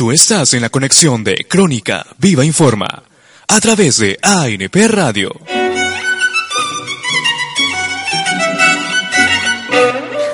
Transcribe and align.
Tú 0.00 0.12
estás 0.12 0.54
en 0.54 0.62
la 0.62 0.70
conexión 0.70 1.24
de 1.24 1.44
Crónica 1.46 2.06
Viva 2.16 2.42
Informa 2.42 3.02
a 3.46 3.60
través 3.60 3.98
de 3.98 4.18
ANP 4.22 4.74
Radio. 4.88 5.38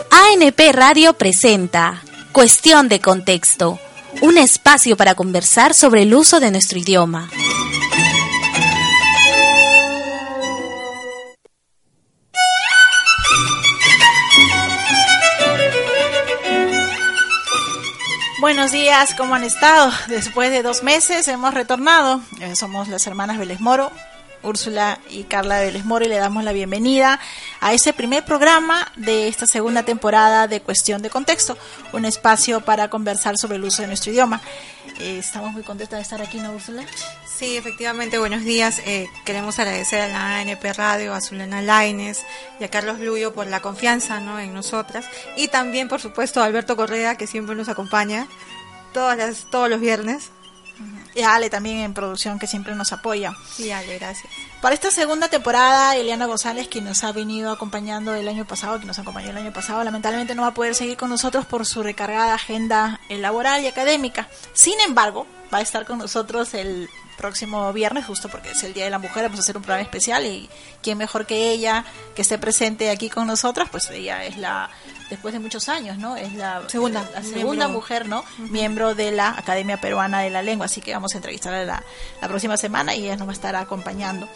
ANP 0.09 0.61
Radio 0.73 1.15
presenta 1.15 2.01
Cuestión 2.31 2.89
de 2.89 3.01
Contexto, 3.01 3.81
un 4.21 4.39
espacio 4.39 4.96
para 4.96 5.16
conversar 5.16 5.75
sobre 5.75 6.03
el 6.03 6.14
uso 6.14 6.39
de 6.39 6.53
nuestro 6.53 6.79
idioma. 6.79 7.29
Buenos 18.47 18.71
días, 18.71 19.13
¿cómo 19.17 19.35
han 19.35 19.43
estado? 19.43 19.91
Después 20.07 20.53
de 20.53 20.63
dos 20.63 20.85
meses 20.85 21.27
hemos 21.27 21.53
retornado. 21.53 22.21
Eh, 22.41 22.54
somos 22.54 22.87
las 22.87 23.04
hermanas 23.09 23.39
Vélez 23.39 23.59
Moro, 23.59 23.91
Úrsula 24.45 25.00
y 25.11 25.25
Carla 25.25 25.59
Vélez 25.59 25.85
Moro 25.85 26.04
y 26.04 26.09
le 26.09 26.17
damos 26.18 26.45
la 26.45 26.53
bienvenida 26.53 27.18
a 27.61 27.75
este 27.75 27.93
primer 27.93 28.25
programa 28.25 28.87
de 28.95 29.27
esta 29.27 29.49
segunda 29.49 29.82
temporada 29.82 30.46
de 30.46 30.61
Cuestión 30.61 31.03
de 31.03 31.11
Contexto, 31.11 31.59
un 31.93 32.05
espacio 32.05 32.61
para 32.61 32.89
conversar 32.89 33.37
sobre 33.37 33.56
el 33.56 33.64
uso 33.64 33.83
de 33.83 33.89
nuestro 33.89 34.12
idioma. 34.12 34.41
Eh, 35.01 35.19
estamos 35.19 35.53
muy 35.53 35.65
contentas 35.65 35.98
de 35.98 36.03
estar 36.03 36.23
aquí, 36.23 36.39
¿no, 36.39 36.53
Úrsula? 36.53 36.84
Sí, 37.39 37.58
efectivamente, 37.58 38.19
buenos 38.19 38.45
días. 38.45 38.81
Eh, 38.86 39.11
queremos 39.27 39.58
agradecer 39.58 40.00
a 40.00 40.08
la 40.08 40.39
ANP 40.39 40.72
Radio, 40.75 41.12
a 41.12 41.20
Zulena 41.20 41.61
Laines 41.61 42.25
y 42.59 42.64
a 42.64 42.70
Carlos 42.70 42.98
Luyo 42.98 43.34
por 43.34 43.47
la 43.47 43.61
confianza 43.61 44.20
¿no? 44.20 44.41
en 44.41 44.55
nosotras. 44.55 45.05
Y 45.36 45.48
también, 45.48 45.86
por 45.86 46.00
supuesto, 46.00 46.41
a 46.41 46.47
Alberto 46.47 46.77
Correa, 46.77 47.17
que 47.17 47.27
siempre 47.27 47.55
nos 47.55 47.69
acompaña 47.69 48.27
todas 48.95 49.19
las, 49.19 49.50
todos 49.50 49.69
los 49.69 49.81
viernes. 49.81 50.31
Y 51.16 51.22
a 51.22 51.34
Ale 51.34 51.48
también 51.48 51.78
en 51.78 51.95
producción, 51.95 52.39
que 52.39 52.47
siempre 52.47 52.75
nos 52.75 52.92
apoya. 52.92 53.34
Sí, 53.56 53.70
Ale, 53.70 53.98
gracias. 53.98 54.31
Para 54.61 54.75
esta 54.75 54.91
segunda 54.91 55.28
temporada, 55.28 55.97
Eliana 55.97 56.27
González, 56.27 56.69
que 56.69 56.83
nos 56.83 57.03
ha 57.05 57.12
venido 57.12 57.50
acompañando 57.50 58.14
el 58.14 58.28
año 58.28 58.47
pasado, 58.47 58.78
que 58.78 58.84
nos 58.84 58.98
acompañó 58.98 59.31
el 59.31 59.36
año 59.39 59.53
pasado, 59.53 59.83
lamentablemente 59.83 60.34
no 60.34 60.42
va 60.42 60.48
a 60.48 60.55
poder 60.55 60.75
seguir 60.75 60.98
con 60.98 61.08
nosotros 61.08 61.47
por 61.47 61.64
su 61.64 61.83
recargada 61.83 62.34
agenda 62.34 63.00
laboral 63.08 63.64
y 63.64 63.67
académica. 63.67 64.28
Sin 64.53 64.78
embargo, 64.81 65.27
va 65.53 65.58
a 65.58 65.62
estar 65.62 65.86
con 65.86 65.98
nosotros 65.98 66.53
el 66.53 66.89
próximo 67.17 67.73
viernes, 67.73 68.05
justo 68.05 68.28
porque 68.28 68.51
es 68.51 68.62
el 68.62 68.75
Día 68.75 68.84
de 68.84 68.91
la 68.91 68.98
Mujer, 68.98 69.25
vamos 69.25 69.39
a 69.39 69.42
hacer 69.42 69.56
un 69.56 69.62
programa 69.62 69.83
especial 69.83 70.27
y 70.27 70.51
quién 70.83 70.98
mejor 70.98 71.27
que 71.27 71.51
ella 71.51 71.84
que 72.14 72.23
esté 72.23 72.36
presente 72.36 72.91
aquí 72.91 73.08
con 73.08 73.27
nosotras, 73.27 73.69
pues 73.70 73.89
ella 73.91 74.25
es 74.25 74.36
la, 74.36 74.70
después 75.11 75.33
de 75.35 75.41
muchos 75.41 75.69
años, 75.69 75.99
¿no? 75.99 76.17
Es 76.17 76.35
la 76.35 76.69
segunda, 76.69 77.09
la 77.15 77.23
segunda 77.23 77.69
mujer, 77.69 78.07
¿no? 78.09 78.25
Miembro 78.39 78.95
de 78.95 79.13
la 79.13 79.31
Academia 79.31 79.81
Peruana 79.81 80.21
de 80.21 80.31
la 80.31 80.43
Lengua, 80.43 80.67
así 80.67 80.81
que 80.81 80.93
vamos 80.93 81.15
a 81.15 81.19
entrevistarla 81.19 81.65
la, 81.65 81.83
la 82.21 82.29
próxima 82.29 82.57
semana 82.57 82.95
y 82.95 83.05
ella 83.05 83.17
nos 83.17 83.29
va 83.29 83.33
a 83.33 83.35
estar 83.35 83.57
acompañando. 83.57 84.29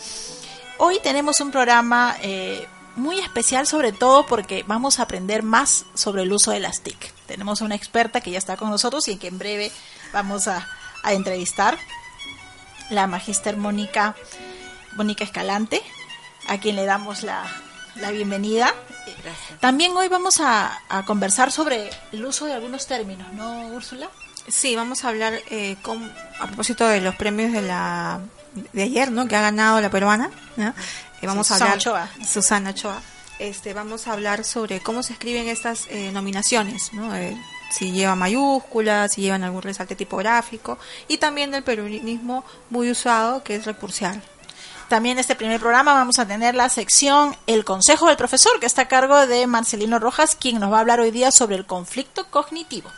Hoy 0.79 0.99
tenemos 1.03 1.41
un 1.41 1.51
programa 1.51 2.17
eh, 2.23 2.67
muy 2.97 3.19
especial 3.19 3.67
sobre 3.67 3.93
todo 3.93 4.27
porque 4.27 4.65
vamos 4.67 4.99
a 4.99 5.03
aprender 5.03 5.43
más 5.43 5.85
sobre 5.95 6.23
el 6.23 6.33
uso 6.33 6.53
de 6.53 6.61
las 6.61 6.81
TIC. 6.81 7.13
Tenemos 7.27 7.61
una 7.61 7.75
experta 7.75 8.21
que 8.21 8.31
ya 8.31 8.39
está 8.39 8.57
con 8.57 8.71
nosotros 8.71 9.07
y 9.09 9.17
que 9.17 9.29
en 9.29 9.39
breve 9.39 9.71
vamos 10.13 10.49
a, 10.49 10.69
a 11.03 11.13
entrevistar 11.13 11.79
la 12.91 13.07
magíster 13.07 13.57
Mónica, 13.57 14.17
Mónica 14.97 15.25
Escalante, 15.25 15.83
a 16.49 16.59
quien 16.59 16.77
le 16.77 16.85
damos 16.85 17.23
la, 17.23 17.45
la 17.97 18.11
bienvenida. 18.11 18.75
Gracias. 19.23 19.61
También 19.61 19.97
hoy 19.97 20.09
vamos 20.09 20.41
a, 20.41 20.81
a, 20.89 21.05
conversar 21.05 21.53
sobre 21.53 21.91
el 22.13 22.25
uso 22.25 22.47
de 22.47 22.55
algunos 22.55 22.87
términos, 22.87 23.33
¿no, 23.33 23.69
Úrsula? 23.69 24.09
Sí, 24.49 24.75
vamos 24.77 25.05
a 25.05 25.09
hablar 25.09 25.35
eh, 25.51 25.77
con, 25.83 26.13
a 26.41 26.47
propósito 26.47 26.87
de 26.87 27.01
los 27.01 27.15
premios 27.15 27.53
de 27.53 27.63
la 27.63 28.21
de 28.73 28.83
ayer, 28.83 29.11
¿no? 29.11 29.29
Que 29.29 29.37
ha 29.37 29.41
ganado 29.41 29.81
la 29.81 29.91
peruana. 29.91 30.31
¿no? 30.57 30.69
Eh, 30.69 31.27
vamos 31.27 31.47
Susana 31.47 31.65
a 31.65 31.73
hablar 31.73 31.79
Ochoa. 31.79 32.11
Susana 32.27 32.71
Ochoa. 32.71 33.03
Este, 33.39 33.73
vamos 33.73 34.07
a 34.07 34.13
hablar 34.13 34.45
sobre 34.45 34.81
cómo 34.81 35.03
se 35.03 35.15
escriben 35.15 35.49
estas 35.49 35.87
eh, 35.89 36.11
nominaciones, 36.13 36.93
¿no? 36.93 37.15
Eh, 37.17 37.37
si 37.71 37.93
llevan 37.93 38.19
mayúsculas, 38.19 39.13
si 39.13 39.23
llevan 39.23 39.45
algún 39.45 39.63
resalte 39.63 39.95
tipográfico 39.95 40.79
y 41.09 41.19
también 41.19 41.51
del 41.51 41.63
peruanismo 41.63 42.45
muy 42.69 42.91
usado 42.91 43.43
que 43.43 43.55
es 43.55 43.65
recursial. 43.65 44.23
También 44.91 45.21
este 45.21 45.37
primer 45.37 45.61
programa 45.61 45.95
vamos 45.95 46.19
a 46.19 46.27
tener 46.27 46.57
la 46.57 46.69
sección 46.69 47.37
El 47.47 47.65
Consejo 47.65 48.09
del 48.09 48.17
Profesor, 48.17 48.59
que 48.59 48.67
está 48.67 48.83
a 48.83 48.89
cargo 48.89 49.25
de 49.25 49.47
Marcelino 49.47 50.01
Rojas, 50.01 50.35
quien 50.35 50.59
nos 50.59 50.73
va 50.73 50.79
a 50.79 50.81
hablar 50.81 50.99
hoy 50.99 51.13
día 51.13 51.31
sobre 51.31 51.55
el 51.55 51.65
conflicto 51.65 52.29
cognitivo. 52.29 52.91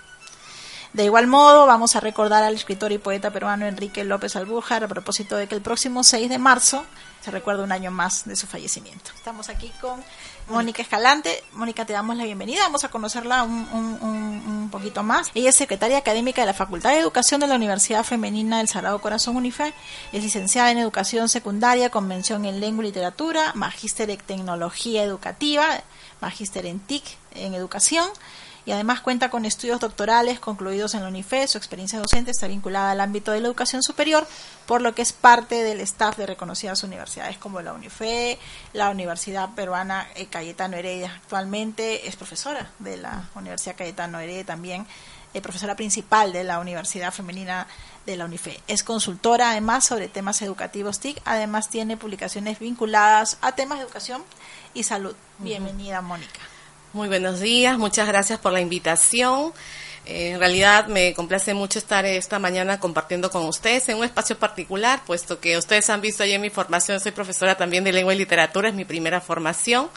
De 0.95 1.05
igual 1.05 1.27
modo, 1.27 1.67
vamos 1.67 1.95
a 1.95 2.01
recordar 2.01 2.45
al 2.45 2.55
escritor 2.55 2.93
y 2.93 2.99
poeta 2.99 3.31
peruano 3.31 3.67
Enrique 3.67 4.05
López 4.05 4.37
Albújar 4.37 4.83
a 4.83 4.89
propósito 4.89 5.37
de 5.37 5.47
que 5.47 5.55
el 5.55 5.61
próximo 5.61 6.03
6 6.03 6.31
de 6.31 6.39
marzo 6.39 6.87
se 7.21 7.31
recuerda 7.31 7.63
un 7.63 7.73
año 7.73 7.91
más 7.91 8.25
de 8.25 8.37
su 8.37 8.47
fallecimiento. 8.47 9.11
Estamos 9.15 9.51
aquí 9.51 9.71
con 9.79 10.03
Mónica 10.49 10.83
Escalante. 10.83 11.43
Mónica, 11.53 11.85
te 11.85 11.93
damos 11.93 12.17
la 12.17 12.25
bienvenida. 12.25 12.63
Vamos 12.63 12.85
a 12.85 12.89
conocerla 12.89 13.43
un, 13.43 14.69
poquito 14.71 15.03
más. 15.03 15.31
Ella 15.35 15.51
es 15.51 15.57
secretaria 15.57 15.99
académica 15.99 16.41
de 16.43 16.47
la 16.47 16.55
Facultad 16.55 16.91
de 16.91 16.99
Educación 16.99 17.41
de 17.41 17.47
la 17.47 17.57
Universidad 17.57 18.05
Femenina 18.05 18.59
del 18.59 18.69
Sagrado 18.69 19.01
Corazón 19.01 19.37
UNIFE. 19.37 19.75
Es 20.13 20.23
licenciada 20.23 20.71
en 20.71 20.79
Educación 20.79 21.29
Secundaria, 21.29 21.91
Convención 21.91 22.45
en 22.47 22.61
Lengua 22.61 22.85
y 22.85 22.89
Literatura, 22.89 23.53
magíster 23.55 24.09
en 24.09 24.19
Tecnología 24.19 25.03
Educativa, 25.03 25.83
magíster 26.21 26.65
en 26.67 26.81
TIC 26.81 27.05
en 27.35 27.55
Educación 27.55 28.09
y 28.65 28.73
además 28.73 29.01
cuenta 29.01 29.31
con 29.31 29.45
estudios 29.45 29.81
doctorales 29.81 30.39
concluidos 30.39 30.95
en 30.95 31.03
la 31.03 31.09
UNIFE. 31.09 31.49
Su 31.49 31.59
experiencia 31.59 31.99
docente 31.99 32.31
está 32.31 32.47
vinculada 32.47 32.93
al 32.93 33.01
ámbito 33.01 33.33
de 33.33 33.41
la 33.41 33.49
educación 33.49 33.83
superior, 33.83 34.27
por 34.67 34.83
lo 34.83 34.95
que 34.95 35.03
es 35.03 35.13
parte 35.13 35.63
del 35.63 35.81
staff 35.81 36.17
de 36.17 36.27
reconocidas 36.27 36.83
universidades 36.83 37.39
como 37.39 37.61
la 37.61 37.73
UNIFE, 37.73 38.39
la 38.73 38.91
Universidad 38.91 39.51
Peruana 39.55 40.07
eh, 40.15 40.27
Cayetano 40.27 40.77
Heredia. 40.77 41.15
Actualmente 41.17 42.09
es 42.09 42.17
profesora 42.17 42.71
de 42.79 42.97
la 42.97 43.29
Universidad 43.35 43.77
Cayetano 43.77 44.21
Heredia 44.21 44.45
también. 44.45 44.87
Eh, 45.35 45.41
profesora 45.41 45.75
principal 45.77 46.31
de 46.31 46.45
la 46.45 46.59
Universidad 46.61 47.11
Femenina 47.11 47.67
de 48.05 48.17
la 48.19 48.27
UNIFE. 48.27 48.61
Es 48.69 48.85
consultora 48.85 49.53
además 49.53 49.87
sobre 49.87 50.09
temas 50.09 50.43
educativos 50.43 51.01
TIC, 51.01 51.23
además 51.25 51.71
tiene 51.71 51.97
publicaciones 51.97 52.59
vinculadas 52.59 53.39
a 53.41 53.53
temas 53.53 53.79
de 53.79 53.85
educación 53.85 54.23
y 54.75 54.83
salud. 54.83 55.17
Bienvenida, 55.39 56.01
uh 56.01 56.03
-huh. 56.03 56.07
Mónica. 56.07 56.52
Muy 56.95 57.09
buenos 57.09 57.41
días, 57.41 57.79
muchas 57.79 58.07
gracias 58.07 58.39
por 58.39 58.53
la 58.53 58.61
invitación. 58.61 59.55
Eh, 60.05 60.33
en 60.33 60.39
realidad 60.39 60.89
me 60.89 61.15
complace 61.15 61.55
mucho 61.55 61.79
estar 61.79 62.05
esta 62.05 62.39
mañana 62.39 62.81
compartiendo 62.81 63.31
con 63.31 63.47
ustedes 63.47 63.89
en 63.89 63.97
un 63.97 64.05
espacio 64.05 64.37
particular, 64.37 65.01
puesto 65.07 65.41
que 65.41 65.57
ustedes 65.57 65.89
han 65.89 66.03
visto 66.03 66.23
ahí 66.23 66.33
en 66.33 66.43
mi 66.43 66.51
formación, 66.51 67.01
soy 67.01 67.13
profesora 67.13 67.57
también 67.57 67.83
de 67.85 67.93
lengua 67.93 68.13
y 68.13 68.19
literatura, 68.19 68.69
es 68.69 68.75
mi 68.75 68.85
primera 68.85 69.23
formación, 69.23 69.89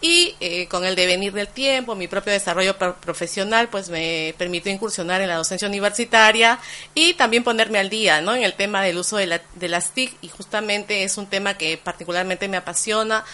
y 0.00 0.34
eh, 0.40 0.66
con 0.66 0.84
el 0.84 0.96
devenir 0.96 1.32
del 1.34 1.46
tiempo, 1.46 1.94
mi 1.94 2.08
propio 2.08 2.32
desarrollo 2.32 2.76
profesional, 2.78 3.68
pues 3.68 3.90
me 3.90 4.34
permitió 4.38 4.72
incursionar 4.72 5.20
en 5.20 5.28
la 5.28 5.36
docencia 5.36 5.68
universitaria 5.68 6.58
y 6.94 7.14
también 7.14 7.44
ponerme 7.44 7.78
al 7.78 7.90
día 7.90 8.22
¿no? 8.22 8.34
en 8.34 8.42
el 8.42 8.54
tema 8.54 8.82
del 8.82 8.96
uso 8.96 9.18
de, 9.18 9.26
la, 9.26 9.42
de 9.54 9.68
las 9.68 9.90
TIC, 9.92 10.16
y 10.22 10.28
justamente 10.28 11.04
es 11.04 11.16
un 11.16 11.26
tema 11.26 11.58
que 11.58 11.76
particularmente 11.76 12.48
me 12.48 12.56
apasiona, 12.56 13.24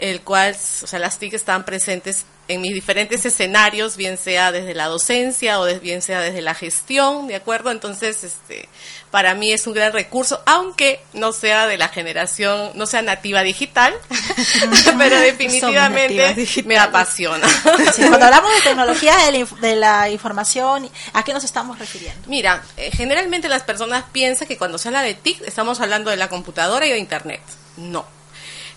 el 0.00 0.22
cual, 0.22 0.56
o 0.82 0.86
sea, 0.86 0.98
las 0.98 1.18
TIC 1.18 1.34
están 1.34 1.64
presentes 1.64 2.24
en 2.50 2.60
mis 2.60 2.74
diferentes 2.74 3.24
escenarios, 3.24 3.96
bien 3.96 4.18
sea 4.18 4.50
desde 4.50 4.74
la 4.74 4.86
docencia 4.86 5.60
o 5.60 5.64
de, 5.64 5.78
bien 5.78 6.02
sea 6.02 6.20
desde 6.20 6.40
la 6.40 6.54
gestión, 6.54 7.28
¿de 7.28 7.36
acuerdo? 7.36 7.70
Entonces, 7.70 8.24
este, 8.24 8.68
para 9.12 9.34
mí 9.34 9.52
es 9.52 9.68
un 9.68 9.74
gran 9.74 9.92
recurso, 9.92 10.42
aunque 10.46 11.00
no 11.12 11.32
sea 11.32 11.68
de 11.68 11.78
la 11.78 11.88
generación, 11.88 12.72
no 12.74 12.86
sea 12.86 13.02
nativa 13.02 13.42
digital, 13.42 13.94
pero 14.98 15.20
definitivamente 15.20 16.34
me 16.64 16.76
apasiona. 16.76 17.48
Sí, 17.92 18.02
cuando 18.08 18.26
hablamos 18.26 18.52
de 18.52 18.62
tecnología 18.62 19.16
de 19.18 19.32
la, 19.32 19.46
de 19.60 19.76
la, 19.76 20.10
información, 20.10 20.90
¿a 21.12 21.22
qué 21.22 21.32
nos 21.32 21.44
estamos 21.44 21.78
refiriendo? 21.78 22.22
Mira, 22.26 22.64
eh, 22.76 22.90
generalmente 22.92 23.48
las 23.48 23.62
personas 23.62 24.04
piensan 24.10 24.48
que 24.48 24.58
cuando 24.58 24.76
se 24.76 24.88
habla 24.88 25.02
de 25.02 25.14
TIC 25.14 25.42
estamos 25.42 25.80
hablando 25.80 26.10
de 26.10 26.16
la 26.16 26.28
computadora 26.28 26.84
y 26.84 26.90
de 26.90 26.98
Internet. 26.98 27.42
No. 27.76 28.19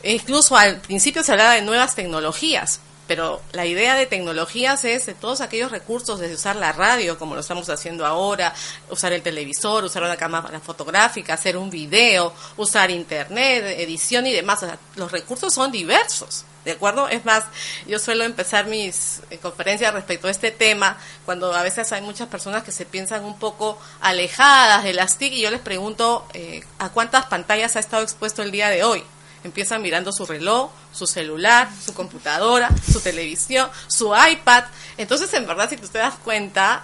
Incluso 0.04 0.58
al 0.58 0.82
principio 0.82 1.24
se 1.24 1.32
hablaba 1.32 1.54
de 1.54 1.62
nuevas 1.62 1.96
tecnologías, 1.96 2.82
pero 3.08 3.42
la 3.52 3.66
idea 3.66 3.96
de 3.96 4.06
tecnologías 4.06 4.86
es 4.86 5.06
de 5.06 5.14
todos 5.14 5.42
aquellos 5.42 5.72
recursos, 5.72 6.20
desde 6.20 6.36
usar 6.36 6.56
la 6.56 6.72
radio, 6.72 7.18
como 7.18 7.36
lo 7.36 7.42
estamos 7.42 7.70
haciendo 7.70 8.06
ahora, 8.06 8.54
usar 8.90 9.12
el 9.12 9.22
televisor, 9.22 9.84
usar 9.84 10.04
una 10.04 10.16
cámara 10.16 10.60
fotográfica, 10.62 11.34
hacer 11.34 11.58
un 11.58 11.70
video, 11.70 12.34
usar 12.56 12.92
internet, 12.92 13.76
edición 13.78 14.26
y 14.26 14.34
demás. 14.34 14.64
O 14.64 14.68
sea, 14.68 14.80
los 14.96 15.12
recursos 15.12 15.54
son 15.54 15.72
diversos. 15.72 16.46
¿De 16.64 16.72
acuerdo? 16.72 17.10
Es 17.10 17.26
más, 17.26 17.44
yo 17.88 18.00
suelo 18.00 18.24
empezar 18.24 18.68
mis 18.68 19.22
eh, 19.30 19.38
conferencias 19.38 19.94
respecto 19.94 20.30
a 20.30 20.32
este 20.32 20.50
tema 20.50 20.98
cuando 21.26 21.54
a 21.54 21.62
veces 21.62 21.92
hay 21.92 22.02
muchas 22.02 22.30
personas 22.30 22.64
que 22.64 22.72
se 22.72 22.86
piensan 22.86 23.26
un 23.26 23.38
poco 23.38 23.78
alejadas 24.00 24.86
de 24.86 24.94
las 24.94 25.18
TIC 25.18 25.34
y 25.34 25.42
yo 25.42 25.52
les 25.52 25.60
pregunto 25.60 26.26
eh, 26.34 26.64
a 26.80 26.88
cuántas 26.88 27.26
pantallas 27.26 27.76
ha 27.76 27.82
estado 27.82 28.04
expuesto 28.04 28.44
el 28.44 28.52
día 28.52 28.70
de 28.70 28.86
hoy 28.86 29.04
empiezan 29.44 29.82
mirando 29.82 30.12
su 30.12 30.26
reloj, 30.26 30.72
su 30.92 31.08
celular, 31.08 31.70
su 31.84 31.94
computadora, 31.94 32.70
su 32.92 33.00
televisión, 33.00 33.70
su 33.88 34.14
iPad. 34.16 34.66
Entonces, 34.98 35.34
en 35.34 35.48
verdad, 35.48 35.70
si 35.70 35.78
tú 35.78 35.88
te 35.88 36.00
das 36.00 36.16
cuenta, 36.24 36.84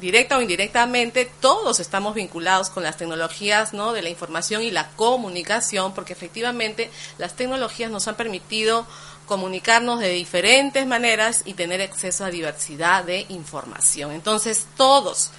directa 0.00 0.38
o 0.38 0.42
indirectamente, 0.42 1.30
todos 1.40 1.78
estamos 1.78 2.14
vinculados 2.14 2.70
con 2.70 2.82
las 2.82 2.96
tecnologías 2.96 3.72
¿no? 3.72 3.92
de 3.92 4.02
la 4.02 4.08
información 4.08 4.62
y 4.62 4.70
la 4.70 4.88
comunicación, 4.90 5.94
porque 5.94 6.14
efectivamente 6.14 6.90
las 7.18 7.34
tecnologías 7.34 7.90
nos 7.90 8.08
han 8.08 8.16
permitido 8.16 8.86
comunicarnos 9.26 10.00
de 10.00 10.08
diferentes 10.08 10.86
maneras 10.86 11.42
y 11.44 11.54
tener 11.54 11.80
acceso 11.82 12.24
a 12.24 12.30
diversidad 12.30 13.04
de 13.04 13.26
información. 13.28 14.10
Entonces, 14.10 14.66
todos 14.76 15.30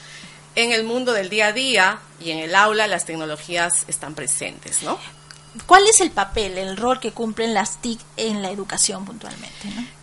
en 0.56 0.72
el 0.72 0.84
mundo 0.84 1.12
del 1.12 1.30
día 1.30 1.48
a 1.48 1.54
día 1.54 2.00
y 2.20 2.32
en 2.32 2.40
el 2.40 2.56
aula 2.56 2.88
las 2.88 3.06
tecnologías 3.06 3.86
están 3.88 4.16
presentes, 4.16 4.84
¿no? 4.84 4.98
¿Cuál 5.66 5.86
es 5.88 6.00
el 6.00 6.12
papel, 6.12 6.58
el 6.58 6.78
rol 6.78 7.00
que 7.02 7.12
cumplen 7.12 7.54
las 7.54 7.82
TIC 7.82 8.00
en 8.16 8.42
la 8.42 8.52
educación 8.52 9.04
puntualmente? 9.04 9.52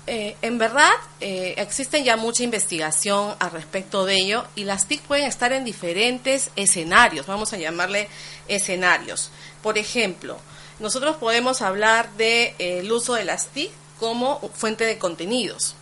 Eh, 0.07 0.37
en 0.43 0.59
verdad, 0.59 0.91
eh, 1.21 1.55
existe 1.57 2.05
ya 2.05 2.17
mucha 2.17 2.43
investigación 2.43 3.35
al 3.39 3.51
respecto 3.53 4.05
de 4.05 4.17
ello 4.17 4.45
y 4.57 4.65
las 4.65 4.87
TIC 4.87 5.03
pueden 5.03 5.27
estar 5.27 5.53
en 5.53 5.65
diferentes 5.65 6.51
escenarios, 6.57 7.27
vamos 7.27 7.55
a 7.55 7.57
llamarle 7.57 8.09
escenarios. 8.47 9.31
Por 9.63 9.79
ejemplo, 9.79 10.39
nosotros 10.81 11.17
podemos 11.17 11.63
hablar 11.63 12.11
del 12.13 12.55
de, 12.59 12.81
eh, 12.81 12.93
uso 12.93 13.15
de 13.15 13.25
las 13.25 13.47
TIC 13.49 13.71
como 13.99 14.41
fuente 14.55 14.85
de 14.85 14.99
contenidos. 14.99 15.75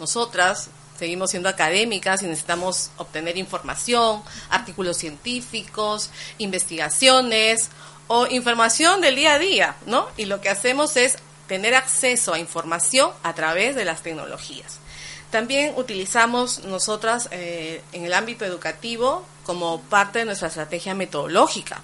Nosotras 0.00 0.68
seguimos 0.98 1.30
siendo 1.30 1.48
académicas 1.48 2.22
y 2.22 2.26
necesitamos 2.26 2.90
obtener 2.96 3.36
información, 3.36 4.22
artículos 4.50 4.96
científicos, 4.96 6.10
investigaciones 6.38 7.70
o 8.08 8.26
información 8.26 9.00
del 9.00 9.16
día 9.16 9.34
a 9.34 9.38
día, 9.38 9.76
¿no? 9.86 10.08
Y 10.16 10.26
lo 10.26 10.40
que 10.40 10.48
hacemos 10.48 10.96
es 10.96 11.18
tener 11.46 11.74
acceso 11.74 12.34
a 12.34 12.38
información 12.38 13.10
a 13.22 13.34
través 13.34 13.74
de 13.76 13.84
las 13.84 14.02
tecnologías. 14.02 14.78
También 15.30 15.72
utilizamos 15.76 16.64
nosotras 16.64 17.28
eh, 17.30 17.82
en 17.92 18.04
el 18.04 18.12
ámbito 18.12 18.44
educativo 18.44 19.24
como 19.44 19.80
parte 19.80 20.20
de 20.20 20.24
nuestra 20.26 20.48
estrategia 20.48 20.94
metodológica, 20.94 21.80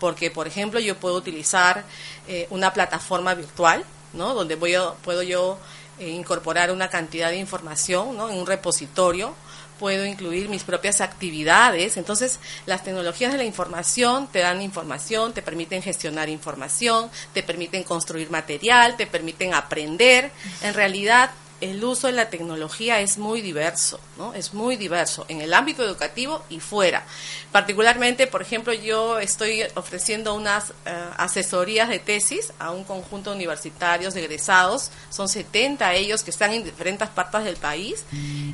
porque 0.00 0.30
por 0.30 0.46
ejemplo 0.46 0.80
yo 0.80 0.96
puedo 0.96 1.16
utilizar 1.16 1.84
eh, 2.26 2.46
una 2.50 2.72
plataforma 2.72 3.34
virtual, 3.34 3.84
¿no? 4.14 4.34
Donde 4.34 4.56
voy 4.56 4.74
puedo 5.04 5.22
yo 5.22 5.58
eh, 5.98 6.08
incorporar 6.08 6.70
una 6.70 6.88
cantidad 6.88 7.28
de 7.30 7.36
información, 7.36 8.16
¿no? 8.16 8.30
En 8.30 8.38
un 8.38 8.46
repositorio 8.46 9.34
puedo 9.78 10.04
incluir 10.04 10.48
mis 10.48 10.64
propias 10.64 11.00
actividades. 11.00 11.96
Entonces, 11.96 12.38
las 12.66 12.84
tecnologías 12.84 13.32
de 13.32 13.38
la 13.38 13.44
información 13.44 14.28
te 14.28 14.40
dan 14.40 14.60
información, 14.62 15.32
te 15.32 15.42
permiten 15.42 15.82
gestionar 15.82 16.28
información, 16.28 17.10
te 17.32 17.42
permiten 17.42 17.84
construir 17.84 18.30
material, 18.30 18.96
te 18.96 19.06
permiten 19.06 19.54
aprender. 19.54 20.30
En 20.62 20.74
realidad, 20.74 21.30
el 21.60 21.82
uso 21.82 22.06
de 22.06 22.12
la 22.12 22.30
tecnología 22.30 23.00
es 23.00 23.18
muy 23.18 23.40
diverso, 23.40 23.98
¿no? 24.16 24.34
Es 24.34 24.54
muy 24.54 24.76
diverso 24.76 25.24
en 25.28 25.40
el 25.40 25.52
ámbito 25.52 25.84
educativo 25.84 26.44
y 26.48 26.60
fuera. 26.60 27.04
Particularmente, 27.50 28.26
por 28.26 28.42
ejemplo, 28.42 28.72
yo 28.72 29.18
estoy 29.18 29.62
ofreciendo 29.74 30.34
unas 30.34 30.70
eh, 30.86 31.10
asesorías 31.16 31.88
de 31.88 31.98
tesis 31.98 32.52
a 32.58 32.70
un 32.70 32.84
conjunto 32.84 33.30
de 33.30 33.36
universitarios 33.36 34.14
de 34.14 34.24
egresados, 34.24 34.90
son 35.10 35.28
70 35.28 35.94
ellos 35.94 36.22
que 36.22 36.30
están 36.30 36.52
en 36.52 36.64
diferentes 36.64 37.08
partes 37.08 37.44
del 37.44 37.56
país, 37.56 38.04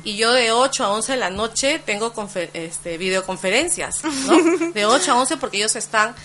y 0.03 0.15
yo 0.15 0.33
de 0.33 0.51
8 0.51 0.83
a 0.83 0.91
11 0.91 1.11
de 1.11 1.17
la 1.17 1.29
noche 1.29 1.79
tengo 1.85 2.13
este, 2.53 2.97
videoconferencias, 2.97 4.03
¿no? 4.03 4.71
De 4.75 4.85
8 4.85 5.11
a 5.11 5.15
11 5.15 5.37
porque 5.37 5.57
ellos 5.57 5.75
están 5.75 6.15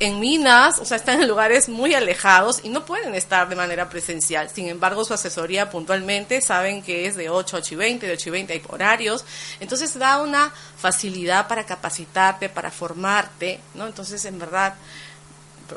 en 0.00 0.18
minas, 0.18 0.78
o 0.78 0.86
sea, 0.86 0.96
están 0.96 1.20
en 1.20 1.28
lugares 1.28 1.68
muy 1.68 1.94
alejados 1.94 2.60
y 2.62 2.70
no 2.70 2.86
pueden 2.86 3.14
estar 3.14 3.50
de 3.50 3.54
manera 3.54 3.90
presencial. 3.90 4.48
Sin 4.48 4.66
embargo, 4.66 5.04
su 5.04 5.12
asesoría 5.12 5.68
puntualmente 5.68 6.40
saben 6.40 6.82
que 6.82 7.06
es 7.06 7.16
de 7.16 7.28
8 7.28 7.56
a 7.56 7.60
8 7.60 7.74
y 7.74 7.76
20, 7.76 8.06
de 8.06 8.12
8 8.14 8.28
y 8.30 8.32
20 8.32 8.52
hay 8.54 8.62
horarios. 8.68 9.26
Entonces 9.60 9.98
da 9.98 10.22
una 10.22 10.52
facilidad 10.78 11.46
para 11.48 11.66
capacitarte, 11.66 12.48
para 12.48 12.70
formarte, 12.70 13.60
¿no? 13.74 13.86
Entonces, 13.86 14.24
en 14.24 14.38
verdad, 14.38 14.74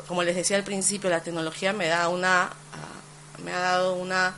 como 0.08 0.22
les 0.22 0.34
decía 0.34 0.56
al 0.56 0.64
principio, 0.64 1.10
la 1.10 1.22
tecnología 1.22 1.74
me 1.74 1.88
da 1.88 2.08
una, 2.08 2.44
ah, 2.44 3.40
me 3.44 3.52
ha 3.52 3.58
dado 3.58 3.94
una 3.94 4.34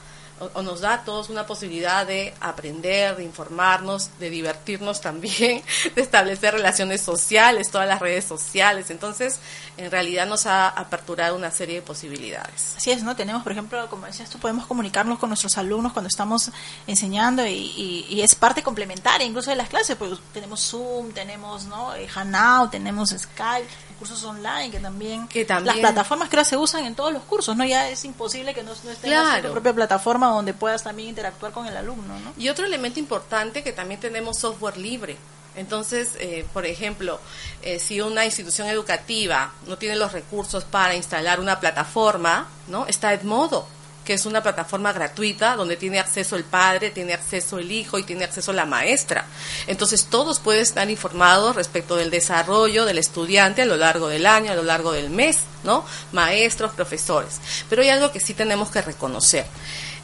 o, 0.55 0.63
nos 0.63 0.81
da 0.81 0.95
a 0.95 1.05
todos 1.05 1.31
una 1.31 1.47
posibilidad 1.47 2.07
de 2.07 2.35
aprender, 2.41 3.17
de 3.17 3.25
informarnos, 3.25 4.11
de 4.19 4.31
divertirnos 4.31 5.01
también, 5.01 5.63
de 5.95 6.03
establecer 6.03 6.55
relaciones 6.55 7.01
sociales, 7.01 7.71
todas 7.71 7.89
las 7.89 8.01
redes 8.01 8.25
sociales. 8.25 8.91
Entonces, 8.91 9.39
en 9.77 9.91
realidad 9.91 10.27
nos 10.27 10.47
ha 10.47 10.69
aperturado 10.69 11.37
una 11.37 11.51
serie 11.51 11.77
de 11.77 11.83
posibilidades. 11.83 12.75
Así 12.77 12.91
es, 12.91 13.03
¿no? 13.03 13.17
Tenemos, 13.17 13.43
por 13.43 13.53
ejemplo, 13.53 13.89
como 13.89 14.07
decías 14.07 14.31
tú, 14.31 14.39
podemos 14.39 14.67
comunicarnos 14.67 15.19
con 15.19 15.31
nuestros 15.31 15.57
alumnos 15.59 15.93
cuando 15.93 16.09
estamos 16.09 16.51
enseñando 16.87 17.47
y, 17.47 18.21
es 18.27 18.35
parte 18.35 18.63
complementaria 18.63 19.27
incluso 19.27 19.51
de 19.51 19.57
las 19.57 19.69
clases, 19.69 19.95
pues 19.97 20.19
tenemos 20.33 20.61
Zoom, 20.61 21.13
tenemos, 21.13 21.65
¿no? 21.67 21.95
Eh, 21.95 22.09
Hanao, 22.13 22.69
tenemos 22.71 23.11
Skype, 23.11 23.69
cursos 23.99 24.23
online 24.25 24.71
que 24.71 24.79
también, 24.79 25.29
que 25.29 25.45
también... 25.45 25.77
las 25.77 25.93
plataformas 25.93 26.29
que 26.29 26.37
ahora 26.37 26.45
se 26.45 26.57
usan 26.57 26.85
en 26.85 26.95
todos 26.95 27.13
los 27.13 27.23
cursos, 27.23 27.57
¿no? 27.57 27.65
Ya 27.65 27.89
es 27.89 28.05
imposible 28.05 28.55
que 28.55 28.63
no, 28.63 28.73
no 28.85 28.91
esté 28.91 29.13
en 29.13 29.43
tu 29.43 29.53
propia 29.53 29.75
plataforma 29.75 30.29
donde 30.29 30.55
puedas 30.55 30.83
también 30.83 31.09
interactuar 31.11 31.53
con 31.53 31.67
el 31.67 31.77
alumno, 31.77 32.19
¿no? 32.19 32.33
Y 32.37 32.49
otro 32.49 32.67
elemento 32.67 33.01
importante 33.01 33.63
que 33.63 33.73
también 33.73 34.01
tenemos 34.01 34.39
software 34.39 34.77
libre. 34.77 35.17
Entonces, 35.57 36.11
eh, 36.19 36.47
por 36.53 36.67
ejemplo, 36.67 37.19
eh, 37.63 37.79
si 37.79 38.03
una 38.03 38.27
institución 38.27 38.69
educativa 38.69 39.53
no 39.67 39.79
tiene 39.79 39.97
los 39.97 40.13
recursos 40.13 40.65
para 40.65 40.95
instalar 40.95 41.41
una 41.41 41.61
plataforma, 41.61 42.47
¿no? 42.69 42.87
Está 42.87 43.15
Edmodo 43.15 43.67
que 44.07 44.15
es 44.15 44.25
una 44.25 44.43
plataforma 44.43 44.93
gratuita 44.93 45.57
donde 45.57 45.77
tiene 45.77 45.99
acceso 45.99 46.37
el 46.37 46.45
padre, 46.45 46.91
tiene 46.91 47.13
acceso 47.13 47.59
el 47.59 47.71
hijo 47.73 47.99
y 47.99 48.05
tiene 48.05 48.25
acceso 48.25 48.53
la 48.53 48.65
maestra. 48.65 49.27
Entonces 49.67 50.07
todos 50.07 50.39
pueden 50.39 50.63
estar 50.63 50.89
informados 50.89 51.57
respecto 51.57 51.97
del 51.97 52.11
desarrollo 52.11 52.85
del 52.85 52.99
estudiante 52.99 53.63
a 53.63 53.67
lo 53.67 53.77
largo 53.77 54.09
del 54.09 54.27
año, 54.27 54.53
a 54.53 54.55
lo 54.55 54.63
largo 54.63 54.93
del 54.93 55.11
mes, 55.11 55.39
¿no? 55.65 55.85
Maestros, 56.13 56.73
profesores. 56.73 57.41
Pero 57.69 57.83
hay 57.83 57.89
algo 57.89 58.13
que 58.13 58.21
sí 58.21 58.33
tenemos 58.33 58.71
que 58.71 58.81
reconocer. 58.81 59.45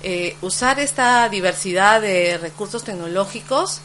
Eh, 0.03 0.37
usar 0.43 0.81
esta 0.81 1.29
diversidad 1.29 2.01
de 2.01 2.37
recursos 2.39 2.83
tecnológicos 2.83 3.81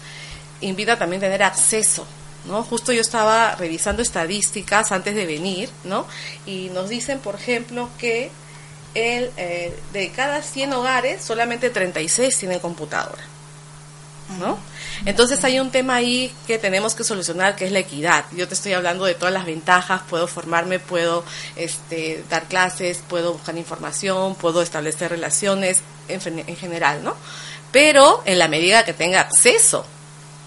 invita 0.62 0.98
también 0.98 1.22
a 1.22 1.26
tener 1.26 1.44
acceso 1.44 2.08
¿no? 2.48 2.64
Justo 2.64 2.94
yo 2.94 3.02
estaba 3.02 3.56
revisando 3.56 4.02
estadísticas 4.02 4.92
antes 4.92 5.16
de 5.16 5.26
venir, 5.26 5.70
¿no? 5.84 6.08
Y 6.46 6.70
nos 6.70 6.90
dicen, 6.90 7.20
por 7.20 7.36
ejemplo, 7.36 7.90
que 7.98 8.32
el, 8.98 9.32
eh, 9.38 9.78
de 9.94 10.10
cada 10.10 10.42
100 10.42 10.74
hogares, 10.74 11.24
solamente 11.24 11.70
36 11.70 12.36
tienen 12.36 12.60
computadora. 12.60 13.24
¿no? 14.40 14.58
Entonces 15.06 15.42
hay 15.46 15.60
un 15.60 15.72
tema 15.72 15.96
ahí 15.96 16.34
que 16.48 16.58
tenemos 16.58 16.96
que 16.96 17.04
solucionar, 17.04 17.56
que 17.56 17.66
es 17.66 17.72
la 17.72 17.80
equidad. 17.80 18.26
Yo 18.36 18.48
te 18.48 18.56
estoy 18.56 18.74
hablando 18.74 19.06
de 19.06 19.14
todas 19.14 19.34
las 19.34 19.46
ventajas, 19.46 20.02
puedo 20.10 20.28
formarme, 20.28 20.80
puedo 20.80 21.24
este, 21.56 22.24
dar 22.30 22.44
clases, 22.46 23.02
puedo 23.08 23.34
buscar 23.34 23.56
información, 23.56 24.36
puedo 24.36 24.62
establecer 24.62 25.12
relaciones 25.12 25.82
en, 26.10 26.40
en 26.40 26.56
general, 26.58 27.04
¿no? 27.04 27.16
Pero 27.72 28.22
en 28.26 28.40
la 28.40 28.48
medida 28.48 28.84
que 28.84 28.94
tenga 28.94 29.22
acceso 29.22 29.86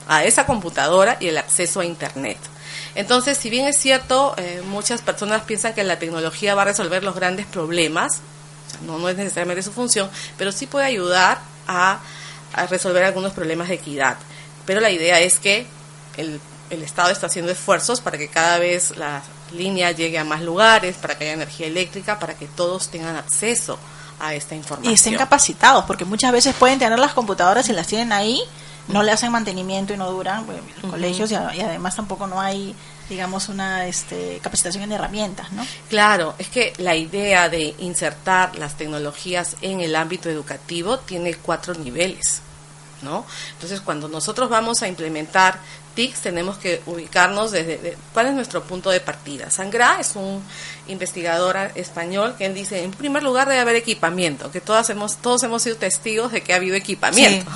a 0.09 0.25
esa 0.25 0.45
computadora 0.45 1.17
y 1.21 1.29
el 1.29 1.39
acceso 1.39 1.81
a 1.81 1.85
Internet. 1.85 2.39
Entonces, 2.95 3.39
si 3.39 3.51
bien 3.51 3.67
es 3.67 3.77
cierto, 3.77 4.35
eh, 4.37 4.63
muchas 4.67 5.03
personas 5.03 5.43
piensan 5.43 5.75
que 5.75 5.85
la 5.85 5.99
tecnología 5.99 6.55
va 6.55 6.63
a 6.63 6.67
resolver 6.67 7.05
los 7.05 7.15
grandes 7.15 7.47
problemas, 7.47 8.21
no, 8.83 8.99
no 8.99 9.09
es 9.09 9.17
necesariamente 9.17 9.63
su 9.63 9.73
función, 9.73 10.11
pero 10.37 10.53
sí 10.53 10.67
puede 10.67 10.87
ayudar 10.87 11.41
a, 11.67 12.01
resolver 12.69 13.05
algunos 13.05 13.33
problemas 13.33 13.69
de 13.69 13.75
equidad. 13.75 14.17
Pero 14.67 14.81
la 14.81 14.91
idea 14.91 15.21
es 15.21 15.39
que 15.39 15.67
el, 16.17 16.41
el 16.69 16.83
Estado 16.83 17.11
está 17.11 17.29
haciendo 17.29 17.53
esfuerzos 17.53 18.01
para 18.01 18.19
que 18.19 18.29
cada 18.29 18.59
vez 18.59 18.97
la 18.97 19.23
línea 19.53 19.93
llegue 19.93 20.19
a 20.19 20.25
más 20.25 20.43
lugares, 20.43 20.97
para 20.97 21.17
que 21.17 21.25
haya 21.25 21.35
energía 21.35 21.69
eléctrica, 21.69 22.19
para 22.19 22.35
que 22.35 22.47
todos 22.47 22.89
tengan 22.89 23.17
acceso 23.17 23.79
a 24.19 24.35
esta 24.35 24.55
información. 24.55 24.93
Y 24.93 24.95
estén 24.95 25.17
capacitados, 25.17 25.85
porque 25.85 26.05
muchas 26.05 26.33
veces 26.33 26.55
pueden 26.55 26.79
tener 26.79 26.99
las 26.99 27.13
computadoras 27.13 27.69
y 27.69 27.73
las 27.73 27.87
tienen 27.87 28.13
ahí, 28.13 28.41
no 28.89 29.03
le 29.03 29.13
hacen 29.13 29.33
mantenimiento 29.33 29.95
y 29.95 29.97
no 29.97 30.11
duran 30.11 30.47
los 30.83 30.91
colegios 30.91 31.31
y, 31.31 31.35
además 31.35 31.97
tampoco 31.97 32.27
no 32.27 32.41
hay 32.41 32.75
digamos 33.11 33.49
una 33.49 33.87
este, 33.87 34.39
capacitación 34.43 34.85
en 34.85 34.93
herramientas 34.93 35.53
no 35.53 35.67
claro 35.89 36.35
es 36.39 36.49
que 36.49 36.73
la 36.79 36.97
idea 36.97 37.49
de 37.49 37.75
insertar 37.81 38.57
las 38.57 38.77
tecnologías 38.77 39.57
en 39.61 39.81
el 39.81 39.95
ámbito 39.97 40.31
educativo 40.31 40.99
tiene 41.01 41.35
cuatro 41.35 41.75
niveles 41.75 42.41
¿no? 43.03 43.25
Entonces, 43.53 43.81
cuando 43.81 44.09
nosotros 44.09 44.49
vamos 44.49 44.83
a 44.83 44.89
implementar 44.89 45.59
TICs, 45.95 46.21
tenemos 46.21 46.59
que 46.59 46.83
ubicarnos 46.87 47.51
desde 47.51 47.97
cuál 48.13 48.27
es 48.27 48.35
nuestro 48.35 48.63
punto 48.63 48.91
de 48.91 49.01
partida. 49.01 49.51
Sangra 49.51 49.99
es 50.01 50.15
un 50.17 50.43
investigador 50.91 51.57
español 51.75 52.35
que 52.37 52.47
él 52.47 52.55
dice, 52.55 52.83
en 52.83 52.91
primer 52.91 53.23
lugar 53.23 53.49
debe 53.49 53.61
haber 53.61 53.77
equipamiento, 53.77 54.51
que 54.51 54.61
todos 54.61 54.89
hemos, 54.91 55.17
todos 55.19 55.43
hemos 55.43 55.63
sido 55.63 55.77
testigos 55.77 56.33
de 56.33 56.43
que 56.43 56.53
ha 56.53 56.57
habido 56.57 56.77
equipamiento, 56.77 57.51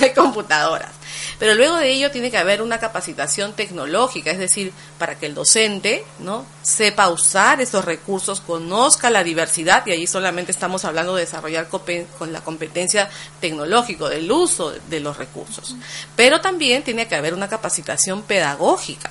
de 0.00 0.12
computadoras. 0.14 0.90
Pero 1.38 1.54
luego 1.54 1.76
de 1.76 1.90
ello 1.90 2.10
tiene 2.10 2.30
que 2.30 2.36
haber 2.36 2.60
una 2.60 2.78
capacitación 2.78 3.54
tecnológica, 3.54 4.30
es 4.30 4.38
decir, 4.38 4.72
para 4.98 5.18
que 5.18 5.26
el 5.26 5.34
docente, 5.34 6.04
¿no? 6.18 6.44
sepa 6.62 7.08
usar 7.08 7.60
esos 7.60 7.84
recursos, 7.84 8.40
conozca 8.40 9.10
la 9.10 9.24
diversidad 9.24 9.86
y 9.86 9.92
ahí 9.92 10.06
solamente 10.06 10.52
estamos 10.52 10.84
hablando 10.84 11.14
de 11.14 11.22
desarrollar 11.22 11.68
con 11.68 12.32
la 12.32 12.42
competencia 12.42 13.08
tecnológica 13.40 14.08
del 14.08 14.30
uso 14.30 14.72
de 14.88 15.00
los 15.00 15.16
recursos. 15.16 15.74
Pero 16.14 16.40
también 16.40 16.82
tiene 16.82 17.08
que 17.08 17.16
haber 17.16 17.34
una 17.34 17.48
capacitación 17.48 18.22
pedagógica 18.22 19.10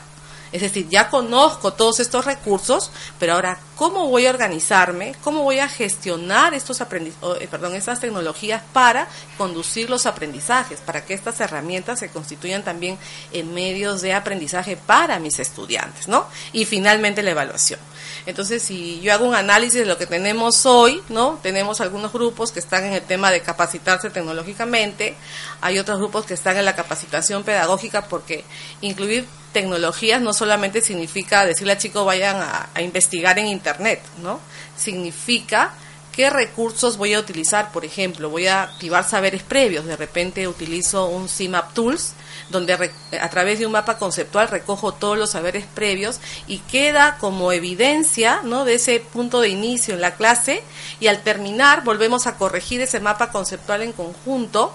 es 0.51 0.61
decir, 0.61 0.87
ya 0.89 1.09
conozco 1.09 1.73
todos 1.73 1.99
estos 1.99 2.25
recursos, 2.25 2.91
pero 3.19 3.33
ahora, 3.33 3.59
¿cómo 3.75 4.07
voy 4.07 4.25
a 4.25 4.31
organizarme? 4.31 5.15
¿Cómo 5.23 5.43
voy 5.43 5.59
a 5.59 5.69
gestionar 5.69 6.53
estos 6.53 6.81
eh, 6.81 7.47
perdón, 7.49 7.75
estas 7.75 7.99
tecnologías 7.99 8.63
para 8.73 9.07
conducir 9.37 9.89
los 9.89 10.05
aprendizajes, 10.05 10.79
para 10.81 11.05
que 11.05 11.13
estas 11.13 11.39
herramientas 11.39 11.99
se 11.99 12.09
constituyan 12.09 12.63
también 12.63 12.97
en 13.31 13.53
medios 13.53 14.01
de 14.01 14.13
aprendizaje 14.13 14.75
para 14.75 15.19
mis 15.19 15.39
estudiantes, 15.39 16.07
¿no? 16.07 16.25
Y 16.51 16.65
finalmente 16.65 17.21
la 17.21 17.31
evaluación. 17.31 17.79
Entonces, 18.25 18.63
si 18.63 18.99
yo 19.01 19.13
hago 19.13 19.25
un 19.25 19.35
análisis 19.35 19.79
de 19.79 19.85
lo 19.85 19.97
que 19.97 20.07
tenemos 20.07 20.65
hoy, 20.65 21.01
¿no? 21.09 21.39
Tenemos 21.43 21.81
algunos 21.81 22.11
grupos 22.11 22.51
que 22.51 22.59
están 22.59 22.85
en 22.85 22.93
el 22.93 23.01
tema 23.01 23.31
de 23.31 23.41
capacitarse 23.41 24.09
tecnológicamente, 24.09 25.15
hay 25.61 25.79
otros 25.79 25.99
grupos 25.99 26.25
que 26.25 26.33
están 26.33 26.57
en 26.57 26.65
la 26.65 26.75
capacitación 26.75 27.43
pedagógica 27.43 28.05
porque 28.05 28.43
incluir 28.81 29.27
tecnologías 29.51 30.21
no 30.21 30.33
solamente 30.33 30.81
significa 30.81 31.45
decirle 31.45 31.73
a 31.73 31.77
chicos 31.77 32.05
vayan 32.05 32.37
a, 32.37 32.81
investigar 32.81 33.39
en 33.39 33.47
internet, 33.47 34.01
¿no? 34.21 34.39
Significa 34.77 35.73
qué 36.11 36.29
recursos 36.29 36.97
voy 36.97 37.13
a 37.13 37.19
utilizar, 37.19 37.71
por 37.71 37.85
ejemplo, 37.85 38.29
voy 38.29 38.47
a 38.47 38.63
activar 38.63 39.07
saberes 39.07 39.43
previos, 39.43 39.85
de 39.85 39.95
repente 39.95 40.47
utilizo 40.47 41.07
un 41.07 41.29
CIMAP 41.29 41.73
Tools, 41.73 42.13
donde 42.49 42.91
a 43.21 43.29
través 43.29 43.59
de 43.59 43.65
un 43.65 43.71
mapa 43.71 43.97
conceptual 43.97 44.47
recojo 44.47 44.93
todos 44.93 45.17
los 45.17 45.31
saberes 45.31 45.65
previos 45.73 46.19
y 46.47 46.57
queda 46.59 47.17
como 47.19 47.51
evidencia, 47.51 48.41
¿no? 48.43 48.65
de 48.65 48.75
ese 48.75 48.99
punto 48.99 49.39
de 49.39 49.49
inicio 49.49 49.93
en 49.93 50.01
la 50.01 50.15
clase 50.15 50.63
y 50.99 51.07
al 51.07 51.21
terminar 51.21 51.83
volvemos 51.83 52.27
a 52.27 52.35
corregir 52.37 52.81
ese 52.81 52.99
mapa 52.99 53.31
conceptual 53.31 53.81
en 53.81 53.93
conjunto 53.93 54.73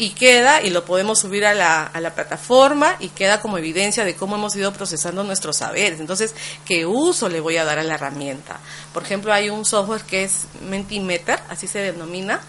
y 0.00 0.10
queda 0.10 0.62
y 0.62 0.70
lo 0.70 0.86
podemos 0.86 1.18
subir 1.18 1.44
a 1.44 1.52
la, 1.52 1.84
a 1.84 2.00
la 2.00 2.14
plataforma 2.14 2.96
y 3.00 3.10
queda 3.10 3.42
como 3.42 3.58
evidencia 3.58 4.02
de 4.02 4.16
cómo 4.16 4.36
hemos 4.36 4.56
ido 4.56 4.72
procesando 4.72 5.22
nuestros 5.24 5.58
saberes. 5.58 6.00
Entonces, 6.00 6.34
¿qué 6.64 6.86
uso 6.86 7.28
le 7.28 7.38
voy 7.40 7.58
a 7.58 7.64
dar 7.66 7.78
a 7.78 7.84
la 7.84 7.96
herramienta? 7.96 8.60
Por 8.94 9.02
ejemplo, 9.02 9.30
hay 9.30 9.50
un 9.50 9.66
software 9.66 10.00
que 10.02 10.24
es 10.24 10.46
Mentimeter, 10.62 11.38
así 11.50 11.66
se 11.66 11.80
denomina, 11.80 12.40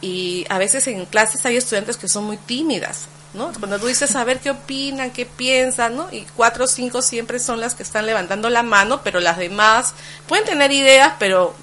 y 0.00 0.46
a 0.48 0.58
veces 0.58 0.86
en 0.86 1.06
clases 1.06 1.44
hay 1.44 1.56
estudiantes 1.56 1.96
que 1.96 2.08
son 2.08 2.22
muy 2.22 2.36
tímidas. 2.36 3.08
¿no? 3.34 3.52
Cuando 3.58 3.80
tú 3.80 3.86
dices 3.86 4.14
a 4.14 4.22
ver 4.22 4.38
qué 4.38 4.50
opinan, 4.50 5.10
qué 5.10 5.26
piensan, 5.26 5.96
¿no? 5.96 6.08
Y 6.10 6.24
cuatro 6.36 6.64
o 6.64 6.68
cinco 6.68 7.02
siempre 7.02 7.40
son 7.40 7.60
las 7.60 7.74
que 7.74 7.82
están 7.82 8.06
levantando 8.06 8.48
la 8.48 8.62
mano, 8.62 9.02
pero 9.02 9.20
las 9.20 9.36
demás 9.36 9.92
pueden 10.26 10.46
tener 10.46 10.70
ideas, 10.70 11.14
pero 11.18 11.54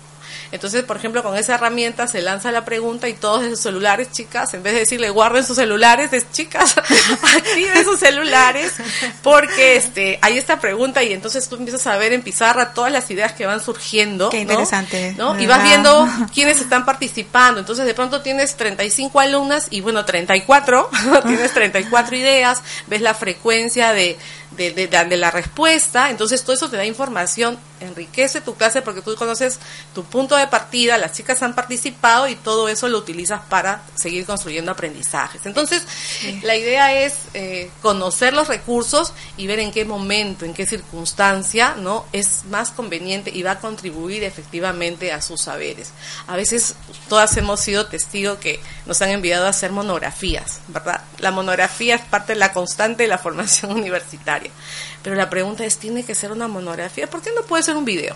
entonces, 0.54 0.84
por 0.84 0.98
ejemplo, 0.98 1.24
con 1.24 1.36
esa 1.36 1.56
herramienta 1.56 2.06
se 2.06 2.22
lanza 2.22 2.52
la 2.52 2.64
pregunta 2.64 3.10
y 3.10 3.14
todos 3.14 3.42
en 3.42 3.50
sus 3.50 3.62
celulares, 3.62 4.12
chicas, 4.12 4.54
en 4.54 4.62
vez 4.62 4.74
de 4.74 4.82
decirle 4.82 5.10
guarden 5.10 5.44
sus 5.44 5.56
celulares, 5.56 6.14
es 6.14 6.32
chicas, 6.32 6.78
activen 7.36 7.84
sus 7.84 8.00
celulares, 8.00 8.72
porque 9.24 9.78
este, 9.78 10.20
hay 10.22 10.38
esta 10.38 10.60
pregunta 10.60 11.02
y 11.02 11.12
entonces 11.12 11.50
tú 11.50 11.56
empiezas 11.56 11.88
a 11.88 11.98
ver 11.98 12.14
en 12.14 12.22
pizarra 12.22 12.76
todas 12.76 12.92
las 12.92 13.10
ideas 13.10 13.32
que 13.34 13.48
van 13.48 13.62
surgiendo. 13.62 14.30
Qué 14.30 14.42
interesante. 14.42 15.16
¿no? 15.18 15.40
Y 15.40 15.48
vas 15.48 15.64
viendo 15.64 16.08
quiénes 16.36 16.62
están 16.62 16.86
participando. 16.86 17.60
Entonces, 17.60 17.88
de 17.88 17.96
pronto 17.96 18.22
tienes 18.22 18.56
35 18.56 19.20
alumnas 19.20 19.66
y 19.72 19.82
bueno, 19.82 20.06
34, 20.06 20.88
tienes 21.26 21.52
34 21.52 22.16
ideas, 22.16 22.62
ves 22.86 23.02
la 23.02 23.16
frecuencia 23.16 23.92
de 23.92 24.20
de, 24.56 24.72
de, 24.72 24.88
de, 24.88 25.18
la 25.18 25.32
respuesta, 25.32 26.10
entonces 26.10 26.44
todo 26.44 26.56
eso 26.56 26.70
te 26.70 26.78
da 26.78 26.86
información, 26.86 27.58
enriquece 27.84 28.42
tu 28.42 28.56
clase 28.56 28.82
porque 28.82 29.02
tú 29.02 29.16
conoces 29.16 29.60
tu 29.94 30.04
punto 30.04 30.36
de 30.36 30.48
partida, 30.48 30.98
las 30.98 31.14
chicas 31.14 31.42
han 31.44 31.56
participado 31.56 32.28
y 32.28 32.36
todo 32.36 32.70
eso 32.70 32.88
lo 32.88 32.98
utilizas 32.98 33.42
para 33.50 33.84
seguir 33.96 34.26
construyendo 34.26 34.72
aprendizajes. 34.72 35.46
Entonces, 35.46 35.84
la 36.42 36.56
idea 36.56 36.94
es 37.04 37.16
eh, 37.34 37.70
conocer 37.82 38.34
los 38.34 38.48
recursos 38.48 39.14
y 39.38 39.48
ver 39.48 39.60
en 39.60 39.72
qué 39.72 39.86
momento, 39.86 40.46
en 40.46 40.54
qué 40.54 40.66
circunstancia, 40.66 41.76
¿no? 41.76 42.06
Es 42.14 42.46
más 42.46 42.72
conveniente 42.72 43.32
y 43.34 43.44
va 43.44 43.52
a 43.52 43.60
contribuir 43.60 44.24
efectivamente 44.24 45.12
a 45.12 45.22
sus 45.22 45.42
saberes. 45.42 45.92
A 46.28 46.36
veces 46.36 46.76
todas 47.10 47.36
hemos 47.38 47.60
sido 47.60 47.88
testigos 47.88 48.38
que 48.40 48.60
nos 48.86 49.02
han 49.02 49.10
enviado 49.10 49.46
a 49.46 49.50
hacer 49.50 49.72
monografías, 49.72 50.62
¿verdad? 50.68 51.02
La 51.20 51.32
monografía 51.32 51.96
es 51.96 52.02
parte 52.02 52.34
de 52.34 52.40
la 52.40 52.54
constante 52.54 53.04
de 53.04 53.10
la 53.10 53.18
formación 53.18 53.72
universitaria. 53.78 54.52
Pero 55.04 55.16
la 55.16 55.30
pregunta 55.30 55.66
es, 55.66 55.78
¿tiene 55.78 56.04
que 56.04 56.16
ser 56.16 56.32
una 56.32 56.48
monografía? 56.48 57.10
¿Por 57.10 57.22
qué 57.22 57.30
no 57.36 57.44
puede 57.44 57.64
ser 57.64 57.76
un 57.76 57.86
video? 57.86 58.16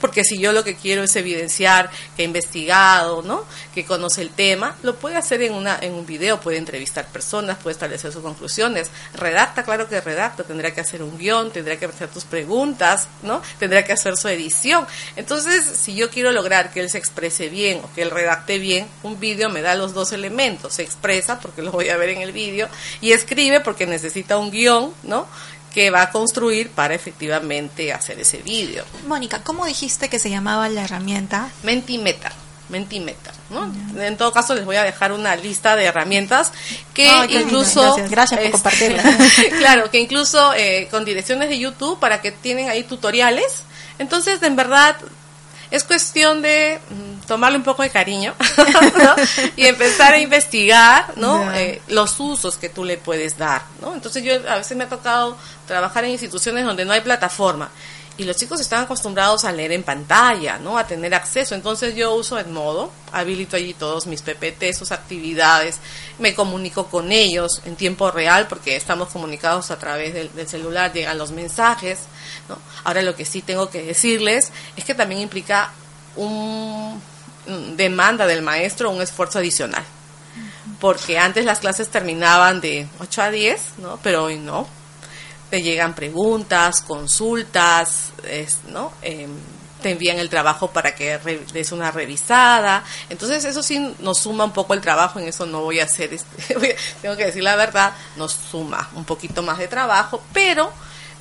Porque 0.00 0.22
si 0.24 0.38
yo 0.38 0.52
lo 0.52 0.62
que 0.62 0.76
quiero 0.76 1.02
es 1.02 1.16
evidenciar 1.16 1.90
que 2.16 2.22
he 2.22 2.24
investigado, 2.24 3.22
¿no? 3.22 3.44
que 3.74 3.84
conoce 3.84 4.22
el 4.22 4.30
tema, 4.30 4.76
lo 4.82 4.96
puede 4.96 5.16
hacer 5.16 5.42
en, 5.42 5.52
una, 5.52 5.78
en 5.80 5.94
un 5.94 6.06
video, 6.06 6.40
puede 6.40 6.58
entrevistar 6.58 7.06
personas, 7.08 7.58
puede 7.58 7.72
establecer 7.72 8.12
sus 8.12 8.22
conclusiones, 8.22 8.90
redacta, 9.14 9.64
claro 9.64 9.88
que 9.88 10.00
redacta, 10.00 10.44
tendrá 10.44 10.72
que 10.72 10.80
hacer 10.80 11.02
un 11.02 11.18
guion, 11.18 11.50
tendrá 11.50 11.76
que 11.76 11.86
hacer 11.86 12.08
tus 12.08 12.24
preguntas, 12.24 13.08
¿no? 13.22 13.42
tendrá 13.58 13.84
que 13.84 13.92
hacer 13.92 14.16
su 14.16 14.28
edición. 14.28 14.86
Entonces, 15.16 15.64
si 15.64 15.94
yo 15.94 16.10
quiero 16.10 16.30
lograr 16.30 16.72
que 16.72 16.80
él 16.80 16.90
se 16.90 16.98
exprese 16.98 17.48
bien 17.48 17.80
o 17.82 17.92
que 17.94 18.02
él 18.02 18.10
redacte 18.10 18.58
bien, 18.58 18.86
un 19.02 19.18
video 19.18 19.50
me 19.50 19.62
da 19.62 19.74
los 19.74 19.92
dos 19.92 20.12
elementos, 20.12 20.74
se 20.74 20.82
expresa 20.82 21.40
porque 21.40 21.62
lo 21.62 21.72
voy 21.72 21.88
a 21.88 21.96
ver 21.96 22.10
en 22.10 22.22
el 22.22 22.32
vídeo 22.32 22.68
y 23.00 23.12
escribe 23.12 23.60
porque 23.60 23.86
necesita 23.86 24.38
un 24.38 24.50
guion, 24.50 24.92
¿no? 25.02 25.26
Que 25.74 25.90
va 25.90 26.02
a 26.02 26.10
construir 26.10 26.70
para 26.70 26.94
efectivamente 26.94 27.92
hacer 27.92 28.20
ese 28.20 28.38
vídeo. 28.38 28.84
Mónica, 29.08 29.42
¿cómo 29.42 29.66
dijiste 29.66 30.08
que 30.08 30.20
se 30.20 30.30
llamaba 30.30 30.68
la 30.68 30.84
herramienta? 30.84 31.50
Mentimeter. 31.64 32.32
Mentimeter, 32.68 33.32
¿no? 33.50 33.70
En 34.00 34.16
todo 34.16 34.32
caso 34.32 34.54
les 34.54 34.64
voy 34.64 34.76
a 34.76 34.84
dejar 34.84 35.12
una 35.12 35.36
lista 35.36 35.76
de 35.76 35.84
herramientas 35.84 36.50
que 36.94 37.06
incluso 37.28 37.96
gracias, 38.08 38.40
por 38.40 38.52
compartirla. 38.52 39.02
claro, 39.58 39.90
que 39.90 40.00
incluso 40.00 40.54
eh, 40.54 40.88
con 40.90 41.04
direcciones 41.04 41.50
de 41.50 41.58
YouTube 41.58 41.98
para 41.98 42.22
que 42.22 42.32
tienen 42.32 42.70
ahí 42.70 42.84
tutoriales. 42.84 43.64
Entonces, 43.98 44.42
en 44.42 44.56
verdad 44.56 44.96
es 45.74 45.82
cuestión 45.82 46.40
de 46.40 46.78
mm, 46.88 47.26
tomarle 47.26 47.58
un 47.58 47.64
poco 47.64 47.82
de 47.82 47.90
cariño 47.90 48.32
y 49.56 49.66
empezar 49.66 50.14
a 50.14 50.18
investigar 50.18 51.14
¿no? 51.16 51.52
Eh, 51.52 51.82
los 51.88 52.18
usos 52.20 52.56
que 52.56 52.68
tú 52.68 52.84
le 52.84 52.96
puedes 52.96 53.36
dar. 53.36 53.62
¿no? 53.80 53.92
Entonces 53.92 54.22
yo 54.22 54.34
a 54.48 54.56
veces 54.56 54.76
me 54.76 54.84
ha 54.84 54.88
tocado 54.88 55.36
trabajar 55.66 56.04
en 56.04 56.12
instituciones 56.12 56.64
donde 56.64 56.84
no 56.84 56.92
hay 56.92 57.00
plataforma 57.00 57.70
y 58.16 58.24
los 58.24 58.36
chicos 58.36 58.60
están 58.60 58.84
acostumbrados 58.84 59.44
a 59.44 59.52
leer 59.52 59.72
en 59.72 59.82
pantalla, 59.82 60.58
¿no? 60.58 60.78
A 60.78 60.86
tener 60.86 61.14
acceso. 61.14 61.54
Entonces 61.54 61.96
yo 61.96 62.14
uso 62.14 62.38
el 62.38 62.46
modo, 62.46 62.92
habilito 63.12 63.56
allí 63.56 63.74
todos 63.74 64.06
mis 64.06 64.22
PPT, 64.22 64.72
sus 64.72 64.92
actividades, 64.92 65.78
me 66.18 66.34
comunico 66.34 66.86
con 66.86 67.10
ellos 67.10 67.60
en 67.64 67.74
tiempo 67.74 68.10
real 68.10 68.46
porque 68.46 68.76
estamos 68.76 69.08
comunicados 69.08 69.70
a 69.72 69.78
través 69.78 70.14
del, 70.14 70.32
del 70.32 70.46
celular, 70.46 70.92
llegan 70.92 71.18
los 71.18 71.32
mensajes, 71.32 72.00
¿no? 72.48 72.56
Ahora 72.84 73.02
lo 73.02 73.16
que 73.16 73.24
sí 73.24 73.42
tengo 73.42 73.68
que 73.68 73.82
decirles 73.82 74.52
es 74.76 74.84
que 74.84 74.94
también 74.94 75.20
implica 75.20 75.72
un 76.14 77.02
demanda 77.76 78.26
del 78.26 78.42
maestro 78.42 78.90
un 78.90 79.02
esfuerzo 79.02 79.38
adicional. 79.38 79.84
Porque 80.80 81.18
antes 81.18 81.44
las 81.44 81.60
clases 81.60 81.88
terminaban 81.88 82.60
de 82.60 82.86
8 83.00 83.22
a 83.22 83.30
10, 83.30 83.60
¿no? 83.78 83.98
Pero 84.02 84.24
hoy 84.24 84.38
no 84.38 84.66
te 85.54 85.62
llegan 85.62 85.94
preguntas, 85.94 86.80
consultas, 86.80 88.10
¿no? 88.72 88.90
Em, 89.02 89.30
te 89.80 89.90
envían 89.90 90.18
el 90.18 90.28
trabajo 90.28 90.72
para 90.72 90.96
que 90.96 91.16
des 91.52 91.70
una 91.70 91.92
revisada. 91.92 92.82
Entonces 93.08 93.44
eso 93.44 93.62
sí 93.62 93.94
nos 94.00 94.18
suma 94.18 94.42
un 94.46 94.50
poco 94.52 94.74
el 94.74 94.80
trabajo, 94.80 95.20
en 95.20 95.28
eso 95.28 95.46
no 95.46 95.60
voy 95.60 95.78
a 95.78 95.84
hacer, 95.84 96.12
este, 96.12 96.76
tengo 97.02 97.16
que 97.16 97.26
decir 97.26 97.44
la 97.44 97.54
verdad, 97.54 97.92
nos 98.16 98.32
suma 98.32 98.90
un 98.96 99.04
poquito 99.04 99.44
más 99.44 99.58
de 99.58 99.68
trabajo, 99.68 100.20
pero 100.32 100.72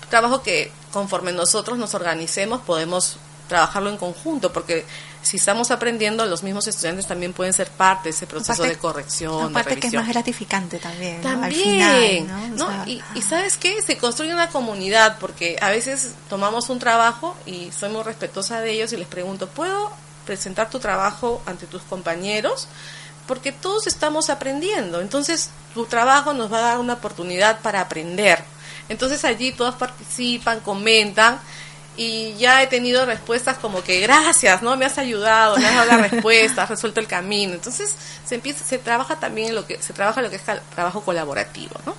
trabajo 0.09 0.41
que 0.41 0.71
conforme 0.91 1.31
nosotros 1.31 1.77
nos 1.77 1.93
organicemos 1.93 2.61
podemos 2.61 3.17
trabajarlo 3.47 3.89
en 3.89 3.97
conjunto, 3.97 4.51
porque 4.51 4.85
si 5.21 5.37
estamos 5.37 5.71
aprendiendo, 5.71 6.25
los 6.25 6.43
mismos 6.43 6.67
estudiantes 6.67 7.07
también 7.07 7.33
pueden 7.33 7.53
ser 7.53 7.69
parte 7.69 8.05
de 8.05 8.09
ese 8.09 8.27
proceso 8.27 8.63
de 8.63 8.77
corrección, 8.77 9.51
aparte 9.51 9.79
que 9.79 9.87
es 9.87 9.93
más 9.93 10.07
gratificante 10.07 10.79
también. 10.79 11.21
También, 11.21 12.27
y, 12.85 13.21
sabes 13.21 13.57
qué, 13.57 13.81
se 13.81 13.97
construye 13.97 14.33
una 14.33 14.49
comunidad, 14.49 15.17
porque 15.19 15.57
a 15.61 15.69
veces 15.69 16.13
tomamos 16.29 16.69
un 16.69 16.79
trabajo 16.79 17.35
y 17.45 17.71
soy 17.71 17.89
muy 17.89 18.03
respetuosa 18.03 18.59
de 18.59 18.71
ellos 18.71 18.91
y 18.93 18.97
les 18.97 19.07
pregunto, 19.07 19.47
¿puedo 19.47 19.91
presentar 20.25 20.69
tu 20.69 20.79
trabajo 20.79 21.41
ante 21.45 21.67
tus 21.67 21.81
compañeros? 21.83 22.67
Porque 23.25 23.53
todos 23.53 23.87
estamos 23.87 24.29
aprendiendo, 24.29 24.99
entonces 24.99 25.49
tu 25.73 25.85
trabajo 25.85 26.33
nos 26.33 26.51
va 26.51 26.57
a 26.57 26.61
dar 26.61 26.79
una 26.79 26.93
oportunidad 26.93 27.61
para 27.61 27.79
aprender. 27.79 28.43
Entonces 28.89 29.23
allí 29.23 29.53
todos 29.53 29.75
participan, 29.75 30.59
comentan 30.59 31.39
y 31.95 32.33
ya 32.35 32.63
he 32.63 32.67
tenido 32.67 33.05
respuestas 33.05 33.57
como 33.57 33.83
que 33.83 33.99
gracias, 34.01 34.61
¿no? 34.61 34.75
Me 34.77 34.85
has 34.85 34.97
ayudado, 34.97 35.57
me 35.57 35.65
has 35.65 35.75
dado 35.75 35.85
la 35.85 36.07
respuesta, 36.09 36.63
has 36.63 36.69
resuelto 36.69 36.99
el 36.99 37.07
camino. 37.07 37.53
Entonces, 37.53 37.95
se 38.25 38.35
empieza 38.35 38.63
se 38.63 38.77
trabaja 38.77 39.19
también 39.19 39.53
lo 39.53 39.67
que 39.67 39.81
se 39.81 39.93
trabaja 39.93 40.21
lo 40.21 40.29
que 40.29 40.37
es 40.37 40.43
trabajo 40.73 41.01
colaborativo, 41.01 41.75
¿no? 41.85 41.95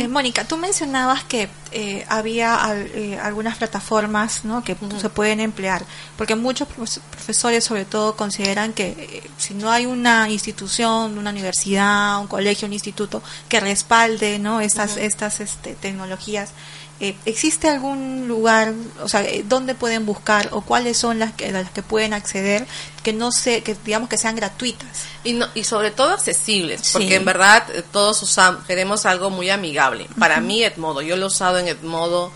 Eh, 0.00 0.08
Mónica, 0.08 0.44
tú 0.44 0.56
mencionabas 0.56 1.24
que 1.24 1.48
eh, 1.72 2.04
había 2.08 2.58
eh, 2.74 3.18
algunas 3.22 3.56
plataformas, 3.58 4.44
¿no? 4.44 4.64
que 4.64 4.76
se 4.98 5.10
pueden 5.10 5.40
emplear, 5.40 5.84
porque 6.16 6.34
muchos 6.34 6.68
profesores 6.68 7.64
sobre 7.64 7.84
todo 7.84 8.16
consideran 8.16 8.72
que 8.72 9.28
si 9.36 9.54
no 9.54 9.70
hay 9.70 9.84
una 9.84 10.30
institución, 10.30 11.18
una 11.18 11.30
universidad, 11.30 12.20
un 12.20 12.26
colegio, 12.26 12.66
un 12.66 12.72
instituto 12.72 13.22
que 13.48 13.60
respalde, 13.60 14.38
¿no? 14.38 14.60
estas 14.60 14.96
estas 14.96 15.40
este, 15.40 15.74
tecnologías 15.74 16.52
eh, 16.98 17.14
¿existe 17.26 17.68
algún 17.68 18.26
lugar, 18.26 18.72
o 19.02 19.08
sea, 19.08 19.22
eh, 19.38 19.44
dónde 19.46 19.74
pueden 19.74 20.06
buscar 20.06 20.48
o 20.52 20.60
cuáles 20.60 20.96
son 20.96 21.18
las 21.18 21.32
que, 21.32 21.50
las 21.52 21.70
que 21.70 21.82
pueden 21.82 22.14
acceder 22.14 22.66
que 23.02 23.12
no 23.12 23.30
sé, 23.32 23.62
que 23.62 23.76
digamos 23.84 24.08
que 24.08 24.18
sean 24.18 24.36
gratuitas? 24.36 24.88
Y, 25.24 25.32
no, 25.34 25.46
y 25.54 25.64
sobre 25.64 25.90
todo 25.90 26.10
accesibles, 26.10 26.90
porque 26.92 27.14
en 27.16 27.24
verdad 27.24 27.64
eh, 27.74 27.82
todos 27.92 28.22
usamos, 28.22 28.64
queremos 28.64 29.06
algo 29.06 29.30
muy 29.30 29.50
amigable. 29.50 30.08
Para 30.18 30.40
mí 30.40 30.62
Edmodo, 30.62 31.02
yo 31.02 31.16
lo 31.16 31.24
he 31.24 31.28
usado 31.28 31.58
en 31.58 31.68
Edmodo, 31.68 32.32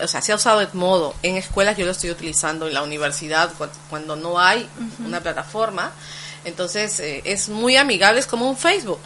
o 0.00 0.08
sea, 0.08 0.22
se 0.22 0.32
ha 0.32 0.36
usado 0.36 0.60
Edmodo 0.60 1.14
en 1.22 1.36
escuelas, 1.36 1.76
yo 1.76 1.86
lo 1.86 1.92
estoy 1.92 2.10
utilizando 2.10 2.66
en 2.66 2.74
la 2.74 2.82
universidad 2.82 3.50
cuando 3.90 4.16
no 4.16 4.38
hay 4.40 4.68
una 5.04 5.20
plataforma. 5.20 5.92
Entonces 6.44 7.00
es 7.00 7.48
muy 7.48 7.76
amigable, 7.76 8.20
es 8.20 8.26
como 8.26 8.48
un 8.48 8.56
Facebook 8.56 9.00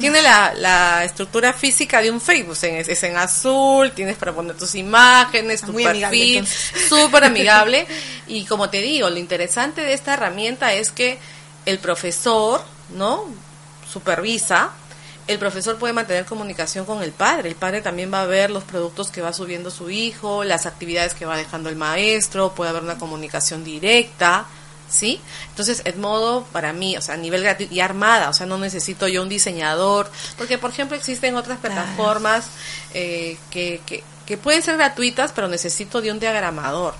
tiene 0.00 0.22
la, 0.22 0.52
la 0.54 1.04
estructura 1.04 1.52
física 1.52 2.02
de 2.02 2.10
un 2.10 2.20
Facebook, 2.20 2.56
es, 2.62 3.02
en 3.04 3.16
azul, 3.16 3.92
tienes 3.92 4.16
para 4.16 4.32
poner 4.32 4.56
tus 4.56 4.74
imágenes, 4.74 5.60
tu 5.60 5.74
perfil, 5.74 6.46
súper 6.46 7.24
amigable. 7.24 7.86
Y 8.26 8.44
como 8.46 8.70
te 8.70 8.82
digo, 8.82 9.08
lo 9.10 9.18
interesante 9.18 9.82
de 9.82 9.92
esta 9.92 10.14
herramienta 10.14 10.72
es 10.72 10.90
que 10.90 11.18
el 11.66 11.78
profesor, 11.78 12.62
¿no? 12.96 13.26
Supervisa, 13.92 14.70
el 15.26 15.38
profesor 15.38 15.78
puede 15.78 15.92
mantener 15.92 16.24
comunicación 16.24 16.84
con 16.84 17.02
el 17.02 17.12
padre. 17.12 17.48
El 17.48 17.54
padre 17.54 17.82
también 17.82 18.12
va 18.12 18.22
a 18.22 18.26
ver 18.26 18.50
los 18.50 18.64
productos 18.64 19.10
que 19.10 19.22
va 19.22 19.32
subiendo 19.32 19.70
su 19.70 19.90
hijo, 19.90 20.42
las 20.42 20.66
actividades 20.66 21.14
que 21.14 21.26
va 21.26 21.36
dejando 21.36 21.68
el 21.68 21.76
maestro, 21.76 22.52
puede 22.54 22.70
haber 22.70 22.82
una 22.82 22.98
comunicación 22.98 23.62
directa. 23.62 24.46
¿Sí? 24.90 25.20
Entonces, 25.50 25.82
Edmodo 25.84 26.44
para 26.52 26.72
mí, 26.72 26.96
o 26.96 27.00
sea, 27.00 27.14
a 27.14 27.18
nivel 27.18 27.42
gratuito 27.42 27.72
y 27.72 27.80
armada, 27.80 28.28
o 28.28 28.34
sea, 28.34 28.46
no 28.46 28.58
necesito 28.58 29.08
yo 29.08 29.22
un 29.22 29.28
diseñador, 29.28 30.10
porque 30.36 30.58
por 30.58 30.70
ejemplo 30.70 30.96
existen 30.96 31.36
otras 31.36 31.58
plataformas 31.58 32.46
eh, 32.92 33.38
que, 33.50 33.80
que, 33.86 34.02
que, 34.26 34.36
pueden 34.36 34.62
ser 34.62 34.76
gratuitas, 34.76 35.32
pero 35.32 35.48
necesito 35.48 36.00
de 36.00 36.10
un 36.10 36.18
diagramador. 36.18 36.94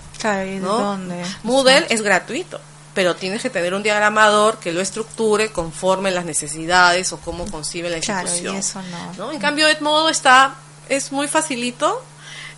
¿no? 0.60 0.98
Moodle 1.42 1.86
es 1.88 2.02
gratuito, 2.02 2.60
pero 2.94 3.16
tienes 3.16 3.42
que 3.42 3.50
tener 3.50 3.74
un 3.74 3.82
diagramador 3.82 4.58
que 4.58 4.72
lo 4.72 4.80
estructure 4.80 5.50
conforme 5.50 6.10
las 6.10 6.24
necesidades 6.24 7.12
o 7.12 7.18
cómo 7.18 7.50
concibe 7.50 7.90
la 7.90 7.96
institución. 7.96 8.56
eso 8.56 8.80
no. 9.16 9.32
En 9.32 9.38
cambio, 9.40 9.68
Edmodo 9.68 10.08
está 10.08 10.54
es 10.88 11.12
muy 11.12 11.28
facilito 11.28 12.02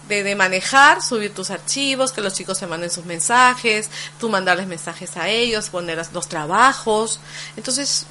de, 0.09 0.35
manejar, 0.35 1.03
subir 1.03 1.35
tus 1.35 1.51
archivos, 1.51 2.13
que 2.13 2.21
los 2.21 2.35
chicos 2.35 2.59
se 2.59 2.67
manden 2.67 2.91
sus 2.91 3.05
mensajes, 3.05 3.91
tú 4.19 4.29
mandarles 4.29 4.67
mensajes 4.67 5.17
a 5.17 5.29
ellos, 5.29 5.71
poner 5.71 6.05
los 6.13 6.29
trabajos. 6.29 7.21
Entonces, 7.57 8.07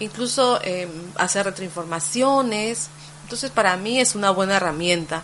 incluso 0.00 0.60
eh, 0.62 0.88
hacer 1.16 1.46
retroinformaciones. 1.46 2.88
Entonces, 3.24 3.50
para 3.50 3.76
mí 3.76 4.00
es 4.00 4.14
una 4.14 4.30
buena 4.30 4.56
herramienta. 4.56 5.22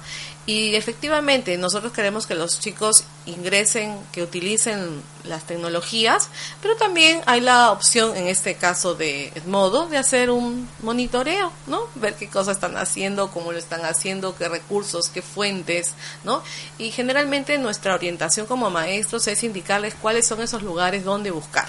Y 0.49 0.77
efectivamente, 0.77 1.59
nosotros 1.59 1.93
queremos 1.93 2.27
que 2.27 2.35
los 2.35 2.59
chicos 2.59 3.05
ingresen, 3.27 3.99
que 4.13 4.23
utilicen 4.23 5.03
las 5.25 5.47
tecnologías, 5.47 6.31
pero 6.63 6.75
también 6.75 7.21
hay 7.27 7.43
la 7.43 7.71
opción, 7.71 8.17
en 8.17 8.29
este 8.29 8.55
caso 8.55 8.95
de 8.95 9.31
modo, 9.47 9.89
de 9.89 9.99
hacer 9.99 10.31
un 10.31 10.67
monitoreo, 10.83 11.53
¿no? 11.67 11.83
Ver 11.97 12.15
qué 12.15 12.31
cosas 12.31 12.57
están 12.57 12.79
haciendo, 12.79 13.31
cómo 13.31 13.53
lo 13.53 13.59
están 13.59 13.85
haciendo, 13.85 14.35
qué 14.37 14.49
recursos, 14.49 15.11
qué 15.11 15.21
fuentes, 15.21 15.93
¿no? 16.25 16.43
Y 16.79 16.93
generalmente 16.93 17.59
nuestra 17.59 17.95
orientación 17.95 18.47
como 18.47 18.71
maestros 18.71 19.27
es 19.27 19.45
indicarles 19.45 19.95
cuáles 20.01 20.27
son 20.27 20.41
esos 20.41 20.63
lugares 20.63 21.05
donde 21.05 21.31
buscar, 21.31 21.69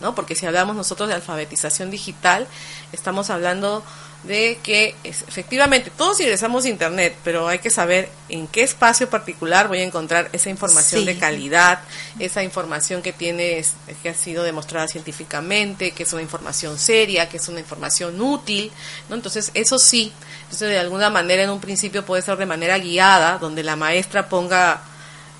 ¿no? 0.00 0.14
Porque 0.14 0.34
si 0.34 0.46
hablamos 0.46 0.76
nosotros 0.76 1.08
de 1.08 1.14
alfabetización 1.14 1.90
digital, 1.90 2.46
estamos 2.92 3.30
hablando 3.30 3.82
de 4.24 4.58
que 4.64 4.96
efectivamente 5.04 5.92
todos 5.96 6.18
ingresamos 6.18 6.64
a 6.64 6.68
Internet, 6.68 7.16
pero 7.22 7.46
hay 7.46 7.60
que 7.60 7.70
saber 7.70 8.08
en 8.28 8.48
qué 8.48 8.62
espacio 8.62 9.08
particular 9.08 9.68
voy 9.68 9.78
a 9.78 9.84
encontrar 9.84 10.28
esa 10.32 10.50
información 10.50 11.04
de 11.04 11.16
calidad, 11.16 11.80
esa 12.18 12.42
información 12.42 13.00
que 13.00 13.12
tiene, 13.12 13.64
que 14.02 14.08
ha 14.08 14.14
sido 14.14 14.42
demostrada 14.42 14.88
científicamente, 14.88 15.92
que 15.92 16.02
es 16.02 16.12
una 16.12 16.22
información 16.22 16.78
seria, 16.78 17.28
que 17.28 17.36
es 17.36 17.48
una 17.48 17.60
información 17.60 18.20
útil, 18.20 18.72
¿no? 19.08 19.14
Entonces, 19.14 19.52
eso 19.54 19.78
sí, 19.78 20.12
entonces 20.42 20.70
de 20.70 20.78
alguna 20.78 21.10
manera 21.10 21.44
en 21.44 21.50
un 21.50 21.60
principio 21.60 22.04
puede 22.04 22.22
ser 22.22 22.36
de 22.38 22.46
manera 22.46 22.76
guiada, 22.78 23.38
donde 23.38 23.62
la 23.62 23.76
maestra 23.76 24.28
ponga 24.28 24.82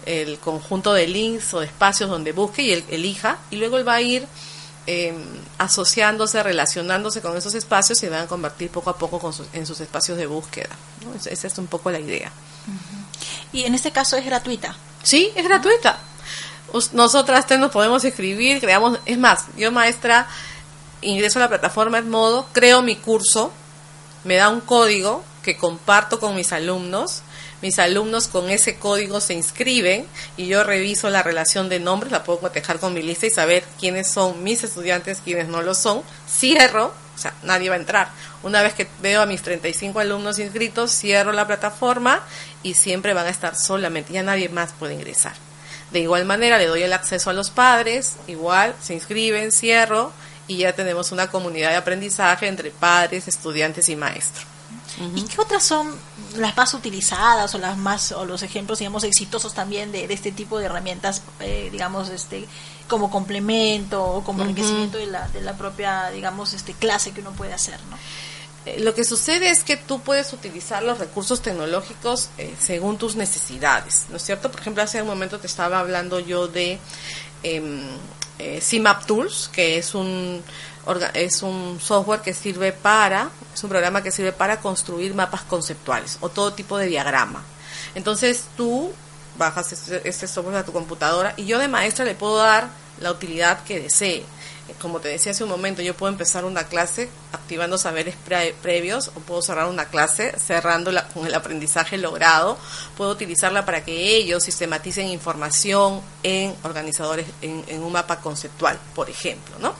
el 0.06 0.38
conjunto 0.38 0.94
de 0.94 1.09
links 1.09 1.52
o 1.52 1.61
de 1.61 1.66
espacios 1.66 2.09
donde 2.09 2.30
busque 2.30 2.62
y 2.62 2.72
él 2.72 2.85
elija, 2.90 3.38
y 3.50 3.56
luego 3.56 3.76
él 3.76 3.87
va 3.87 3.94
a 3.94 4.00
ir 4.00 4.26
eh, 4.90 5.12
asociándose, 5.59 6.42
relacionándose 6.42 7.20
con 7.20 7.37
esos 7.37 7.55
espacios 7.55 8.03
y 8.03 8.09
van 8.09 8.22
a 8.22 8.27
convertir 8.27 8.70
poco 8.70 8.88
a 8.88 8.96
poco 8.96 9.18
con 9.18 9.35
en 9.53 9.66
sus 9.66 9.79
espacios 9.81 10.16
de 10.16 10.27
búsqueda. 10.27 10.70
Esa 11.27 11.46
es 11.46 11.59
un 11.59 11.66
poco 11.66 11.90
la 11.90 12.01
idea. 12.01 12.33
Y 13.53 13.64
en 13.64 13.74
este 13.74 13.92
caso 13.92 14.16
es 14.16 14.24
gratuita. 14.24 14.74
Sí, 15.03 15.31
es 15.35 15.44
gratuita. 15.44 15.98
Nosotras 16.94 17.44
nos 17.59 17.70
podemos 17.70 18.03
escribir, 18.03 18.61
creamos, 18.61 18.98
es 19.05 19.18
más, 19.18 19.44
yo 19.59 19.70
maestra 19.70 20.27
ingreso 21.03 21.38
a 21.38 21.42
la 21.42 21.48
plataforma 21.51 22.01
modo 22.01 22.46
creo 22.53 22.81
mi 22.81 22.96
curso, 22.96 23.53
me 24.24 24.37
da 24.37 24.48
un 24.48 24.62
código 24.62 25.22
que 25.42 25.59
comparto 25.59 26.18
con 26.18 26.35
mis 26.35 26.51
alumnos 26.55 27.20
mis 27.62 27.79
alumnos 27.79 28.29
con 28.29 28.51
ese 28.51 28.77
código 28.77 29.21
se 29.21 29.35
inscriben 29.35 30.07
y 30.37 30.47
yo 30.47 30.62
reviso 30.62 31.11
la 31.11 31.23
relación 31.23 31.68
de 31.68 31.81
nombres, 31.81 32.12
la 32.12 32.25
puedo 32.25 32.40
cotejar 32.40 32.79
con 32.79 32.94
mi 32.94 33.03
lista 33.03 33.27
y 33.27 33.31
saber 33.31 33.64
quiénes 33.81 34.09
son 34.09 34.44
mis 34.44 34.62
estudiantes, 34.62 35.21
quiénes 35.25 35.49
no 35.49 35.62
lo 35.62 35.75
son. 35.75 36.03
Cierro, 36.29 36.87
o 36.87 37.18
sea, 37.18 37.35
nadie 37.42 37.68
va 37.68 37.75
a 37.75 37.79
entrar. 37.79 38.09
Una 38.42 38.62
vez 38.62 38.75
que 38.75 38.87
veo 39.03 39.23
a 39.23 39.27
mis 39.27 39.42
35 39.42 39.99
alumnos 39.99 40.38
inscritos, 40.38 40.92
cierro 40.92 41.33
la 41.33 41.47
plataforma 41.47 42.23
y 42.62 42.75
siempre 42.75 43.12
van 43.12 43.27
a 43.27 43.31
estar 43.31 43.57
solamente, 43.57 44.12
ya 44.12 44.23
nadie 44.23 44.49
más 44.49 44.73
puede 44.79 44.94
ingresar. 44.94 45.35
De 45.90 46.01
igual 46.01 46.27
manera 46.27 46.59
le 46.59 46.66
doy 46.66 46.83
el 46.83 46.92
acceso 46.92 47.31
a 47.31 47.33
los 47.33 47.51
padres, 47.51 48.16
igual 48.27 48.75
se 48.81 48.94
inscriben, 48.94 49.51
cierro 49.53 50.12
y 50.47 50.59
ya 50.59 50.75
tenemos 50.75 51.12
una 51.12 51.31
comunidad 51.31 51.71
de 51.71 51.77
aprendizaje 51.77 52.47
entre 52.47 52.71
padres, 52.71 53.27
estudiantes 53.27 53.88
y 53.88 53.97
maestros. 53.97 54.47
¿Y 55.14 55.23
qué 55.23 55.40
otras 55.40 55.64
son 55.64 55.94
las 56.38 56.57
más 56.57 56.74
utilizadas 56.74 57.55
o 57.55 57.59
las 57.59 57.77
más 57.77 58.12
o 58.12 58.24
los 58.24 58.42
ejemplos 58.42 58.79
digamos 58.79 59.05
exitosos 59.05 59.55
también 59.55 59.92
de, 59.92 60.05
este 60.12 60.33
tipo 60.33 60.59
de 60.59 60.66
herramientas 60.66 61.22
eh, 61.40 61.68
digamos 61.70 62.09
este 62.09 62.46
como 62.88 63.11
complemento 63.11 64.05
o 64.05 64.24
como 64.24 64.42
enriquecimiento 64.42 64.98
de, 64.98 65.07
la, 65.07 65.29
de 65.29 65.40
la 65.40 65.57
propia 65.57 66.11
digamos 66.11 66.55
este 66.55 66.72
clase 66.72 67.12
que 67.12 67.20
uno 67.20 67.33
puede 67.33 67.53
hacer 67.53 67.79
no 67.90 67.98
eh, 68.66 68.81
lo 68.81 68.94
que 68.94 69.05
sucede 69.05 69.51
es 69.51 69.62
que 69.62 69.77
tú 69.77 70.01
puedes 70.01 70.33
utilizar 70.33 70.83
los 70.83 70.98
recursos 70.98 71.40
tecnológicos 71.42 72.31
eh, 72.38 72.55
según 72.59 72.98
tus 72.98 73.16
necesidades, 73.16 74.07
¿no 74.11 74.16
es 74.16 74.22
cierto? 74.22 74.51
Por 74.51 74.61
ejemplo, 74.61 74.83
hace 74.83 75.01
un 75.01 75.09
momento 75.09 75.38
te 75.38 75.46
estaba 75.46 75.79
hablando 75.79 76.18
yo 76.18 76.48
de 76.48 76.79
eh, 78.38 78.62
Tools, 79.07 79.51
que 79.53 79.79
es 79.79 79.94
un, 79.94 80.42
es 81.14 81.42
un 81.42 81.79
software 81.81 82.20
que 82.20 82.35
sirve 82.35 82.72
para, 82.72 83.31
es 83.55 83.62
un 83.62 83.70
programa 83.70 84.03
que 84.03 84.11
sirve 84.11 84.33
para 84.33 84.61
construir 84.61 85.14
mapas 85.14 85.42
conceptuales 85.42 86.18
o 86.20 86.29
todo 86.29 86.53
tipo 86.53 86.79
de 86.79 86.87
diagrama. 86.87 87.42
Entonces 87.94 88.44
tú 88.57 88.92
bajas 89.37 89.72
este 90.05 90.27
software 90.27 90.57
a 90.57 90.64
tu 90.64 90.72
computadora 90.72 91.35
y 91.37 91.46
yo 91.46 91.59
de 91.59 91.68
maestra 91.68 92.05
le 92.05 92.14
puedo 92.14 92.38
dar 92.38 92.68
la 93.01 93.12
utilidad 93.12 93.62
que 93.64 93.81
desee 93.81 94.24
como 94.74 95.00
te 95.00 95.09
decía 95.09 95.33
hace 95.33 95.44
un 95.44 95.50
momento, 95.50 95.83
yo 95.83 95.94
puedo 95.94 96.12
empezar 96.12 96.44
una 96.44 96.64
clase 96.64 97.09
activando 97.33 97.78
saberes 97.78 98.14
previos 98.62 99.09
o 99.09 99.20
puedo 99.20 99.40
cerrar 99.42 99.68
una 99.68 99.87
clase 99.87 100.35
cerrándola 100.38 101.09
con 101.09 101.26
el 101.26 101.35
aprendizaje 101.35 101.96
logrado. 101.96 102.59
Puedo 102.96 103.11
utilizarla 103.11 103.64
para 103.64 103.85
que 103.85 104.16
ellos 104.16 104.44
sistematicen 104.44 105.09
información 105.09 106.00
en 106.22 106.54
organizadores, 106.62 107.26
en, 107.40 107.83
un 107.83 107.92
mapa 107.92 108.20
conceptual, 108.20 108.78
por 108.94 109.09
ejemplo. 109.09 109.57
¿no? 109.59 109.74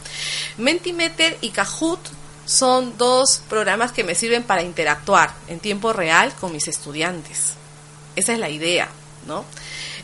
Mentimeter 0.57 1.37
y 1.40 1.51
Kahoot 1.51 2.01
son 2.46 2.96
dos 2.96 3.42
programas 3.48 3.92
que 3.92 4.05
me 4.05 4.14
sirven 4.14 4.42
para 4.42 4.62
interactuar 4.62 5.35
en 5.48 5.61
tiempo 5.61 5.92
real 5.92 6.33
con 6.40 6.53
mis 6.53 6.66
estudiantes. 6.66 7.55
Esa 8.16 8.33
es 8.33 8.38
la 8.38 8.48
idea. 8.48 8.88
¿no? 9.27 9.44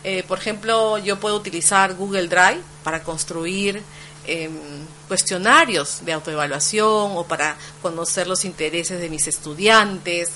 Eh, 0.05 0.23
por 0.29 0.38
ejemplo, 0.38 0.99
yo 0.99 1.18
puedo 1.18 1.37
utilizar 1.37 1.94
Google 1.94 2.29
Drive 2.29 2.61
para 2.83 3.03
construir 3.03 3.83
eh, 4.27 4.51
cuestionarios 5.09 6.05
de 6.05 6.13
autoevaluación 6.13 7.13
o 7.15 7.25
para 7.25 7.57
conocer 7.83 8.27
los 8.27 8.45
intereses 8.45 9.01
de 9.01 9.09
mis 9.09 9.27
estudiantes. 9.27 10.31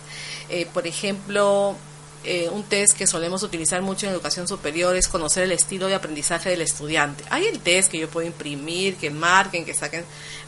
Eh, 0.49 0.67
por 0.73 0.87
ejemplo, 0.87 1.77
eh, 2.25 2.49
un 2.51 2.65
test 2.65 2.97
que 2.97 3.07
solemos 3.07 3.43
utilizar 3.43 3.81
mucho 3.81 4.07
en 4.07 4.13
educación 4.13 4.49
superior 4.49 4.97
es 4.97 5.09
conocer 5.09 5.45
el 5.45 5.53
estilo 5.53 5.87
de 5.87 5.95
aprendizaje 5.95 6.51
del 6.51 6.61
estudiante. 6.61 7.25
Hay 7.31 7.47
el 7.47 7.61
test 7.61 7.91
que 7.91 7.99
yo 7.99 8.09
puedo 8.09 8.27
imprimir, 8.27 8.97
que 8.97 9.11
marquen, 9.11 9.65
que 9.65 9.75
saquen, 9.75 10.05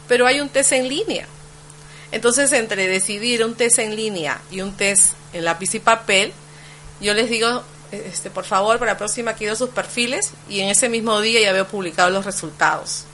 pero 0.09 0.26
hay 0.26 0.40
un 0.40 0.48
test 0.48 0.72
en 0.72 0.88
línea. 0.88 1.26
Entonces, 2.12 2.53
entre 2.53 2.88
decidir 2.88 3.44
un 3.44 3.55
test 3.55 3.79
en 3.79 3.94
línea 3.94 4.40
y 4.50 4.61
un 4.62 4.76
test 4.76 5.12
en 5.33 5.44
lápiz 5.44 5.74
y 5.74 5.79
papel, 5.79 6.33
yo 7.00 7.14
les 7.14 7.31
digo, 7.31 7.62
este, 7.92 8.31
por 8.31 8.44
favor, 8.44 8.79
para 8.79 8.92
la 8.92 8.98
próxima 8.98 9.35
quiero 9.35 9.55
sus 9.57 9.70
perfiles 9.70 10.33
y 10.48 10.61
en 10.61 10.68
ese 10.68 10.88
mismo 10.88 11.20
día 11.20 11.40
ya 11.40 11.53
veo 11.53 11.66
publicados 11.66 12.12
los 12.12 12.24
resultados. 12.24 13.05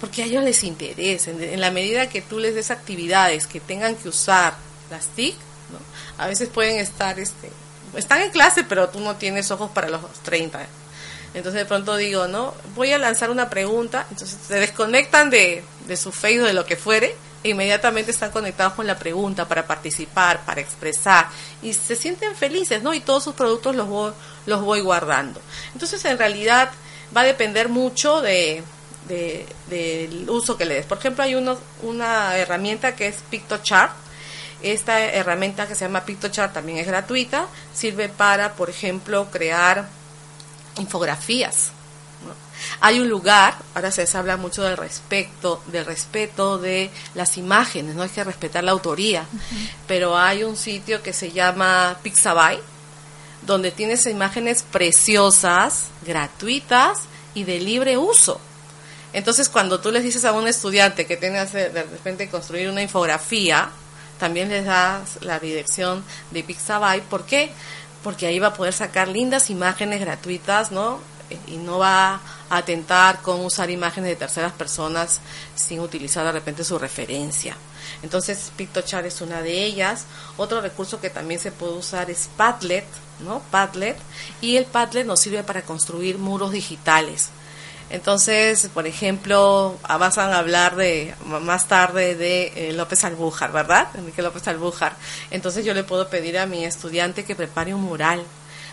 Porque 0.00 0.22
a 0.22 0.26
ellos 0.26 0.44
les 0.44 0.62
interesa, 0.64 1.30
en, 1.30 1.60
la 1.60 1.70
medida 1.70 2.08
que 2.08 2.22
tú 2.22 2.38
les 2.38 2.54
des 2.54 2.70
actividades 2.70 3.46
que 3.46 3.60
tengan 3.60 3.96
que 3.96 4.08
usar 4.08 4.54
las 4.90 5.06
TIC, 5.08 5.34
a 6.18 6.26
veces 6.26 6.48
pueden 6.48 6.78
estar, 6.78 7.18
este, 7.18 7.50
están 7.96 8.22
en 8.22 8.30
clase, 8.30 8.64
pero 8.64 8.88
tú 8.88 9.00
no 9.00 9.16
tienes 9.16 9.50
ojos 9.50 9.70
para 9.70 9.88
los 9.88 10.02
30. 10.22 10.66
Entonces 11.34 11.60
de 11.60 11.66
pronto 11.66 11.96
digo, 11.96 12.26
¿no? 12.26 12.54
Voy 12.74 12.92
a 12.92 12.98
lanzar 12.98 13.30
una 13.30 13.50
pregunta, 13.50 14.06
entonces 14.10 14.38
se 14.46 14.54
desconectan 14.54 15.30
de, 15.30 15.62
de 15.86 15.96
su 15.96 16.12
Facebook, 16.12 16.46
de 16.46 16.54
lo 16.54 16.64
que 16.64 16.76
fuere, 16.76 17.14
e 17.42 17.50
inmediatamente 17.50 18.10
están 18.10 18.30
conectados 18.30 18.72
con 18.72 18.86
la 18.86 18.98
pregunta 18.98 19.46
para 19.46 19.66
participar, 19.66 20.44
para 20.44 20.60
expresar, 20.60 21.28
y 21.62 21.72
se 21.72 21.96
sienten 21.96 22.34
felices, 22.34 22.82
¿no? 22.82 22.94
Y 22.94 23.00
todos 23.00 23.24
sus 23.24 23.34
productos 23.34 23.76
los 23.76 23.86
voy, 23.86 24.12
los 24.46 24.62
voy 24.62 24.80
guardando. 24.80 25.40
Entonces 25.72 26.04
en 26.04 26.18
realidad 26.18 26.70
va 27.16 27.22
a 27.22 27.24
depender 27.24 27.68
mucho 27.68 28.20
de, 28.20 28.62
del 29.08 30.28
uso 30.28 30.56
que 30.56 30.64
le 30.64 30.74
des. 30.74 30.86
Por 30.86 30.98
ejemplo, 30.98 31.24
hay 31.24 31.34
uno, 31.34 31.58
una 31.82 32.36
herramienta 32.36 32.94
que 32.94 33.08
es 33.08 33.16
PictoChart, 33.30 33.92
esta 34.62 35.00
herramienta 35.00 35.68
que 35.68 35.74
se 35.74 35.84
llama 35.84 36.04
PictoChart 36.04 36.52
también 36.52 36.78
es 36.78 36.86
gratuita, 36.86 37.46
sirve 37.72 38.08
para, 38.08 38.54
por 38.54 38.70
ejemplo, 38.70 39.28
crear 39.30 39.88
infografías. 40.78 41.70
Hay 42.80 42.98
un 42.98 43.08
lugar, 43.08 43.54
ahora 43.74 43.92
se 43.92 44.04
habla 44.16 44.36
mucho 44.36 44.62
del 44.62 44.76
respeto, 44.76 45.62
del 45.66 45.86
respeto 45.86 46.58
de 46.58 46.90
las 47.14 47.38
imágenes, 47.38 47.94
no 47.94 48.02
hay 48.02 48.08
que 48.08 48.24
respetar 48.24 48.64
la 48.64 48.72
autoría, 48.72 49.26
pero 49.86 50.18
hay 50.18 50.42
un 50.42 50.56
sitio 50.56 51.02
que 51.02 51.12
se 51.12 51.30
llama 51.30 51.96
Pixabay, 52.02 52.58
donde 53.42 53.70
tienes 53.70 54.06
imágenes 54.06 54.64
preciosas, 54.64 55.84
gratuitas 56.04 57.02
y 57.34 57.44
de 57.44 57.60
libre 57.60 57.96
uso. 57.96 58.40
Entonces, 59.12 59.48
cuando 59.48 59.80
tú 59.80 59.90
les 59.90 60.02
dices 60.02 60.24
a 60.24 60.32
un 60.32 60.46
estudiante 60.46 61.06
que 61.06 61.16
tiene 61.16 61.46
que 61.46 61.70
de 61.70 61.82
repente 61.82 62.28
construir 62.28 62.68
una 62.68 62.82
infografía, 62.82 63.70
también 64.18 64.48
les 64.48 64.64
das 64.64 65.18
la 65.22 65.38
dirección 65.38 66.04
de 66.30 66.42
Pixabay. 66.42 67.00
¿Por 67.02 67.24
qué? 67.24 67.52
Porque 68.02 68.26
ahí 68.26 68.38
va 68.38 68.48
a 68.48 68.54
poder 68.54 68.74
sacar 68.74 69.08
lindas 69.08 69.50
imágenes 69.50 70.00
gratuitas, 70.00 70.72
¿no? 70.72 71.00
Y 71.46 71.56
no 71.56 71.78
va 71.78 72.20
a 72.50 72.56
atentar 72.56 73.20
con 73.22 73.44
usar 73.44 73.70
imágenes 73.70 74.10
de 74.10 74.16
terceras 74.16 74.52
personas 74.52 75.20
sin 75.54 75.80
utilizar 75.80 76.24
de 76.24 76.32
repente 76.32 76.64
su 76.64 76.78
referencia. 76.78 77.56
Entonces, 78.02 78.52
PictoChart 78.56 79.06
es 79.06 79.20
una 79.20 79.42
de 79.42 79.64
ellas. 79.64 80.04
Otro 80.36 80.60
recurso 80.60 81.00
que 81.00 81.10
también 81.10 81.40
se 81.40 81.52
puede 81.52 81.72
usar 81.72 82.10
es 82.10 82.28
Padlet, 82.36 82.86
¿no? 83.20 83.40
Padlet. 83.50 83.96
Y 84.40 84.56
el 84.56 84.64
Padlet 84.64 85.06
nos 85.06 85.20
sirve 85.20 85.42
para 85.42 85.62
construir 85.62 86.18
muros 86.18 86.52
digitales. 86.52 87.28
Entonces, 87.90 88.68
por 88.74 88.86
ejemplo, 88.86 89.78
vas 89.82 90.18
a 90.18 90.38
hablar 90.38 90.76
de 90.76 91.14
más 91.24 91.68
tarde 91.68 92.14
de 92.14 92.52
eh, 92.54 92.72
López 92.74 93.02
Albújar, 93.04 93.52
¿verdad? 93.52 93.88
Enrique 93.94 94.22
López 94.22 94.46
Albújar. 94.48 94.94
Entonces 95.30 95.64
yo 95.64 95.72
le 95.74 95.84
puedo 95.84 96.08
pedir 96.08 96.38
a 96.38 96.46
mi 96.46 96.64
estudiante 96.64 97.24
que 97.24 97.34
prepare 97.34 97.74
un 97.74 97.82
mural 97.82 98.22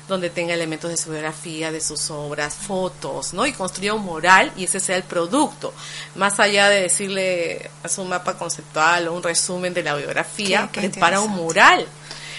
donde 0.08 0.30
tenga 0.30 0.54
elementos 0.54 0.92
de 0.92 0.98
su 0.98 1.10
biografía, 1.10 1.72
de 1.72 1.82
sus 1.82 2.12
obras, 2.12 2.54
fotos, 2.54 3.34
¿no? 3.34 3.46
Y 3.46 3.54
construya 3.54 3.94
un 3.94 4.04
mural 4.04 4.52
y 4.56 4.66
ese 4.66 4.80
sea 4.80 4.98
el 4.98 5.04
producto. 5.04 5.74
Más 6.16 6.40
allá 6.40 6.70
de 6.70 6.82
decirle 6.82 7.70
a 7.84 7.90
su 7.90 8.04
mapa 8.04 8.38
conceptual 8.38 9.08
o 9.08 9.14
un 9.14 9.24
resumen 9.24 9.74
de 9.74 9.84
la 9.84 9.96
biografía, 9.96 10.70
prepara 10.72 11.22
un 11.22 11.32
mural. 11.32 11.88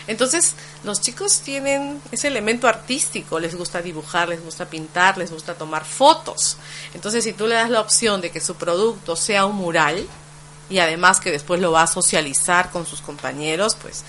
Entonces, 0.07 0.55
los 0.85 1.01
chicos 1.01 1.41
tienen 1.41 2.01
ese 2.13 2.29
elemento 2.29 2.69
artístico, 2.69 3.41
les 3.41 3.55
gusta 3.55 3.83
dibujar, 3.83 4.29
les 4.29 4.43
gusta 4.43 4.67
pintar, 4.67 5.19
les 5.19 5.31
gusta 5.31 5.55
tomar 5.55 5.85
fotos. 5.85 6.57
Entonces, 6.95 7.25
si 7.25 7.33
tú 7.33 7.47
le 7.47 7.57
das 7.57 7.71
la 7.71 7.81
opción 7.81 8.21
de 8.21 8.31
que 8.31 8.41
su 8.41 8.55
producto 8.55 9.17
sea 9.17 9.47
un 9.47 9.57
mural 9.57 10.07
y 10.71 10.79
además 10.79 11.21
que 11.21 11.31
después 11.31 11.61
lo 11.61 11.73
va 11.73 11.83
a 11.83 11.87
socializar 11.87 12.71
con 12.71 12.87
sus 12.87 13.01
compañeros, 13.01 13.77
pues 13.81 14.05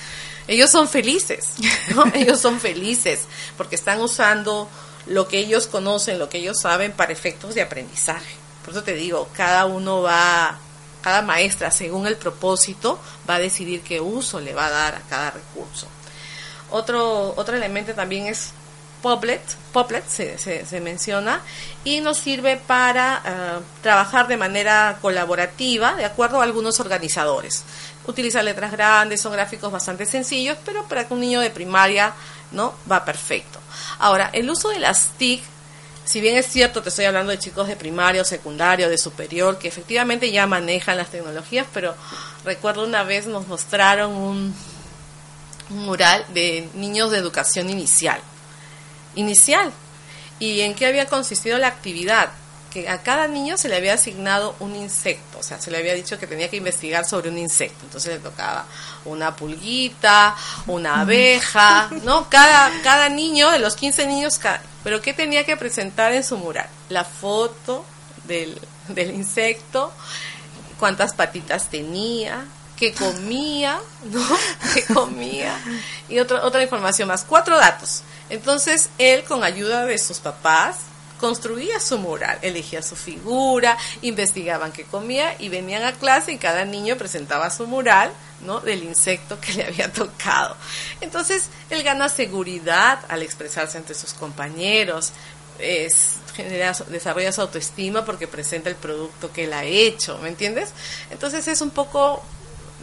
ellos 0.48 0.70
son 0.70 0.88
felices, 0.88 1.54
¿no? 1.96 2.06
ellos 2.14 2.40
son 2.40 2.60
felices 2.60 3.22
porque 3.58 3.76
están 3.76 4.00
usando 4.02 4.70
lo 5.08 5.28
que 5.28 5.40
ellos 5.40 5.68
conocen, 5.68 6.20
lo 6.20 6.30
que 6.30 6.40
ellos 6.40 6.60
saben 6.60 6.92
para 6.92 7.12
efectos 7.12 7.56
de 7.56 7.62
aprendizaje. 7.62 8.36
Por 8.64 8.74
eso 8.74 8.84
te 8.84 8.94
digo, 8.94 9.30
cada 9.34 9.66
uno 9.66 10.02
va 10.02 10.60
cada 11.08 11.22
maestra, 11.22 11.72
según 11.72 12.06
el 12.06 12.18
propósito, 12.18 13.00
va 13.30 13.36
a 13.36 13.40
decidir 13.40 13.80
qué 13.80 14.02
uso 14.02 14.42
le 14.42 14.54
va 14.54 14.66
a 14.66 14.70
dar 14.70 14.96
a 14.96 15.00
cada 15.10 15.32
recurso. 15.32 15.88
Otro, 16.70 17.34
otro 17.38 17.56
elemento 17.56 17.94
también 17.94 18.26
es 18.26 18.52
Poplet, 19.02 19.42
Poplet 19.72 20.06
se, 20.06 20.38
se, 20.38 20.82
menciona, 20.82 21.40
y 21.86 22.02
nos 22.02 22.18
sirve 22.18 22.58
para 22.58 23.22
eh, 23.26 23.64
trabajar 23.82 24.28
de 24.28 24.36
manera 24.36 24.98
colaborativa 25.02 25.96
de 25.96 26.04
acuerdo 26.04 26.42
a 26.42 26.44
algunos 26.44 26.82
organizadores. 26.82 27.64
Utiliza 28.06 28.44
letras 28.44 28.74
grandes, 28.74 29.22
son 29.22 29.32
gráficos 29.32 29.72
bastante 29.72 30.06
sencillos, 30.06 30.58
pero 30.66 30.84
para 30.90 31.08
que 31.08 31.14
un 31.14 31.22
niño 31.22 31.40
de 31.40 31.52
primaria 31.52 32.12
no 32.52 32.74
va 32.92 33.06
perfecto. 33.06 33.60
Ahora, 34.00 34.30
el 34.34 34.50
uso 34.50 34.68
de 34.72 34.80
las 34.80 35.12
TIC 35.18 35.42
si 36.08 36.22
bien 36.22 36.38
es 36.38 36.48
cierto, 36.48 36.82
te 36.82 36.90
estoy 36.90 37.06
hablando 37.06 37.32
de 37.32 37.38
chicos 37.38 37.68
de 37.68 37.76
primario, 37.76 38.24
secundario, 38.24 38.90
de 38.90 38.98
superior, 38.98 39.60
que 39.60 39.68
efectivamente 39.68 40.32
ya 40.32 40.48
manejan 40.48 40.98
las 40.98 41.12
tecnologías, 41.12 41.68
pero 41.74 41.96
recuerdo 42.46 42.86
una 42.86 43.04
vez 43.04 43.28
nos 43.28 43.46
mostraron 43.48 44.16
un, 44.16 44.56
mural 45.70 46.26
de 46.34 46.70
niños 46.76 47.12
de 47.12 47.18
educación 47.18 47.70
inicial. 47.70 48.22
Inicial. 49.16 49.72
¿Y 50.40 50.62
en 50.62 50.76
qué 50.76 50.86
había 50.86 51.08
consistido 51.08 51.58
la 51.58 51.68
actividad? 51.68 52.30
Que 52.78 52.88
a 52.88 53.02
cada 53.02 53.28
niño 53.28 53.58
se 53.58 53.70
le 53.70 53.76
había 53.76 53.96
asignado 53.96 54.56
un 54.60 54.76
insecto, 54.76 55.40
o 55.40 55.42
sea, 55.42 55.60
se 55.60 55.72
le 55.72 55.80
había 55.80 55.96
dicho 55.96 56.20
que 56.20 56.28
tenía 56.28 56.48
que 56.48 56.58
investigar 56.58 57.06
sobre 57.06 57.32
un 57.32 57.40
insecto. 57.40 57.86
Entonces 57.86 58.14
le 58.14 58.20
tocaba 58.20 58.68
una 59.06 59.36
pulguita, 59.36 60.36
una 60.68 61.02
abeja, 61.02 61.90
¿no? 62.04 62.30
Cada, 62.30 62.72
cada 62.84 63.10
niño, 63.10 63.50
de 63.50 63.58
los 63.58 63.76
15 63.76 64.06
niños, 64.06 64.40
pero 64.84 65.02
¿qué 65.02 65.16
tenía 65.16 65.44
que 65.44 65.58
presentar 65.58 66.14
en 66.14 66.24
su 66.24 66.38
mural? 66.38 66.70
La 66.90 67.04
foto 67.04 67.84
del, 68.26 68.62
del 68.90 69.10
insecto, 69.10 69.92
cuántas 70.78 71.16
patitas 71.16 71.72
tenía, 71.72 72.46
qué 72.76 72.94
comía, 72.94 73.80
¿no? 74.12 74.24
¿Qué 74.76 74.86
comía? 74.86 75.60
Y 76.10 76.20
otra, 76.20 76.46
otra 76.46 76.62
información 76.62 77.08
más, 77.08 77.24
cuatro 77.24 77.58
datos. 77.58 78.04
Entonces, 78.30 78.92
él, 79.00 79.24
con 79.24 79.44
ayuda 79.44 79.88
de 79.88 79.98
sus 79.98 80.20
papás, 80.20 80.76
construía 81.20 81.80
su 81.80 81.98
mural, 81.98 82.40
elegía 82.42 82.82
su 82.82 82.96
figura, 82.96 83.78
investigaban 84.02 84.72
qué 84.72 84.84
comía 84.84 85.36
y 85.40 85.50
venían 85.50 85.84
a 85.84 85.94
clase 85.94 86.32
y 86.32 86.38
cada 86.38 86.66
niño 86.66 86.98
presentaba 86.98 87.50
su 87.50 87.68
mural, 87.68 88.12
¿no? 88.42 88.60
Del 88.60 88.84
insecto 88.84 89.40
que 89.40 89.54
le 89.54 89.66
había 89.66 89.92
tocado. 89.92 90.56
Entonces, 91.02 91.50
él 91.70 91.84
gana 91.84 92.10
seguridad 92.10 93.00
al 93.10 93.22
expresarse 93.22 93.78
ante 93.78 93.94
sus 93.94 94.14
compañeros, 94.14 95.14
es, 95.60 96.18
desarrolla 96.90 97.32
su 97.32 97.42
autoestima 97.42 98.06
porque 98.06 98.28
presenta 98.28 98.70
el 98.70 98.76
producto 98.76 99.32
que 99.32 99.46
él 99.46 99.54
ha 99.54 99.64
hecho, 99.64 100.18
¿me 100.20 100.30
entiendes? 100.30 100.70
Entonces 101.10 101.48
es 101.48 101.62
un 101.62 101.72
poco 101.72 102.24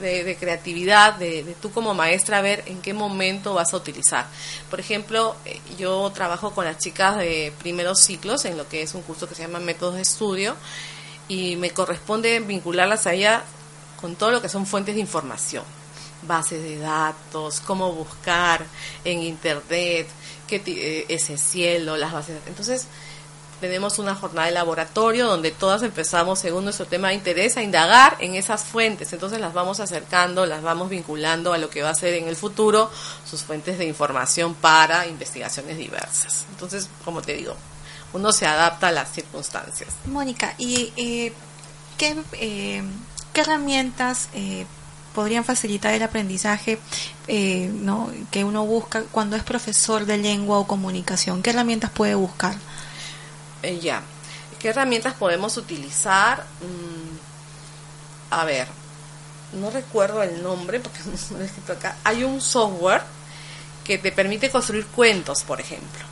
de, 0.00 0.37
creatividad, 0.38 1.14
de, 1.14 1.54
tú 1.61 1.70
como 1.70 1.94
maestra 1.94 2.40
ver 2.40 2.62
en 2.66 2.80
qué 2.80 2.94
momento 2.94 3.54
vas 3.54 3.72
a 3.72 3.76
utilizar. 3.76 4.26
Por 4.70 4.80
ejemplo, 4.80 5.37
eh, 5.44 5.61
yo 5.78 6.11
trabajo 6.12 6.52
con 6.52 6.64
las 6.64 6.78
chicas 6.78 7.16
de 7.16 7.52
primeros 7.59 8.00
ciclos 8.00 8.44
en 8.44 8.57
lo 8.57 8.68
que 8.68 8.83
es 8.83 8.94
un 8.94 9.02
curso 9.02 9.28
que 9.28 9.35
se 9.35 9.42
llama 9.42 9.61
Métodos 9.61 9.96
de 9.96 10.02
Estudio 10.02 10.57
y 11.28 11.57
me 11.57 11.70
corresponde 11.70 12.40
vincularlas 12.40 13.07
a 13.07 13.14
ella 13.14 13.42
con 14.00 14.16
todo 14.16 14.30
lo 14.30 14.42
que 14.42 14.48
son 14.48 14.66
fuentes 14.66 14.94
de 14.94 15.00
información, 15.00 15.64
bases 16.22 16.62
de 16.62 16.78
datos, 16.78 17.61
cómo 17.61 17.92
buscar 17.92 18.66
en 19.04 19.22
Internet, 19.22 20.07
qué 20.46 20.62
eh, 20.66 21.07
es 21.09 21.30
el 21.30 21.38
cielo, 21.38 21.96
las 21.96 22.12
bases. 22.12 22.38
Entonces, 22.46 22.87
tenemos 23.64 23.98
una 23.98 24.14
jornada 24.14 24.46
de 24.46 24.53
laboratorio 24.53 25.27
donde 25.27 25.50
todas 25.50 25.83
empezamos, 25.83 26.38
según 26.38 26.64
nuestro 26.64 26.85
tema 26.85 27.09
de 27.09 27.14
interés, 27.14 27.57
a 27.57 27.62
indagar 27.62 28.14
en 28.20 28.35
esas 28.35 28.62
fuentes. 28.62 29.11
Entonces 29.14 29.40
las 29.40 29.55
vamos 29.55 29.81
acercando, 29.81 30.44
las 30.44 30.61
vamos 30.61 30.90
vinculando 30.90 31.55
a 31.55 31.57
lo 31.57 31.70
que 31.70 31.83
va 31.83 31.88
a 31.88 31.94
ser 31.94 32.12
en 32.12 32.29
el 32.29 32.37
futuro 32.37 32.90
sus 33.24 33.42
fuentes 33.42 33.79
de 33.79 33.87
información 33.87 34.55
para 34.55 35.07
investigaciones 35.07 35.79
diversas. 35.79 36.44
Entonces, 36.50 36.90
como 37.07 37.22
te 37.22 37.33
digo, 37.33 37.57
uno 38.12 38.33
se 38.33 38.46
adapta 38.46 38.88
a 38.88 38.92
las 38.92 39.11
circunstancias. 39.11 39.94
Mónica, 40.05 40.55
¿y 40.59 40.92
eh, 40.98 41.33
qué, 41.96 42.22
eh, 42.35 42.83
qué 43.33 43.40
herramientas 43.40 44.29
eh, 44.35 44.66
podrían 45.14 45.42
facilitar 45.42 45.94
el 45.94 46.03
aprendizaje 46.03 46.79
eh, 47.29 47.72
¿no? 47.72 48.11
que 48.31 48.44
uno 48.44 48.66
busca 48.66 49.05
cuando 49.11 49.37
es 49.37 49.42
profesor 49.42 50.05
de 50.05 50.18
lengua 50.18 50.59
o 50.59 50.66
comunicación? 50.66 51.42
¿Qué 51.42 51.48
herramientas 51.48 51.90
puede 51.92 52.14
buscar? 52.14 52.57
Eh, 53.64 53.81
ya, 53.81 54.03
¿qué 54.59 54.68
herramientas 54.68 55.14
podemos 55.14 55.57
utilizar? 55.57 56.44
Mm, 56.61 57.16
a 58.31 58.44
ver, 58.44 58.68
no 59.55 59.70
recuerdo 59.70 60.22
el 60.22 60.42
nombre 60.42 60.81
porque 60.81 60.98
no 61.31 61.38
lo 61.38 61.42
he 61.42 61.46
escrito 61.46 61.72
acá. 61.72 61.96
Hay 62.05 62.24
un 62.24 62.42
software 62.42 63.03
que 63.83 63.96
te 63.96 64.12
permite 64.12 64.50
construir 64.50 64.87
cuentos, 64.87 65.42
por 65.44 65.61
ejemplo. 65.61 66.05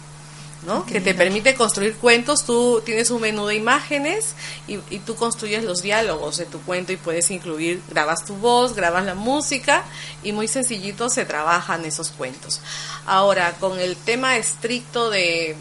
¿no? 0.65 0.87
que 0.87 1.01
te 1.01 1.12
permite 1.12 1.57
construir 1.57 1.97
cuentos, 1.97 2.45
tú 2.45 2.81
tienes 2.85 3.11
un 3.11 3.21
menú 3.21 3.47
de 3.47 3.57
imágenes 3.57 4.37
y, 4.69 4.79
y, 4.91 5.01
tú 5.01 5.17
construyes 5.17 5.65
los 5.65 5.83
diálogos 5.83 6.37
de 6.37 6.47
tu 6.47 6.61
cuento 6.61 6.93
y 6.93 6.97
puedes 6.97 7.33
incluir, 7.33 7.83
grabas 7.88 8.25
tu 8.25 8.35
voz, 8.37 8.77
grabas 8.77 9.05
la 9.05 9.17
música 9.17 9.83
y 10.23 10.31
muy 10.31 10.47
sencillito 10.47 11.09
se 11.09 11.25
trabajan 11.25 11.85
esos 11.85 12.11
cuentos. 12.11 12.61
Ahora, 13.07 13.55
con 13.59 13.81
el 13.81 13.97
tema 13.97 14.37
estricto 14.37 15.11
de, 15.11 15.57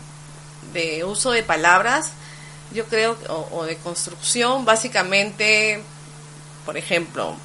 de 0.73 1.03
uso 1.03 1.31
de 1.31 1.43
palabras, 1.43 2.11
yo 2.73 2.85
creo, 2.85 3.17
o, 3.29 3.49
o 3.51 3.63
de 3.65 3.77
construcción, 3.77 4.65
básicamente, 4.65 5.81
por 6.65 6.77
ejemplo, 6.77 7.35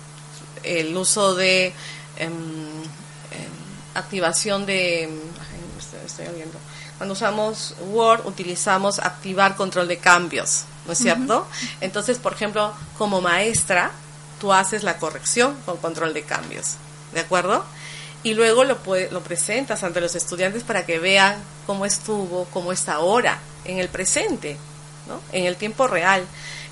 el 0.63 0.97
uso 0.97 1.35
de 1.35 1.73
em, 2.17 2.33
em, 2.33 2.87
activación 3.95 4.67
de... 4.67 5.05
Estoy, 5.79 6.01
estoy 6.07 6.27
oyendo. 6.29 6.59
Cuando 6.99 7.13
usamos 7.13 7.75
Word, 7.91 8.27
utilizamos 8.27 8.99
activar 8.99 9.57
control 9.57 9.89
de 9.89 9.99
cambios, 9.99 10.65
¿no 10.87 10.93
es 10.93 10.99
cierto? 10.99 11.41
Uh 11.41 11.43
-huh. 11.43 11.77
Entonces, 11.83 12.19
por 12.19 12.33
ejemplo, 12.33 12.73
como 12.97 13.21
maestra, 13.21 13.91
tú 14.41 14.53
haces 14.53 14.83
la 14.83 14.99
corrección 14.99 15.57
con 15.67 15.77
control 15.77 16.15
de 16.15 16.23
cambios, 16.23 16.77
¿de 17.13 17.21
acuerdo? 17.21 17.65
Y 18.27 18.35
luego 18.35 18.65
lo, 18.65 18.77
lo 19.13 19.21
presentas 19.21 19.85
ante 19.85 20.01
los 20.01 20.17
estudiantes 20.17 20.65
para 20.65 20.85
que 20.85 20.99
vean 20.99 21.37
cómo 21.65 21.87
estuvo, 21.87 22.49
cómo 22.53 22.73
está 22.73 22.95
ahora, 22.95 23.39
en 23.65 23.79
el 23.79 23.89
presente, 23.89 24.57
¿no? 25.07 25.21
En 25.31 25.47
el 25.47 25.55
tiempo 25.55 25.87
real. 25.87 26.25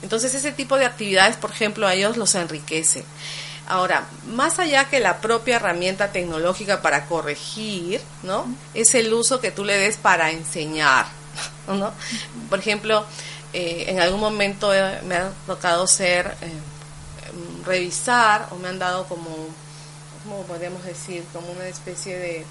Entonces, 0.02 0.34
ese 0.34 0.50
tipo 0.50 0.76
de 0.78 0.84
actividades, 0.84 1.36
por 1.36 1.52
ejemplo, 1.52 1.86
a 1.86 1.94
ellos 1.94 2.16
los 2.16 2.34
enriquece. 2.34 3.04
Ahora, 3.68 4.08
más 4.26 4.58
allá 4.58 4.88
que 4.90 4.98
la 4.98 5.20
propia 5.20 5.54
herramienta 5.54 6.10
tecnológica 6.10 6.82
para 6.82 7.06
corregir, 7.06 8.00
¿no? 8.24 8.52
Es 8.74 8.96
el 8.96 9.14
uso 9.14 9.40
que 9.40 9.52
tú 9.52 9.64
le 9.64 9.78
des 9.78 9.96
para 9.96 10.32
enseñar, 10.32 11.06
¿no? 11.68 11.92
Por 12.50 12.58
ejemplo, 12.58 13.06
eh, 13.52 13.84
en 13.90 14.00
algún 14.00 14.18
momento 14.18 14.74
eh, 14.74 15.02
me 15.04 15.14
ha 15.14 15.30
tocado 15.46 15.86
ser, 15.86 16.34
eh, 16.40 17.64
revisar 17.64 18.48
o 18.50 18.56
me 18.56 18.66
han 18.66 18.80
dado 18.80 19.06
como, 19.06 19.30
¿cómo 20.24 20.42
podríamos 20.42 20.84
decir? 20.84 21.24
Como 21.32 21.52
una 21.52 21.68
especie 21.68 22.18
de 22.18 22.44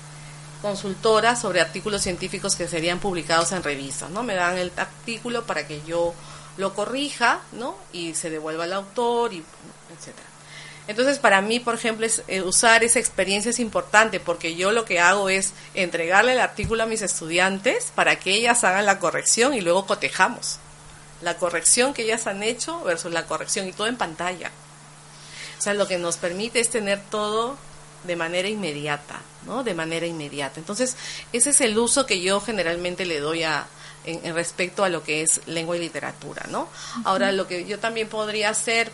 consultora 0.61 1.35
sobre 1.35 1.59
artículos 1.59 2.01
científicos 2.01 2.55
que 2.55 2.67
serían 2.67 2.99
publicados 2.99 3.51
en 3.51 3.63
revistas, 3.63 4.09
¿no? 4.09 4.23
Me 4.23 4.35
dan 4.35 4.57
el 4.57 4.71
artículo 4.77 5.45
para 5.45 5.67
que 5.67 5.81
yo 5.85 6.13
lo 6.57 6.73
corrija, 6.73 7.41
¿no? 7.51 7.75
Y 7.91 8.13
se 8.15 8.29
devuelva 8.29 8.63
al 8.63 8.73
autor 8.73 9.33
y 9.33 9.43
etcétera. 9.93 10.27
Entonces, 10.87 11.17
para 11.17 11.41
mí, 11.41 11.59
por 11.59 11.75
ejemplo, 11.75 12.05
es, 12.05 12.23
eh, 12.27 12.41
usar 12.41 12.83
esa 12.83 12.99
experiencia 12.99 13.49
es 13.49 13.59
importante 13.59 14.19
porque 14.19 14.55
yo 14.55 14.71
lo 14.71 14.85
que 14.85 14.99
hago 14.99 15.29
es 15.29 15.53
entregarle 15.73 16.33
el 16.33 16.39
artículo 16.39 16.83
a 16.83 16.87
mis 16.87 17.01
estudiantes 17.01 17.91
para 17.95 18.17
que 18.17 18.33
ellas 18.33 18.63
hagan 18.63 18.85
la 18.85 18.99
corrección 18.99 19.53
y 19.53 19.61
luego 19.61 19.85
cotejamos. 19.85 20.59
La 21.21 21.37
corrección 21.37 21.93
que 21.93 22.03
ellas 22.03 22.27
han 22.27 22.43
hecho 22.43 22.83
versus 22.83 23.13
la 23.13 23.25
corrección 23.25 23.67
y 23.67 23.71
todo 23.71 23.87
en 23.87 23.95
pantalla. 23.95 24.51
O 25.63 25.65
sea, 25.65 25.73
lo 25.75 25.87
que 25.87 25.97
nos 25.97 26.17
permite 26.17 26.59
es 26.59 26.69
tener 26.69 27.01
todo 27.09 27.55
de 28.03 28.17
manera 28.17 28.49
inmediata, 28.49 29.21
¿no? 29.45 29.63
De 29.63 29.73
manera 29.73 30.05
inmediata. 30.05 30.59
Entonces, 30.59 30.97
ese 31.31 31.51
es 31.51 31.61
el 31.61 31.77
uso 31.77 32.05
que 32.05 32.19
yo 32.19 32.41
generalmente 32.41 33.05
le 33.05 33.21
doy 33.21 33.43
a, 33.43 33.65
en, 34.03 34.19
en 34.25 34.35
respecto 34.35 34.83
a 34.83 34.89
lo 34.89 35.03
que 35.03 35.21
es 35.21 35.39
lengua 35.45 35.77
y 35.77 35.79
literatura, 35.79 36.47
¿no? 36.49 36.63
Uh 36.63 36.65
-huh. 36.65 37.01
Ahora, 37.05 37.31
lo 37.31 37.47
que 37.47 37.63
yo 37.63 37.79
también 37.79 38.09
podría 38.09 38.49
hacer 38.49 38.91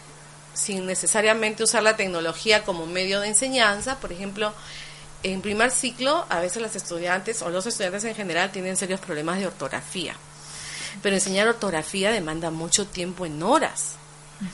sin 0.53 0.85
necesariamente 0.85 1.63
usar 1.63 1.81
la 1.81 1.95
tecnología 1.95 2.63
como 2.63 2.85
medio 2.85 3.19
de 3.19 3.29
enseñanza. 3.29 3.99
Por 3.99 4.11
ejemplo, 4.11 4.53
en 5.23 5.41
primer 5.41 5.71
ciclo, 5.71 6.27
a 6.29 6.39
veces 6.39 6.61
las 6.61 6.75
estudiantes 6.75 7.41
o 7.41 7.49
los 7.49 7.65
estudiantes 7.65 8.03
en 8.03 8.13
general 8.13 8.51
tienen 8.51 8.77
serios 8.77 8.99
problemas 8.99 9.39
de 9.39 9.47
ortografía. 9.47 10.15
Pero 11.01 11.15
enseñar 11.15 11.47
ortografía 11.47 12.11
demanda 12.11 12.51
mucho 12.51 12.85
tiempo 12.85 13.25
en 13.25 13.41
horas. 13.41 13.95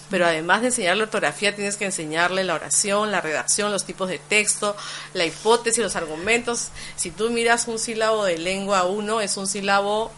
Pero 0.09 0.25
además 0.25 0.61
de 0.61 0.67
enseñar 0.67 0.97
la 0.97 1.03
ortografía, 1.03 1.55
tienes 1.55 1.77
que 1.77 1.85
enseñarle 1.85 2.43
la 2.43 2.55
oración, 2.55 3.11
la 3.11 3.21
redacción, 3.21 3.71
los 3.71 3.85
tipos 3.85 4.09
de 4.09 4.17
texto, 4.17 4.75
la 5.13 5.25
hipótesis, 5.25 5.83
los 5.83 5.95
argumentos. 5.95 6.69
Si 6.95 7.11
tú 7.11 7.29
miras 7.29 7.67
un 7.67 7.77
sílabo 7.77 8.25
de 8.25 8.37
lengua 8.37 8.85
1, 8.85 9.21
es 9.21 9.37
un 9.37 9.47
sílabo 9.47 10.11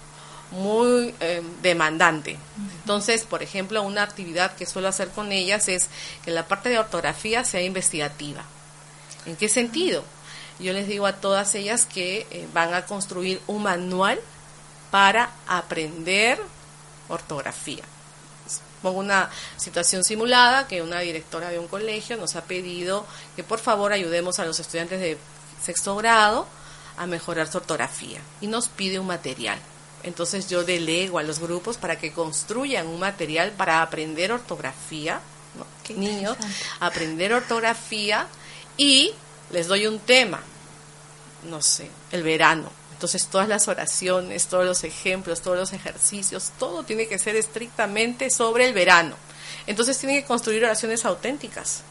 muy 0.51 1.13
eh, 1.19 1.41
demandante. 1.61 2.37
Entonces, 2.79 3.25
por 3.25 3.43
ejemplo, 3.43 3.83
una 3.83 4.03
actividad 4.03 4.55
que 4.55 4.65
suelo 4.65 4.87
hacer 4.87 5.09
con 5.09 5.31
ellas 5.31 5.67
es 5.67 5.89
que 6.23 6.31
la 6.31 6.47
parte 6.47 6.69
de 6.69 6.79
ortografía 6.79 7.43
sea 7.43 7.61
investigativa. 7.61 8.43
¿En 9.25 9.35
qué 9.35 9.49
sentido? 9.49 10.03
Yo 10.59 10.73
les 10.73 10.87
digo 10.87 11.05
a 11.05 11.13
todas 11.13 11.53
ellas 11.55 11.85
que 11.85 12.25
eh, 12.31 12.47
van 12.53 12.73
a 12.73 12.85
construir 12.85 13.41
un 13.47 13.63
manual 13.63 14.19
para 14.89 15.31
aprender 15.47 16.39
ortografía. 17.09 17.83
Pongo 18.87 19.01
una 19.01 19.29
situación 19.57 20.05
simulada 20.05 20.65
que 20.65 20.81
una 20.81 21.01
directora 21.01 21.49
de 21.49 21.59
un 21.59 21.67
colegio 21.67 22.15
nos 22.15 22.37
ha 22.37 22.45
pedido 22.45 23.05
que 23.35 23.43
por 23.43 23.59
favor 23.59 23.91
ayudemos 23.91 24.39
a 24.39 24.45
los 24.45 24.61
estudiantes 24.61 25.01
de 25.01 25.17
sexto 25.61 25.93
grado 25.97 26.47
a 26.95 27.05
mejorar 27.05 27.51
su 27.51 27.57
ortografía 27.57 28.21
y 28.39 28.47
nos 28.47 28.69
pide 28.69 28.97
un 28.97 29.07
material. 29.07 29.59
Entonces 30.03 30.47
yo 30.47 30.63
delego 30.63 31.19
a 31.19 31.23
los 31.23 31.39
grupos 31.39 31.75
para 31.75 31.97
que 31.97 32.13
construyan 32.13 32.87
un 32.87 33.01
material 33.01 33.51
para 33.51 33.81
aprender 33.81 34.31
ortografía, 34.31 35.19
¿no? 35.57 35.65
niños, 35.93 36.37
aprender 36.79 37.33
ortografía 37.33 38.25
y 38.77 39.11
les 39.51 39.67
doy 39.67 39.85
un 39.85 39.99
tema, 39.99 40.39
no 41.43 41.61
sé, 41.61 41.91
el 42.13 42.23
verano. 42.23 42.71
Entonces 42.97 43.27
todas 43.27 43.47
las 43.47 43.67
oraciones, 43.67 44.47
todos 44.47 44.65
los 44.65 44.83
ejemplos, 44.83 45.41
todos 45.41 45.55
los 45.55 45.71
ejercicios, 45.71 46.51
todo 46.57 46.81
tiene 46.81 47.07
que 47.07 47.19
ser 47.19 47.35
estrictamente 47.35 48.31
sobre 48.31 48.65
el 48.65 48.73
verano. 48.73 49.15
Entonces 49.67 49.99
tienen 49.99 50.19
que 50.19 50.25
construir 50.25 50.65
oraciones 50.65 51.05
auténticas. 51.05 51.83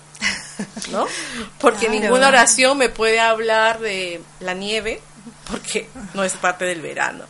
¿No? 0.90 1.06
Porque 1.60 1.86
claro. 1.86 2.00
ninguna 2.00 2.26
oración 2.26 2.76
me 2.76 2.88
puede 2.88 3.20
hablar 3.20 3.78
de 3.78 4.20
la 4.40 4.54
nieve, 4.54 5.00
porque 5.48 5.88
no 6.14 6.24
es 6.24 6.32
parte 6.32 6.64
del 6.64 6.80
verano. 6.80 7.24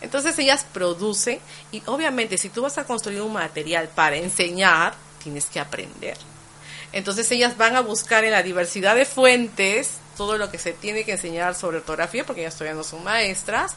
Entonces 0.00 0.36
ellas 0.40 0.66
producen 0.72 1.38
y 1.70 1.84
obviamente 1.86 2.36
si 2.36 2.48
tú 2.48 2.62
vas 2.62 2.78
a 2.78 2.84
construir 2.84 3.22
un 3.22 3.32
material 3.32 3.88
para 3.94 4.16
enseñar, 4.16 4.94
tienes 5.22 5.44
que 5.46 5.60
aprender. 5.60 6.16
Entonces 6.92 7.30
ellas 7.30 7.56
van 7.56 7.76
a 7.76 7.80
buscar 7.80 8.24
en 8.24 8.32
la 8.32 8.42
diversidad 8.42 8.96
de 8.96 9.04
fuentes 9.04 10.00
todo 10.20 10.36
lo 10.36 10.50
que 10.50 10.58
se 10.58 10.74
tiene 10.74 11.06
que 11.06 11.12
enseñar 11.12 11.54
sobre 11.54 11.78
ortografía, 11.78 12.26
porque 12.26 12.42
ellas 12.42 12.54
todavía 12.54 12.76
no 12.76 12.84
son 12.84 13.02
maestras, 13.02 13.74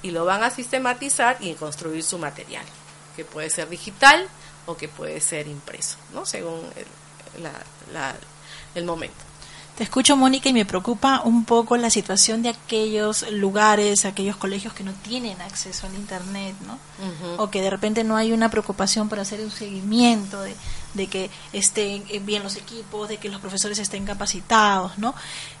y 0.00 0.10
lo 0.10 0.24
van 0.24 0.42
a 0.42 0.48
sistematizar 0.48 1.36
y 1.40 1.52
construir 1.52 2.02
su 2.02 2.16
material, 2.16 2.64
que 3.14 3.26
puede 3.26 3.50
ser 3.50 3.68
digital 3.68 4.26
o 4.64 4.74
que 4.74 4.88
puede 4.88 5.20
ser 5.20 5.48
impreso, 5.48 5.98
¿no? 6.14 6.24
Según 6.24 6.60
el, 6.76 7.42
la, 7.42 7.52
la, 7.92 8.14
el 8.74 8.86
momento. 8.86 9.31
Te 9.76 9.84
escucho, 9.84 10.18
Mónica, 10.18 10.50
y 10.50 10.52
me 10.52 10.66
preocupa 10.66 11.22
un 11.24 11.46
poco 11.46 11.78
la 11.78 11.88
situación 11.88 12.42
de 12.42 12.50
aquellos 12.50 13.30
lugares, 13.30 14.04
aquellos 14.04 14.36
colegios 14.36 14.74
que 14.74 14.84
no 14.84 14.92
tienen 14.92 15.40
acceso 15.40 15.86
al 15.86 15.94
Internet, 15.94 16.54
¿no? 16.66 16.74
Uh 16.74 16.76
-huh. 16.78 17.34
O 17.38 17.50
que 17.50 17.62
de 17.62 17.70
repente 17.70 18.04
no 18.04 18.16
hay 18.16 18.32
una 18.32 18.50
preocupación 18.50 19.08
para 19.08 19.22
hacer 19.22 19.40
un 19.40 19.50
seguimiento 19.50 20.42
de, 20.42 20.54
de, 20.92 21.06
que 21.06 21.30
estén 21.54 22.04
bien 22.26 22.42
los 22.42 22.56
equipos, 22.56 23.08
de 23.08 23.16
que 23.16 23.30
los 23.30 23.40
profesores 23.40 23.78
estén 23.78 24.04
capacitados, 24.04 24.98
¿no? 24.98 25.14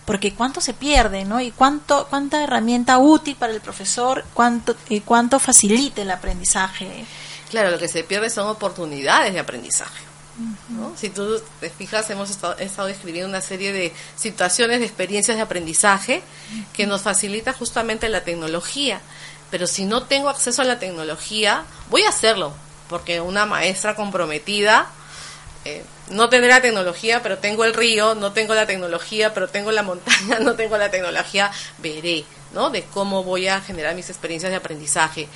Porque 0.04 0.34
cuánto 0.34 0.60
se 0.60 0.74
pierde, 0.74 1.24
¿no? 1.24 1.40
Y 1.40 1.50
cuánto, 1.50 2.06
cuánta 2.10 2.44
herramienta 2.44 2.98
útil 2.98 3.36
para 3.36 3.54
el 3.54 3.62
profesor, 3.62 4.26
cuánto, 4.34 4.76
y 4.90 5.00
cuánto 5.00 5.38
facilita 5.38 6.02
el 6.02 6.10
aprendizaje. 6.10 7.06
Claro, 7.48 7.70
lo 7.70 7.78
que 7.78 7.88
se 7.88 8.04
pierde 8.04 8.28
son 8.28 8.46
oportunidades 8.48 9.32
de 9.32 9.40
aprendizaje. 9.40 10.11
¿No? 10.68 10.94
Si 10.96 11.10
tú 11.10 11.40
te 11.60 11.70
fijas, 11.70 12.08
hemos 12.10 12.30
estado, 12.30 12.56
estado 12.58 12.88
escribiendo 12.88 13.28
una 13.28 13.40
serie 13.40 13.72
de 13.72 13.92
situaciones, 14.16 14.80
de 14.80 14.86
experiencias 14.86 15.36
de 15.36 15.42
aprendizaje 15.42 16.22
que 16.72 16.86
nos 16.86 17.02
facilita 17.02 17.52
justamente 17.52 18.08
la 18.08 18.24
tecnología. 18.24 19.00
Pero 19.50 19.66
si 19.66 19.84
no 19.84 20.04
tengo 20.04 20.30
acceso 20.30 20.62
a 20.62 20.64
la 20.64 20.78
tecnología, 20.78 21.64
voy 21.90 22.02
a 22.02 22.08
hacerlo, 22.08 22.54
porque 22.88 23.20
una 23.20 23.44
maestra 23.44 23.94
comprometida 23.94 24.90
eh, 25.64 25.84
no 26.08 26.28
tendré 26.28 26.50
la 26.50 26.60
tecnología, 26.60 27.22
pero 27.22 27.38
tengo 27.38 27.64
el 27.64 27.74
río, 27.74 28.14
no 28.14 28.32
tengo 28.32 28.54
la 28.54 28.66
tecnología, 28.66 29.32
pero 29.32 29.48
tengo 29.48 29.70
la 29.70 29.82
montaña, 29.82 30.38
no 30.40 30.54
tengo 30.54 30.76
la 30.76 30.90
tecnología, 30.90 31.50
veré, 31.78 32.24
¿no? 32.52 32.70
De 32.70 32.82
cómo 32.84 33.22
voy 33.22 33.48
a 33.48 33.60
generar 33.60 33.94
mis 33.94 34.10
experiencias 34.10 34.50
de 34.50 34.56
aprendizaje 34.56 35.28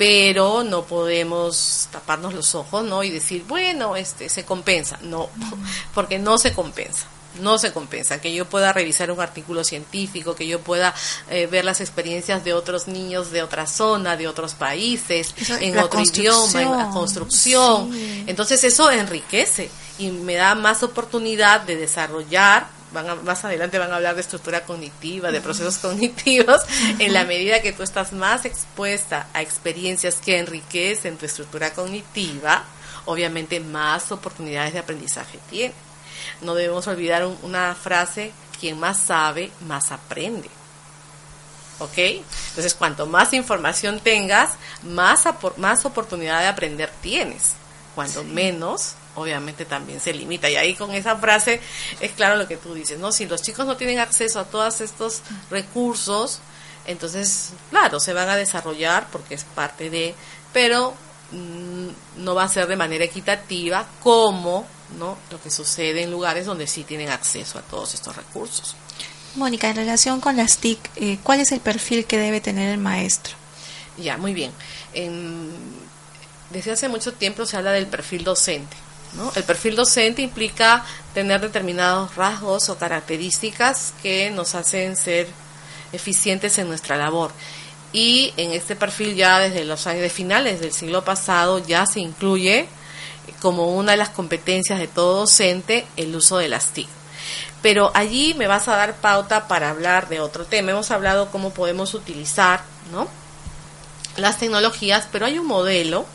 pero 0.00 0.64
no 0.64 0.84
podemos 0.84 1.86
taparnos 1.92 2.32
los 2.32 2.54
ojos, 2.54 2.82
¿no? 2.84 3.02
Y 3.02 3.10
decir, 3.10 3.44
bueno, 3.46 3.96
este 3.96 4.30
se 4.30 4.46
compensa, 4.46 4.98
no, 5.02 5.28
porque 5.94 6.18
no 6.18 6.38
se 6.38 6.54
compensa. 6.54 7.06
no 7.42 7.58
se 7.58 7.70
compensa. 7.70 8.18
Que 8.18 8.32
yo 8.32 8.46
pueda 8.46 8.72
revisar 8.72 9.10
un 9.10 9.20
artículo 9.20 9.62
científico, 9.62 10.34
que 10.34 10.46
yo 10.46 10.60
pueda 10.60 10.94
eh, 11.28 11.46
ver 11.48 11.66
las 11.66 11.82
experiencias 11.82 12.44
de 12.44 12.54
otros 12.54 12.88
niños 12.88 13.30
de 13.30 13.42
otra 13.42 13.66
zona, 13.66 14.16
de 14.16 14.26
otros 14.26 14.54
países, 14.54 15.34
en 15.60 15.78
otro 15.78 16.00
idioma, 16.00 16.62
en 16.62 16.72
la 16.78 16.88
construcción. 16.88 17.92
Entonces 18.26 18.64
eso 18.64 18.90
enriquece 18.90 19.70
y 19.98 20.08
me 20.08 20.34
da 20.36 20.54
más 20.54 20.82
oportunidad 20.82 21.60
de 21.60 21.76
desarrollar 21.76 22.79
Van 22.92 23.24
más 23.24 23.44
adelante 23.44 23.78
van 23.78 23.92
a 23.92 23.96
hablar 23.96 24.14
de 24.14 24.22
estructura 24.22 24.64
cognitiva, 24.64 25.30
de 25.30 25.40
procesos 25.40 25.78
cognitivos, 25.82 26.62
en 26.98 27.12
la 27.12 27.24
medida 27.24 27.62
que 27.62 27.72
tú 27.72 27.82
estás 27.82 28.12
más 28.12 28.44
expuesta 28.44 29.28
a 29.32 29.42
experiencias 29.42 30.16
que 30.16 30.38
enriquecen 30.38 31.16
tu 31.16 31.26
estructura 31.26 31.72
cognitiva, 31.72 32.64
obviamente 33.06 33.60
más 33.60 34.10
oportunidades 34.12 34.72
de 34.72 34.78
aprendizaje 34.80 35.38
tienes 35.48 35.90
no 36.40 36.54
debemos 36.54 36.86
olvidar 36.86 37.26
una 37.42 37.74
frase, 37.74 38.32
quien 38.58 38.78
más 38.78 38.98
sabe, 38.98 39.50
más 39.66 39.92
aprende. 39.92 40.48
¿Ok? 41.78 41.96
Entonces, 41.96 42.74
cuanto 42.74 43.06
más 43.06 43.32
información 43.32 44.00
tengas, 44.00 44.52
más, 44.82 45.24
más 45.56 45.84
oportunidad 45.84 46.40
de 46.40 46.48
aprender 46.48 46.90
tienes. 47.00 47.54
Cuando 47.94 48.22
menos, 48.24 48.94
obviamente 49.20 49.64
también 49.64 50.00
se 50.00 50.12
limita. 50.12 50.48
Y 50.50 50.56
ahí 50.56 50.74
con 50.74 50.92
esa 50.92 51.16
frase 51.16 51.60
es 52.00 52.12
claro 52.12 52.36
lo 52.36 52.48
que 52.48 52.56
tú 52.56 52.74
dices, 52.74 52.98
¿no? 52.98 53.12
Si 53.12 53.26
los 53.26 53.42
chicos 53.42 53.66
no 53.66 53.76
tienen 53.76 53.98
acceso 53.98 54.40
a 54.40 54.44
todos 54.44 54.80
estos 54.80 55.22
recursos, 55.50 56.40
entonces, 56.86 57.50
claro, 57.70 58.00
se 58.00 58.12
van 58.12 58.28
a 58.28 58.36
desarrollar 58.36 59.08
porque 59.12 59.34
es 59.34 59.44
parte 59.44 59.90
de, 59.90 60.14
pero 60.52 60.94
mm, 61.32 62.22
no 62.24 62.34
va 62.34 62.44
a 62.44 62.48
ser 62.48 62.66
de 62.66 62.76
manera 62.76 63.04
equitativa 63.04 63.86
como 64.02 64.66
¿no? 64.98 65.16
lo 65.30 65.40
que 65.40 65.50
sucede 65.50 66.02
en 66.02 66.10
lugares 66.10 66.46
donde 66.46 66.66
sí 66.66 66.84
tienen 66.84 67.10
acceso 67.10 67.58
a 67.58 67.62
todos 67.62 67.94
estos 67.94 68.16
recursos. 68.16 68.74
Mónica, 69.36 69.70
en 69.70 69.76
relación 69.76 70.20
con 70.20 70.36
las 70.36 70.58
TIC, 70.58 70.78
eh, 70.96 71.18
¿cuál 71.22 71.40
es 71.40 71.52
el 71.52 71.60
perfil 71.60 72.04
que 72.04 72.18
debe 72.18 72.40
tener 72.40 72.68
el 72.70 72.78
maestro? 72.78 73.36
Ya, 73.96 74.16
muy 74.16 74.34
bien. 74.34 74.52
desde 76.50 76.72
hace 76.72 76.88
mucho 76.88 77.12
tiempo 77.12 77.46
se 77.46 77.56
habla 77.56 77.72
del 77.72 77.86
perfil 77.86 78.24
docente. 78.24 78.76
¿No? 79.14 79.32
El 79.34 79.44
perfil 79.44 79.76
docente 79.76 80.22
implica 80.22 80.84
tener 81.14 81.40
determinados 81.40 82.14
rasgos 82.16 82.68
o 82.68 82.78
características 82.78 83.94
que 84.02 84.30
nos 84.30 84.54
hacen 84.54 84.96
ser 84.96 85.28
eficientes 85.92 86.58
en 86.58 86.68
nuestra 86.68 86.96
labor. 86.96 87.32
Y 87.92 88.32
en 88.36 88.52
este 88.52 88.76
perfil 88.76 89.16
ya 89.16 89.40
desde 89.40 89.64
los 89.64 89.86
años 89.86 90.02
de 90.02 90.10
finales 90.10 90.60
del 90.60 90.72
siglo 90.72 91.04
pasado 91.04 91.58
ya 91.58 91.86
se 91.86 92.00
incluye 92.00 92.68
como 93.40 93.74
una 93.74 93.92
de 93.92 93.98
las 93.98 94.10
competencias 94.10 94.78
de 94.78 94.86
todo 94.86 95.20
docente 95.20 95.86
el 95.96 96.14
uso 96.14 96.38
de 96.38 96.48
las 96.48 96.66
TIC. 96.66 96.88
Pero 97.62 97.90
allí 97.94 98.34
me 98.34 98.46
vas 98.46 98.68
a 98.68 98.76
dar 98.76 98.96
pauta 98.96 99.48
para 99.48 99.70
hablar 99.70 100.08
de 100.08 100.20
otro 100.20 100.46
tema. 100.46 100.70
Hemos 100.70 100.90
hablado 100.90 101.30
cómo 101.30 101.50
podemos 101.50 101.94
utilizar 101.94 102.62
¿no? 102.92 103.08
las 104.16 104.38
tecnologías, 104.38 105.08
pero 105.10 105.26
hay 105.26 105.38
un 105.38 105.46
modelo, 105.46 106.06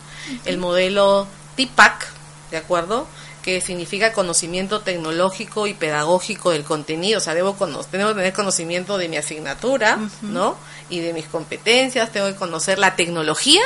el 0.45 0.58
modelo 0.58 1.27
TIPAC, 1.55 2.14
¿de 2.51 2.58
acuerdo? 2.58 3.08
que 3.45 3.62
significa 3.62 4.12
conocimiento 4.12 4.81
tecnológico 4.81 5.67
y 5.67 5.75
pedagógico 5.75 6.49
del 6.49 6.63
contenido, 6.63 7.19
o 7.19 7.21
sea, 7.21 7.36
debo, 7.36 7.53
tengo 7.53 8.08
que 8.08 8.15
tener 8.15 8.34
conocimiento 8.34 8.97
de 8.97 9.08
mi 9.08 9.17
asignatura, 9.17 9.99
¿no? 10.23 10.58
Y 10.89 11.01
de 11.01 11.13
mis 11.13 11.25
competencias, 11.25 12.12
tengo 12.12 12.25
que 12.25 12.34
conocer 12.34 12.79
la 12.79 12.95
tecnología 12.95 13.62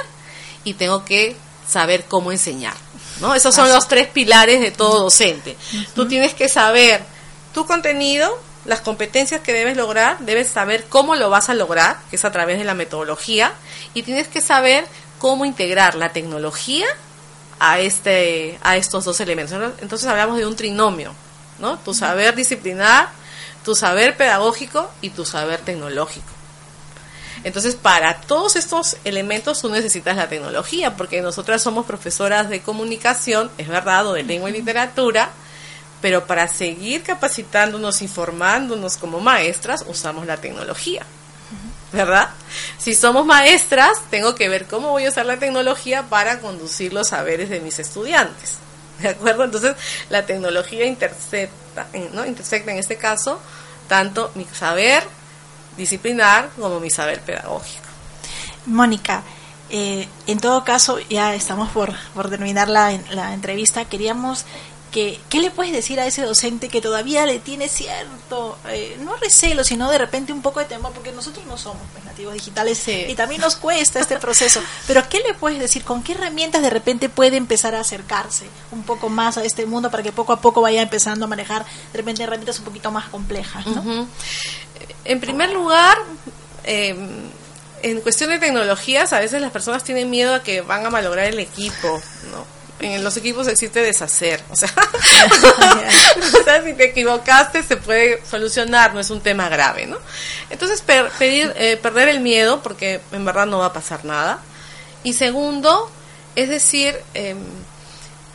y 0.65 0.74
tengo 0.74 1.06
que 1.06 1.38
saber 1.65 2.04
cómo 2.10 2.34
enseñar. 2.34 2.74
¿no? 3.22 3.36
Esos 3.36 3.56
son 3.56 3.70
los 3.70 3.88
tres 3.88 4.10
pilares 4.10 4.60
de 4.60 4.72
todo 4.72 5.04
docente. 5.04 5.56
Tú 5.96 6.10
tienes 6.10 6.34
que 6.34 6.50
saber 6.50 7.02
tu 7.54 7.65
contenido, 7.65 8.38
las 8.65 8.82
competencias 8.82 9.39
que 9.39 9.54
debes 9.54 9.78
lograr, 9.78 10.20
debes 10.20 10.50
saber 10.50 10.88
cómo 10.89 11.15
lo 11.15 11.30
vas 11.30 11.48
a 11.48 11.54
lograr, 11.54 12.02
que 12.10 12.18
es 12.18 12.26
a 12.26 12.34
través 12.34 12.58
de 12.58 12.65
la 12.65 12.74
metodología, 12.74 13.54
y 13.94 14.04
tienes 14.04 14.28
que 14.28 14.42
saber 14.42 14.86
cómo 15.20 15.46
integrar 15.46 15.96
la 15.96 16.12
tecnología 16.12 16.86
a 17.60 17.80
este 17.80 18.58
a 18.62 18.78
estos 18.78 19.06
dos 19.06 19.19
elementos. 19.19 19.58
Entonces 19.82 20.08
hablamos 20.08 20.38
de 20.38 20.45
un 20.45 20.56
trinomio, 20.56 21.13
¿no? 21.60 21.78
Tu 21.80 21.93
saber 21.93 22.36
disciplinar, 22.36 23.10
tu 23.63 23.76
saber 23.76 24.17
pedagógico 24.17 24.89
y 25.02 25.10
tu 25.10 25.26
saber 25.26 25.60
tecnológico. 25.60 26.39
Entonces, 27.43 27.76
para 27.76 28.19
todos 28.22 28.56
estos 28.56 28.98
elementos 29.06 29.62
tú 29.62 29.69
necesitas 29.69 30.17
la 30.17 30.28
tecnología, 30.28 30.98
porque 30.98 31.22
nosotras 31.22 31.62
somos 31.62 31.86
profesoras 31.86 32.50
de 32.50 32.62
comunicación, 32.62 33.50
es 33.58 33.67
verdad, 33.67 34.08
o 34.08 34.13
de 34.13 34.24
lengua 34.24 34.50
y 34.50 34.54
literatura, 34.54 35.30
pero 36.02 36.28
para 36.28 36.48
seguir 36.48 37.04
capacitándonos, 37.04 38.02
informándonos 38.02 38.98
como 38.98 39.22
maestras, 39.22 39.86
usamos 39.88 40.26
la 40.26 40.38
tecnología. 40.38 41.06
¿Verdad? 41.91 42.30
Si 42.78 42.93
somos 42.93 43.25
maestras, 43.25 43.99
tengo 44.12 44.36
que 44.36 44.47
ver 44.47 44.65
cómo 44.65 44.89
voy 44.89 45.06
a 45.06 45.10
usar 45.10 45.25
la 45.25 45.39
tecnología 45.39 46.04
para 46.04 46.39
conducir 46.39 46.93
los 46.93 47.10
saberes 47.10 47.49
de 47.49 47.60
mis 47.62 47.80
estudiantes. 47.80 48.58
¿De 48.99 49.10
acuerdo? 49.10 49.45
Entonces, 49.45 49.75
la 50.10 50.25
tecnología 50.25 50.86
intersecta, 50.86 51.88
¿no? 52.13 52.25
intersecta 52.25 52.71
en 52.71 52.78
este 52.78 52.97
caso 52.97 53.39
tanto 53.88 54.32
mi 54.36 54.45
saber 54.45 55.04
disciplinar 55.78 56.49
como 56.60 56.80
mi 56.80 56.89
saber 56.89 57.21
pedagógico. 57.21 57.88
Mónica, 58.65 59.23
eh, 59.69 60.08
en 60.28 60.39
todo 60.39 60.63
caso, 60.63 60.99
ya 61.10 61.36
estamos 61.36 61.69
por, 61.69 61.93
por 62.13 62.30
terminar 62.30 62.69
la, 62.69 62.97
la 63.12 63.34
entrevista. 63.34 63.86
Queríamos 63.86 64.45
que, 64.91 65.19
¿qué 65.30 65.39
le 65.39 65.52
puedes 65.52 65.71
decir 65.71 65.99
a 65.99 66.06
ese 66.06 66.23
docente 66.23 66.69
que 66.69 66.82
todavía 66.82 67.25
le 67.25 67.39
tiene 67.39 67.69
cierto, 67.69 68.58
eh, 68.67 68.97
no 69.04 69.15
recelo, 69.17 69.63
sino 69.63 69.89
de 69.89 69.97
repente 69.97 70.34
un 70.34 70.41
poco 70.41 70.60
de 70.60 70.65
temor, 70.65 70.91
porque 70.93 71.12
nosotros 71.12 71.45
no 71.45 71.58
somos 71.58 71.82
pues, 71.91 72.04
nativos 72.06 72.34
digitales 72.34 72.88
y 72.88 73.13
también 73.15 73.41
nos 73.41 73.56
cuesta 73.56 73.99
este 73.99 74.17
proceso, 74.17 74.62
pero 74.88 75.08
¿qué 75.10 75.19
le 75.19 75.34
puedes 75.34 75.60
decir? 75.60 75.84
¿Con 75.84 76.04
qué 76.04 76.13
herramientas 76.13 76.62
de 76.62 76.69
repente 76.69 77.10
puede 77.10 77.38
empezar 77.38 77.75
a 77.75 77.82
acercarse 77.82 78.45
un 78.71 78.84
poco 78.84 79.10
más 79.10 79.38
a 79.38 79.43
este 79.43 79.65
mundo 79.65 79.91
para 79.91 80.04
que 80.04 80.12
poco 80.12 80.34
a 80.34 80.41
poco 80.41 80.62
vaya 80.62 80.82
empezando 80.82 81.25
a 81.25 81.28
manejar 81.28 81.65
de 81.91 81.97
repente 81.97 82.23
herramientas 82.23 82.60
un 82.60 82.65
poquito 82.65 82.91
más 82.91 83.10
complejas? 83.10 83.65
En 85.06 85.19
primer 85.19 85.52
lugar, 85.52 85.97
eh, 86.63 86.95
en 87.82 88.02
cuestión 88.02 88.30
de 88.30 88.39
tecnologías, 88.39 89.13
a 89.13 89.19
veces 89.19 89.41
las 89.41 89.52
personas 89.52 89.84
tienen 89.84 90.10
miedo 90.10 90.36
a 90.36 90.43
que 90.43 90.62
van 90.62 90.86
a 90.86 90.89
malograr 90.89 91.25
el 91.25 91.39
equipo, 91.39 92.02
¿no? 92.32 92.59
En 92.80 93.04
los 93.04 93.18
equipos 93.18 93.48
existe 93.48 93.82
deshacer. 93.82 94.44
O 94.52 94.56
sea, 96.44 96.63
si 96.63 96.74
te 96.74 96.86
equivocaste 96.86 97.63
se 97.63 97.78
puede 97.78 98.24
solucionar, 98.26 98.94
no 98.94 99.00
es 99.00 99.10
un 99.10 99.22
tema 99.22 99.50
grave, 99.50 99.86
¿no? 99.86 99.98
Entonces, 100.50 100.82
pedir, 100.82 101.54
eh, 101.56 101.78
perder 101.78 102.10
el 102.10 102.20
miedo, 102.20 102.62
porque 102.62 103.02
en 103.12 103.26
verdad 103.26 103.46
no 103.46 103.60
va 103.60 103.68
a 103.68 103.74
pasar 103.74 104.06
nada. 104.06 104.39
Y 105.04 105.13
segundo, 105.13 105.92
es 106.36 106.50
decir, 106.50 106.96
em, 107.13 107.38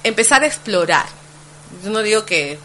empezar 0.02 0.42
a 0.42 0.46
explorar. 0.46 1.07
Yo 1.83 1.90
no 1.90 2.02
digo 2.02 2.24
que 2.24 2.59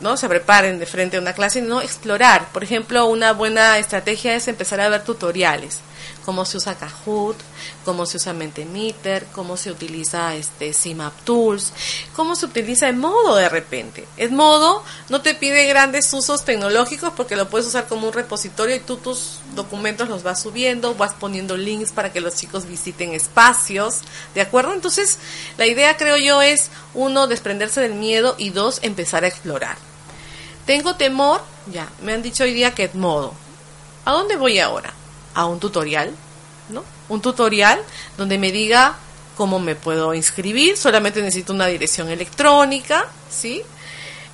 no 0.00 0.16
se 0.16 0.28
preparen 0.28 0.78
de 0.78 0.86
frente 0.86 1.16
a 1.16 1.20
una 1.20 1.32
clase, 1.32 1.62
no 1.62 1.80
explorar. 1.80 2.48
Por 2.52 2.64
ejemplo, 2.64 3.06
una 3.06 3.32
buena 3.32 3.78
estrategia 3.78 4.34
es 4.34 4.48
empezar 4.48 4.80
a 4.80 4.88
ver 4.88 5.04
tutoriales 5.04 5.80
cómo 6.26 6.44
se 6.44 6.56
usa 6.56 6.74
Kahoot, 6.74 7.36
cómo 7.84 8.04
se 8.04 8.16
usa 8.16 8.32
Mentimeter, 8.32 9.26
cómo 9.32 9.56
se 9.56 9.70
utiliza 9.70 10.34
este 10.34 10.74
CIMAP 10.74 11.14
Tools, 11.22 11.72
cómo 12.16 12.34
se 12.34 12.46
utiliza 12.46 12.90
modo 12.92 13.36
de 13.36 13.48
repente. 13.48 14.06
modo 14.32 14.82
no 15.08 15.22
te 15.22 15.34
pide 15.34 15.66
grandes 15.66 16.12
usos 16.12 16.44
tecnológicos 16.44 17.12
porque 17.16 17.36
lo 17.36 17.48
puedes 17.48 17.68
usar 17.68 17.86
como 17.86 18.08
un 18.08 18.12
repositorio 18.12 18.74
y 18.74 18.80
tú 18.80 18.96
tus 18.96 19.38
documentos 19.54 20.08
los 20.08 20.24
vas 20.24 20.42
subiendo, 20.42 20.96
vas 20.96 21.14
poniendo 21.14 21.56
links 21.56 21.92
para 21.92 22.12
que 22.12 22.20
los 22.20 22.34
chicos 22.34 22.66
visiten 22.66 23.14
espacios, 23.14 24.00
¿de 24.34 24.40
acuerdo? 24.40 24.74
Entonces, 24.74 25.18
la 25.58 25.66
idea 25.66 25.96
creo 25.96 26.16
yo 26.16 26.42
es, 26.42 26.70
uno, 26.92 27.28
desprenderse 27.28 27.80
del 27.80 27.94
miedo 27.94 28.34
y 28.36 28.50
dos, 28.50 28.80
empezar 28.82 29.22
a 29.22 29.28
explorar. 29.28 29.85
Tengo 30.66 30.96
temor, 30.96 31.40
ya, 31.72 31.88
me 32.02 32.12
han 32.12 32.22
dicho 32.22 32.44
hoy 32.44 32.52
día 32.52 32.74
que 32.74 32.90
modo. 32.94 33.32
¿A 34.04 34.12
dónde 34.12 34.36
voy 34.36 34.58
ahora? 34.58 34.92
a 35.36 35.44
un 35.44 35.60
tutorial, 35.60 36.12
¿no? 36.70 36.82
Un 37.10 37.20
tutorial 37.20 37.78
donde 38.16 38.38
me 38.38 38.50
diga 38.50 38.96
cómo 39.36 39.60
me 39.60 39.74
puedo 39.74 40.14
inscribir, 40.14 40.78
solamente 40.78 41.20
necesito 41.20 41.52
una 41.52 41.66
dirección 41.66 42.08
electrónica, 42.08 43.06
¿sí? 43.30 43.62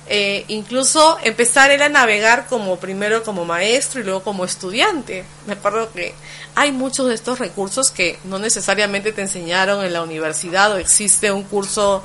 Eh, 0.07 0.45
incluso 0.47 1.17
empezar 1.23 1.71
él 1.71 1.81
a 1.81 1.89
navegar 1.89 2.47
como 2.47 2.77
primero 2.77 3.23
como 3.23 3.43
maestro 3.43 3.99
y 3.99 4.05
luego 4.05 4.23
como 4.23 4.45
estudiante. 4.45 5.25
Me 5.45 5.53
acuerdo 5.53 5.91
que 5.91 6.13
hay 6.55 6.71
muchos 6.71 7.09
de 7.09 7.15
estos 7.15 7.39
recursos 7.39 7.91
que 7.91 8.17
no 8.23 8.39
necesariamente 8.39 9.11
te 9.11 9.21
enseñaron 9.21 9.83
en 9.83 9.91
la 9.91 10.03
universidad 10.03 10.71
o 10.71 10.77
existe 10.77 11.33
un 11.33 11.43
curso 11.43 12.01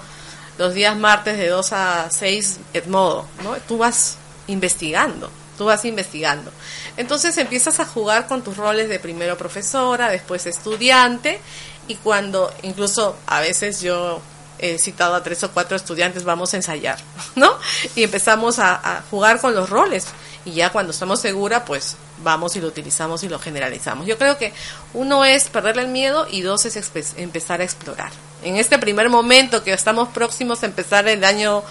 los 0.58 0.74
días 0.74 0.96
martes 0.96 1.38
de 1.38 1.48
2 1.48 1.72
a 1.72 2.10
6 2.10 2.60
Edmodo, 2.74 3.26
¿no? 3.42 3.56
Tú 3.66 3.78
vas 3.78 4.16
investigando 4.46 5.30
tú 5.58 5.64
vas 5.64 5.84
investigando. 5.84 6.52
Entonces 6.96 7.36
empiezas 7.36 7.80
a 7.80 7.84
jugar 7.84 8.28
con 8.28 8.42
tus 8.42 8.56
roles 8.56 8.88
de 8.88 9.00
primero 9.00 9.36
profesora, 9.36 10.08
después 10.08 10.46
estudiante, 10.46 11.40
y 11.88 11.96
cuando 11.96 12.50
incluso 12.62 13.16
a 13.26 13.40
veces 13.40 13.80
yo 13.80 14.22
he 14.60 14.78
citado 14.78 15.14
a 15.14 15.22
tres 15.22 15.42
o 15.44 15.50
cuatro 15.50 15.76
estudiantes, 15.76 16.24
vamos 16.24 16.54
a 16.54 16.56
ensayar, 16.56 16.98
¿no? 17.34 17.58
Y 17.96 18.04
empezamos 18.04 18.58
a, 18.58 18.74
a 18.98 19.02
jugar 19.10 19.40
con 19.40 19.54
los 19.54 19.68
roles 19.68 20.06
y 20.44 20.52
ya 20.52 20.70
cuando 20.70 20.92
estamos 20.92 21.20
seguras, 21.20 21.64
pues 21.66 21.96
vamos 22.22 22.56
y 22.56 22.60
lo 22.60 22.68
utilizamos 22.68 23.22
y 23.24 23.28
lo 23.28 23.38
generalizamos. 23.38 24.06
Yo 24.06 24.16
creo 24.16 24.38
que 24.38 24.52
uno 24.94 25.24
es 25.24 25.48
perderle 25.48 25.82
el 25.82 25.88
miedo 25.88 26.26
y 26.30 26.42
dos 26.42 26.64
es 26.64 26.76
empezar 27.16 27.60
a 27.60 27.64
explorar. 27.64 28.12
En 28.42 28.56
este 28.56 28.78
primer 28.78 29.08
momento 29.08 29.62
que 29.62 29.72
estamos 29.72 30.08
próximos 30.08 30.62
a 30.62 30.66
empezar 30.66 31.08
el 31.08 31.24
año 31.24 31.62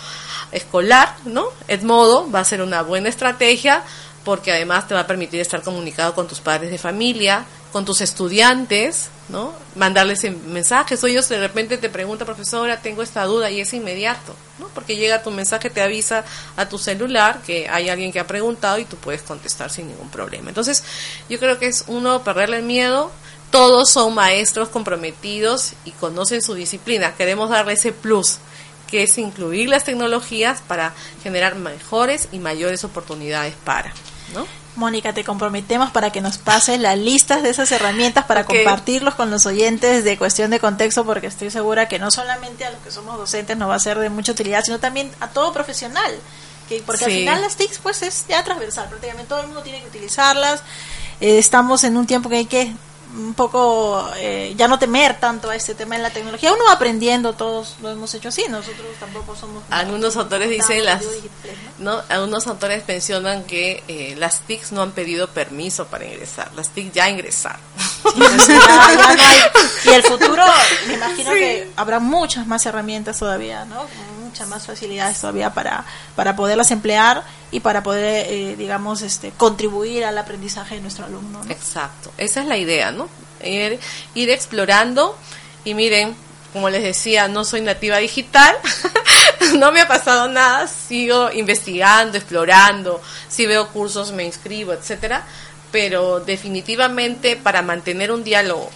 escolar, 0.52 1.16
¿no? 1.26 1.46
Edmodo 1.68 2.30
va 2.30 2.42
a 2.42 2.46
ser 2.46 2.62
una 2.62 2.82
buena 2.82 3.10
estrategia 3.10 3.84
porque 4.24 4.52
además 4.52 4.88
te 4.88 4.94
va 4.94 5.02
a 5.02 5.08
permitir 5.08 5.40
estar 5.40 5.62
comunicado 5.62 6.14
con 6.14 6.28
tus 6.28 6.42
padres 6.42 6.70
de 6.70 6.78
familia, 6.78 7.46
con 7.72 7.86
tus 7.86 8.02
estudiantes, 8.02 9.10
¿no? 9.30 9.54
Mandarles 9.76 10.24
mensajes. 10.46 11.02
O 11.02 11.08
ellos 11.08 11.30
de 11.30 11.40
repente 11.40 11.78
te 11.78 11.90
preguntan, 11.90 12.26
profesora, 12.26 12.82
tengo 12.82 13.02
esta 13.04 13.24
duda 13.24 13.50
y 13.50 13.62
es 13.62 13.74
inmediato, 13.74 14.36
¿no? 14.60 14.68
Porque 14.76 14.98
llega 14.98 15.24
tu 15.24 15.32
mensaje, 15.32 15.70
te 15.70 15.82
avisa 15.82 16.26
a 16.58 16.68
tu 16.68 16.78
celular 16.78 17.42
que 17.46 17.70
hay 17.70 17.88
alguien 17.88 18.12
que 18.12 18.20
ha 18.20 18.28
preguntado 18.28 18.80
y 18.80 18.84
tú 18.86 18.98
puedes 18.98 19.22
contestar 19.22 19.70
sin 19.70 19.88
ningún 19.88 20.10
problema. 20.10 20.50
Entonces, 20.50 20.84
yo 21.30 21.40
creo 21.40 21.58
que 21.58 21.68
es 21.68 21.86
uno 21.88 22.24
perderle 22.24 22.58
el 22.58 22.64
miedo. 22.64 23.12
Todos 23.52 23.90
son 23.90 24.14
maestros 24.14 24.70
comprometidos 24.70 25.74
y 25.86 25.92
conocen 25.92 26.42
su 26.42 26.54
disciplina. 26.54 27.16
Queremos 27.16 27.50
darle 27.50 27.74
ese 27.74 27.92
plus 27.92 28.40
que 28.88 29.04
es 29.04 29.18
incluir 29.18 29.70
las 29.70 29.84
tecnologías 29.84 30.62
para 30.66 30.94
generar 31.22 31.56
mejores 31.56 32.30
y 32.32 32.40
mayores 32.40 32.84
oportunidades 32.84 33.54
para, 33.64 33.94
¿no? 34.34 34.48
Mónica, 34.78 35.12
te 35.12 35.24
comprometemos 35.24 35.90
para 35.90 36.12
que 36.12 36.22
nos 36.22 36.38
pases 36.38 36.80
las 36.80 36.98
listas 36.98 37.42
de 37.42 37.50
esas 37.50 37.72
herramientas 37.72 38.26
para 38.26 38.46
compartirlos 38.46 39.16
con 39.16 39.32
los 39.32 39.46
oyentes 39.48 40.04
de 40.04 40.18
cuestión 40.18 40.52
de 40.52 40.60
contexto, 40.60 41.04
porque 41.04 41.28
estoy 41.28 41.50
segura 41.50 41.88
que 41.88 41.98
no 41.98 42.12
solamente 42.12 42.64
a 42.64 42.70
los 42.70 42.80
que 42.82 42.92
somos 42.92 43.18
docentes 43.18 43.58
nos 43.58 43.70
va 43.70 43.76
a 43.76 43.80
ser 43.80 43.98
de 43.98 44.10
mucha 44.12 44.34
utilidad, 44.34 44.64
sino 44.64 44.80
también 44.80 45.12
a 45.20 45.30
todo 45.30 45.52
profesional. 45.52 46.12
Que, 46.70 46.84
porque 46.86 47.06
al 47.06 47.12
final 47.12 47.42
las 47.42 47.56
TICs 47.56 47.80
pues 47.80 48.04
es 48.04 48.26
ya 48.28 48.44
transversal, 48.44 48.88
prácticamente 48.90 49.30
todo 49.30 49.40
el 49.40 49.48
mundo 49.48 49.64
tiene 49.64 49.82
que 49.82 49.88
utilizarlas. 49.88 50.62
Eh, 51.22 51.40
estamos 51.40 51.84
en 51.84 51.98
un 51.98 52.06
tiempo 52.06 52.30
que 52.30 52.36
hay 52.36 52.46
que 52.46 52.72
un 53.16 53.34
poco 53.34 54.10
eh, 54.18 54.54
ya 54.58 54.68
no 54.68 54.78
temer 54.80 55.20
tanto 55.20 55.50
a 55.50 55.56
este 55.56 55.76
tema 55.76 55.96
en 55.96 56.04
la 56.04 56.10
tecnología. 56.10 56.54
Uno 56.54 56.66
va 56.66 56.74
aprendiendo, 56.74 57.34
todos 57.34 57.76
lo 57.82 57.90
hemos 57.90 58.14
hecho 58.14 58.30
así, 58.30 58.46
nosotros 58.50 58.88
tampoco 59.00 59.36
somos... 59.36 59.64
Algunos 59.70 60.16
autores 60.18 60.50
dicen, 60.50 60.86
las, 60.86 61.04
¿no? 61.80 62.02
Algunos 62.10 62.48
autores 62.48 62.84
mencionan 62.88 63.44
que 63.44 63.84
eh, 63.88 64.16
las 64.18 64.42
TICs 64.42 64.72
no 64.72 64.82
han 64.82 64.92
pedido 64.92 65.28
permiso 65.28 65.88
para 65.88 66.06
ingresar, 66.06 66.52
las 66.56 66.70
TIC 66.70 66.92
ya 66.94 67.10
ingresaron. 67.10 67.62
y 69.86 69.90
el 69.90 70.04
futuro, 70.04 70.44
me 70.88 70.94
imagino 70.94 71.32
que 71.32 71.72
habrá 71.76 72.00
muchas 72.00 72.48
más 72.48 72.66
herramientas 72.66 73.20
todavía, 73.20 73.66
¿no? 73.66 73.86
Muchas 74.38 74.50
más 74.50 74.68
facilidades 74.68 75.20
todavía 75.20 75.52
para, 75.52 75.84
para 76.16 76.36
poderlas 76.36 76.70
emplear 76.70 77.24
y 77.50 77.60
para 77.62 77.82
poder, 77.82 78.28
eh, 78.30 78.56
digamos, 78.56 79.02
este, 79.02 79.32
contribuir 79.32 80.06
al 80.06 80.16
aprendizaje 80.16 80.76
de 80.76 80.82
nuestro 80.82 81.06
alumno. 81.06 81.42
Exacto, 81.50 82.12
esa 82.20 82.42
es 82.42 82.48
la 82.48 82.56
idea, 82.56 82.92
¿no? 82.92 83.10
Ir, 83.44 83.80
ir 84.14 84.30
explorando 84.30 85.18
y 85.64 85.74
miren, 85.74 86.16
como 86.54 86.70
les 86.70 86.84
decía, 86.84 87.28
no 87.28 87.46
soy 87.46 87.62
nativa 87.62 87.98
digital, 87.98 88.56
no 89.58 89.72
me 89.72 89.82
ha 89.82 89.88
pasado 89.88 90.28
nada, 90.28 90.68
sigo 90.68 91.32
investigando, 91.32 92.20
explorando, 92.20 93.02
si 93.28 93.48
veo 93.48 93.70
cursos 93.70 94.12
me 94.12 94.24
inscribo, 94.24 94.72
etcétera, 94.72 95.26
pero 95.72 96.20
definitivamente 96.20 97.38
para 97.38 97.64
mantener 97.64 98.12
un 98.12 98.24
diálogo, 98.24 98.70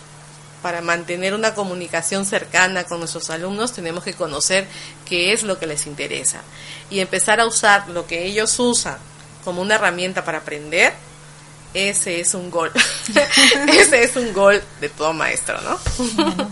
para 0.61 0.81
mantener 0.81 1.33
una 1.33 1.53
comunicación 1.53 2.25
cercana 2.25 2.83
con 2.83 2.99
nuestros 2.99 3.29
alumnos, 3.29 3.73
tenemos 3.73 4.03
que 4.03 4.13
conocer 4.13 4.67
qué 5.05 5.33
es 5.33 5.43
lo 5.43 5.59
que 5.59 5.67
les 5.67 5.87
interesa 5.87 6.41
y 6.89 6.99
empezar 6.99 7.39
a 7.39 7.45
usar 7.45 7.89
lo 7.89 8.07
que 8.07 8.25
ellos 8.25 8.59
usan 8.59 8.97
como 9.43 9.61
una 9.61 9.75
herramienta 9.75 10.23
para 10.23 10.39
aprender 10.39 10.93
ese 11.73 12.19
es 12.19 12.33
un 12.33 12.51
gol. 12.51 12.71
ese 13.67 14.03
es 14.03 14.15
un 14.15 14.33
gol 14.33 14.61
de 14.81 14.89
todo 14.89 15.13
maestro, 15.13 15.59
¿no? 15.61 15.79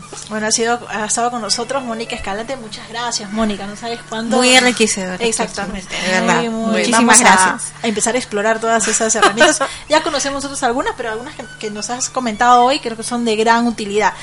bueno, 0.30 0.48
ha 0.48 0.52
sido 0.52 0.80
ha 0.90 1.06
estado 1.06 1.32
con 1.32 1.42
nosotros 1.42 1.84
Mónica 1.84 2.16
Escalante. 2.16 2.56
Muchas 2.56 2.88
gracias, 2.90 3.32
Mónica. 3.32 3.68
No 3.68 3.76
sabes 3.76 4.00
cuándo. 4.08 4.38
Muy 4.38 4.56
enriquecedor. 4.56 5.22
Exactamente. 5.22 5.96
Muchísimas 6.50 7.20
gracias. 7.20 7.74
A, 7.84 7.88
empezar 7.88 8.16
a 8.16 8.18
explorar 8.18 8.60
todas 8.60 8.88
esas 8.88 9.14
herramientas. 9.16 9.60
ya 9.90 10.02
conocemos 10.04 10.38
nosotros 10.44 10.64
algunas, 10.64 10.94
pero 10.96 11.10
algunas 11.12 11.36
que, 11.60 11.70
nos 11.70 11.90
has 11.90 12.10
comentado 12.10 12.64
hoy 12.64 12.80
creo 12.80 12.96
que 12.96 13.04
son 13.04 13.26
de 13.26 13.36
gran 13.36 13.68
utilidad. 13.68 14.14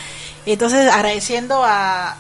Entonces, 0.47 0.91
agradeciendo 0.91 1.63
a, 1.65 2.17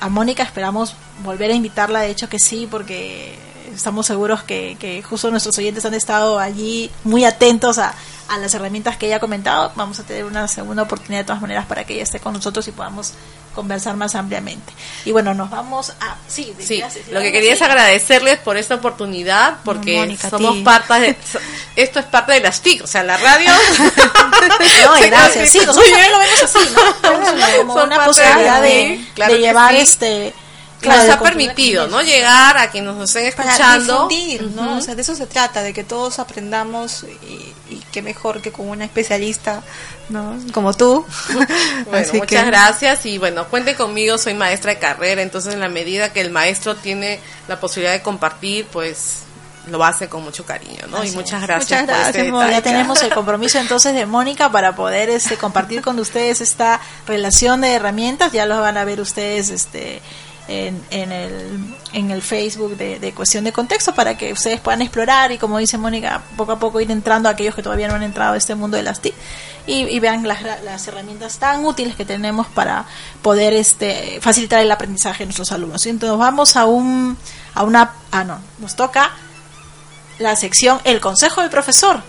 a 0.00 0.08
Mónica, 0.08 0.42
esperamos 0.42 0.94
volver 1.22 1.50
a 1.50 1.54
invitarla. 1.54 2.00
De 2.00 2.10
hecho, 2.10 2.28
que 2.28 2.38
sí, 2.38 2.66
porque 2.70 3.38
estamos 3.78 4.06
seguros 4.06 4.42
que, 4.42 4.76
que 4.80 5.02
justo 5.02 5.30
nuestros 5.30 5.56
oyentes 5.56 5.84
han 5.84 5.94
estado 5.94 6.40
allí 6.40 6.90
muy 7.04 7.24
atentos 7.24 7.78
a, 7.78 7.94
a 8.28 8.36
las 8.36 8.52
herramientas 8.52 8.96
que 8.96 9.06
ella 9.06 9.16
ha 9.16 9.20
comentado. 9.20 9.70
Vamos 9.76 10.00
a 10.00 10.02
tener 10.02 10.24
una 10.24 10.48
segunda 10.48 10.82
oportunidad 10.82 11.20
de 11.20 11.24
todas 11.26 11.40
maneras 11.40 11.64
para 11.66 11.84
que 11.84 11.94
ella 11.94 12.02
esté 12.02 12.18
con 12.18 12.32
nosotros 12.32 12.66
y 12.66 12.72
podamos 12.72 13.12
conversar 13.54 13.96
más 13.96 14.16
ampliamente. 14.16 14.72
Y 15.04 15.12
bueno, 15.12 15.32
nos 15.32 15.48
vamos 15.48 15.90
a... 16.00 16.16
Sí, 16.26 16.54
sí 16.58 16.82
lo 17.12 17.20
que 17.20 17.30
quería 17.30 17.52
es 17.52 17.62
agradecerles 17.62 18.38
por 18.40 18.56
esta 18.56 18.74
oportunidad, 18.74 19.58
porque 19.64 20.18
somos 20.28 20.56
parte 20.58 20.94
de... 21.00 21.16
Esto 21.76 22.00
es 22.00 22.06
parte 22.06 22.32
de 22.32 22.40
las 22.40 22.60
TIC, 22.60 22.82
o 22.82 22.86
sea, 22.88 23.04
la 23.04 23.16
radio... 23.16 23.50
no, 24.84 25.06
gracias. 25.06 25.50
Sí, 25.50 25.58
nosotros 25.58 25.88
también 25.88 26.12
lo 26.12 26.18
vemos 26.18 26.42
así, 26.42 26.58
¿no? 26.74 27.58
Como 27.58 27.74
una 27.84 28.04
posibilidad 28.04 28.60
de, 28.60 29.06
de 29.16 29.38
llevar 29.38 29.76
este 29.76 30.34
Claro, 30.80 31.02
nos 31.02 31.16
ha 31.16 31.20
permitido, 31.20 31.88
¿no? 31.88 32.02
Llegar 32.02 32.56
a 32.56 32.70
quienes 32.70 32.94
nos 32.94 33.10
estén 33.10 33.26
escuchando. 33.26 34.08
¿no? 34.54 34.78
O 34.78 34.80
sea, 34.80 34.94
de 34.94 35.02
eso 35.02 35.14
se 35.14 35.26
trata, 35.26 35.62
de 35.62 35.72
que 35.72 35.84
todos 35.84 36.18
aprendamos 36.18 37.04
y, 37.04 37.74
y 37.74 37.82
qué 37.90 38.02
mejor 38.02 38.40
que 38.40 38.52
con 38.52 38.68
una 38.68 38.84
especialista, 38.84 39.62
¿no? 40.08 40.36
Como 40.52 40.74
tú. 40.74 41.04
bueno, 41.90 42.08
muchas 42.14 42.46
gracias 42.46 43.06
y 43.06 43.18
bueno, 43.18 43.48
cuente 43.48 43.74
conmigo, 43.74 44.18
soy 44.18 44.34
maestra 44.34 44.74
de 44.74 44.78
carrera, 44.78 45.22
entonces 45.22 45.54
en 45.54 45.60
la 45.60 45.68
medida 45.68 46.12
que 46.12 46.20
el 46.20 46.30
maestro 46.30 46.76
tiene 46.76 47.20
la 47.48 47.58
posibilidad 47.58 47.92
de 47.92 48.02
compartir, 48.02 48.66
pues 48.66 49.22
lo 49.66 49.84
hace 49.84 50.08
con 50.08 50.22
mucho 50.24 50.46
cariño, 50.46 50.86
¿no? 50.88 51.04
y 51.04 51.10
muchas 51.10 51.42
gracias. 51.42 51.82
Muchas 51.82 51.86
gracias, 51.86 52.26
este 52.26 52.50
ya 52.50 52.62
tenemos 52.62 53.02
el 53.02 53.10
compromiso 53.14 53.58
entonces 53.58 53.94
de 53.94 54.06
Mónica 54.06 54.50
para 54.50 54.74
poder 54.74 55.10
este 55.10 55.36
compartir 55.36 55.82
con 55.82 55.98
ustedes 55.98 56.40
esta 56.40 56.80
relación 57.06 57.60
de 57.60 57.74
herramientas, 57.74 58.32
ya 58.32 58.46
lo 58.46 58.60
van 58.60 58.78
a 58.78 58.84
ver 58.84 59.00
ustedes 59.00 59.50
este 59.50 60.00
en, 60.48 60.82
en, 60.90 61.12
el, 61.12 61.76
en 61.92 62.10
el 62.10 62.22
Facebook 62.22 62.76
de, 62.76 63.12
Cuestión 63.14 63.44
de 63.44 63.52
Contexto 63.52 63.94
para 63.94 64.16
que 64.16 64.32
ustedes 64.32 64.60
puedan 64.60 64.82
explorar 64.82 65.30
y, 65.30 65.38
como 65.38 65.58
dice 65.58 65.78
Mónica, 65.78 66.22
poco 66.36 66.52
a 66.52 66.58
poco 66.58 66.80
ir 66.80 66.90
entrando 66.90 67.28
a 67.28 67.32
aquellos 67.32 67.54
que 67.54 67.62
todavía 67.62 67.88
no 67.88 67.94
han 67.94 68.02
entrado 68.02 68.32
a 68.32 68.36
este 68.36 68.54
mundo 68.54 68.76
de 68.76 68.82
las 68.82 69.00
TIC 69.00 69.14
y, 69.66 70.00
vean 70.00 70.26
las, 70.26 70.42
las, 70.42 70.88
herramientas 70.88 71.38
tan 71.38 71.64
útiles 71.66 71.94
que 71.94 72.06
tenemos 72.06 72.46
para 72.46 72.86
poder 73.20 73.52
este, 73.52 74.18
facilitar 74.22 74.60
el 74.60 74.70
aprendizaje 74.70 75.18
de 75.18 75.26
nuestros 75.26 75.52
alumnos. 75.52 75.84
Entonces, 75.84 76.18
vamos 76.18 76.56
a, 76.56 76.64
un, 76.64 77.18
a 77.54 77.64
una. 77.64 77.92
Ah, 78.10 78.24
no, 78.24 78.38
nos 78.60 78.76
toca 78.76 79.12
la 80.18 80.36
sección 80.36 80.80
El 80.84 81.00
Consejo 81.00 81.42
del 81.42 81.50
Profesor 81.50 82.02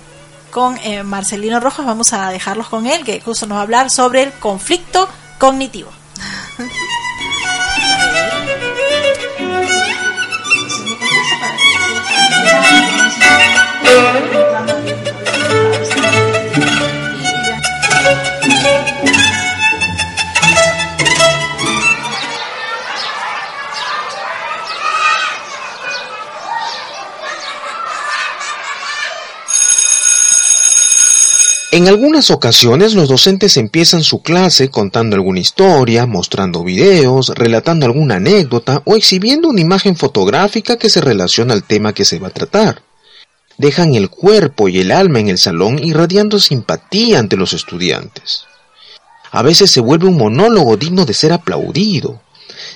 con 0.52 0.78
eh, 0.78 1.04
Marcelino 1.04 1.60
Rojas. 1.60 1.86
Vamos 1.86 2.14
a 2.14 2.30
dejarlos 2.30 2.70
con 2.70 2.88
él, 2.88 3.04
que 3.04 3.20
justo 3.20 3.46
nos 3.46 3.58
va 3.58 3.60
a 3.60 3.64
hablar 3.64 3.90
sobre 3.90 4.24
el 4.24 4.32
conflicto 4.32 5.10
cognitivo. 5.38 5.99
En 31.72 31.88
algunas 31.88 32.32
ocasiones 32.32 32.96
los 32.96 33.10
docentes 33.10 33.56
empiezan 33.56 34.02
su 34.02 34.24
clase 34.24 34.70
contando 34.70 35.16
alguna 35.16 35.40
historia, 35.40 36.08
mostrando 36.08 36.64
videos, 36.64 37.30
relatando 37.36 37.86
alguna 37.86 38.16
anécdota 38.16 38.82
o 38.86 38.96
exhibiendo 38.96 39.50
una 39.50 39.62
imagen 39.62 39.96
fotográfica 39.96 40.78
que 40.78 40.90
se 40.90 41.00
relaciona 41.00 41.54
al 41.54 41.64
tema 41.64 41.94
que 41.94 42.06
se 42.06 42.18
va 42.18 42.30
a 42.30 42.32
tratar. 42.32 42.82
Dejan 43.60 43.94
el 43.94 44.10
cuerpo 44.10 44.68
y 44.68 44.80
el 44.80 44.92
alma 44.92 45.20
en 45.20 45.30
el 45.30 45.38
salón 45.38 45.78
irradiando 45.78 46.40
simpatía 46.40 47.20
ante 47.20 47.38
los 47.38 47.54
estudiantes. 47.54 48.46
A 49.30 49.44
veces 49.44 49.70
se 49.70 49.80
vuelve 49.80 50.08
un 50.08 50.18
monólogo 50.18 50.76
digno 50.76 51.06
de 51.06 51.14
ser 51.14 51.32
aplaudido. 51.32 52.20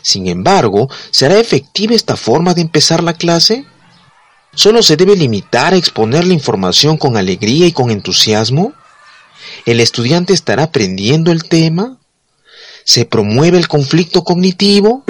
Sin 0.04 0.28
embargo, 0.28 0.88
¿será 1.10 1.40
efectiva 1.40 1.96
esta 1.96 2.16
forma 2.16 2.54
de 2.54 2.62
empezar 2.62 3.02
la 3.02 3.14
clase? 3.14 3.66
¿Solo 4.54 4.84
se 4.84 4.98
debe 4.98 5.16
limitar 5.16 5.74
a 5.74 5.78
exponer 5.78 6.28
la 6.28 6.34
información 6.34 6.98
con 6.98 7.18
alegría 7.18 7.66
y 7.66 7.72
con 7.72 7.90
entusiasmo? 7.90 8.74
¿El 9.66 9.80
estudiante 9.80 10.34
estará 10.34 10.64
aprendiendo 10.64 11.32
el 11.32 11.44
tema? 11.44 12.00
¿Se 12.84 13.06
promueve 13.06 13.58
el 13.58 13.68
conflicto 13.68 14.24
cognitivo? 14.24 15.04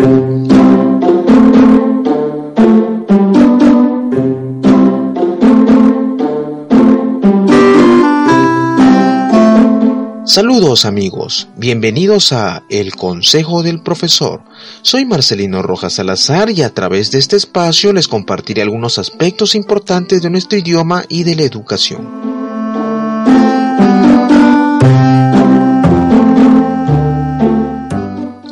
Saludos 10.26 10.86
amigos, 10.86 11.48
bienvenidos 11.58 12.32
a 12.34 12.64
El 12.68 12.96
Consejo 12.96 13.62
del 13.62 13.84
Profesor. 13.84 14.42
Soy 14.82 15.06
Marcelino 15.06 15.62
Rojas 15.62 15.94
Salazar 15.94 16.50
y 16.50 16.64
a 16.64 16.74
través 16.74 17.12
de 17.12 17.20
este 17.20 17.36
espacio 17.36 17.94
les 17.94 18.08
compartiré 18.08 18.64
algunos 18.64 18.98
aspectos 18.98 19.54
importantes 19.54 20.24
de 20.24 20.32
nuestro 20.32 20.58
idioma 20.58 21.04
y 21.08 21.24
de 21.24 21.36
la 21.36 21.44
educación. 21.44 22.33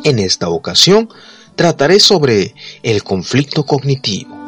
En 0.04 0.18
esta 0.18 0.48
ocasión 0.48 1.08
trataré 1.54 2.00
sobre 2.00 2.54
el 2.82 3.02
conflicto 3.02 3.64
cognitivo. 3.64 4.42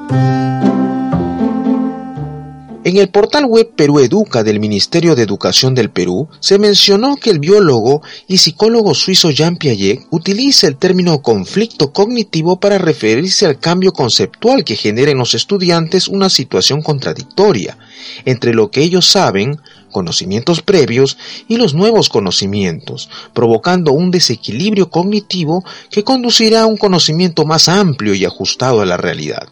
En 2.87 2.99
el 2.99 3.09
portal 3.09 3.47
web 3.47 3.71
Perú 3.75 3.99
Educa 3.99 4.43
del 4.43 4.61
Ministerio 4.61 5.15
de 5.15 5.23
Educación 5.23 5.75
del 5.75 5.89
Perú 5.89 6.29
se 6.41 6.59
mencionó 6.59 7.17
que 7.17 7.31
el 7.31 7.39
biólogo 7.39 8.03
y 8.29 8.37
psicólogo 8.37 8.93
suizo 8.93 9.31
Jean 9.31 9.57
Piaget 9.57 10.01
utiliza 10.11 10.67
el 10.67 10.77
término 10.77 11.23
conflicto 11.23 11.95
cognitivo 11.95 12.61
para 12.61 12.77
referirse 12.77 13.47
al 13.47 13.59
cambio 13.59 13.93
conceptual 13.93 14.65
que 14.65 14.77
genera 14.77 15.13
en 15.13 15.17
los 15.17 15.35
estudiantes 15.35 16.09
una 16.09 16.29
situación 16.29 16.83
contradictoria 16.83 17.79
entre 18.27 18.53
lo 18.53 18.71
que 18.71 18.83
ellos 18.83 19.07
saben, 19.07 19.59
conocimientos 19.95 20.61
previos 20.61 21.17
y 21.49 21.57
los 21.57 21.73
nuevos 21.73 22.11
conocimientos, 22.11 23.09
provocando 23.33 23.93
un 23.93 24.11
desequilibrio 24.11 24.91
cognitivo 24.91 25.65
que 25.91 26.05
conducirá 26.05 26.63
a 26.63 26.67
un 26.67 26.77
conocimiento 26.77 27.47
más 27.47 27.71
amplio 27.71 28.13
y 28.15 28.27
ajustado 28.27 28.83
a 28.83 28.87
la 28.87 28.99
realidad. 28.99 29.49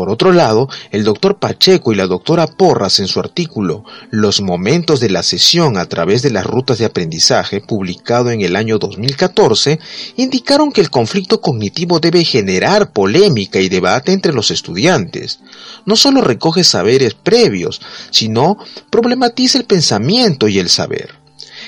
Por 0.00 0.08
otro 0.08 0.32
lado, 0.32 0.66
el 0.92 1.04
doctor 1.04 1.38
Pacheco 1.38 1.92
y 1.92 1.94
la 1.94 2.06
doctora 2.06 2.46
Porras 2.46 3.00
en 3.00 3.06
su 3.06 3.20
artículo 3.20 3.84
Los 4.10 4.40
momentos 4.40 4.98
de 4.98 5.10
la 5.10 5.22
sesión 5.22 5.76
a 5.76 5.84
través 5.84 6.22
de 6.22 6.30
las 6.30 6.46
rutas 6.46 6.78
de 6.78 6.86
aprendizaje, 6.86 7.60
publicado 7.60 8.30
en 8.30 8.40
el 8.40 8.56
año 8.56 8.78
2014, 8.78 9.78
indicaron 10.16 10.72
que 10.72 10.80
el 10.80 10.88
conflicto 10.88 11.42
cognitivo 11.42 12.00
debe 12.00 12.24
generar 12.24 12.94
polémica 12.94 13.60
y 13.60 13.68
debate 13.68 14.12
entre 14.12 14.32
los 14.32 14.50
estudiantes. 14.50 15.40
No 15.84 15.96
solo 15.96 16.22
recoge 16.22 16.64
saberes 16.64 17.12
previos, 17.12 17.82
sino 18.10 18.56
problematiza 18.88 19.58
el 19.58 19.66
pensamiento 19.66 20.48
y 20.48 20.60
el 20.60 20.70
saber. 20.70 21.10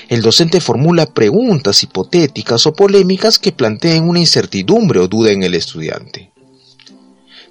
El 0.09 0.23
docente 0.23 0.59
formula 0.59 1.05
preguntas 1.05 1.83
hipotéticas 1.83 2.65
o 2.65 2.73
polémicas 2.73 3.37
que 3.37 3.51
planteen 3.51 4.09
una 4.09 4.21
incertidumbre 4.21 5.01
o 5.01 5.07
duda 5.07 5.29
en 5.29 5.43
el 5.43 5.53
estudiante. 5.53 6.32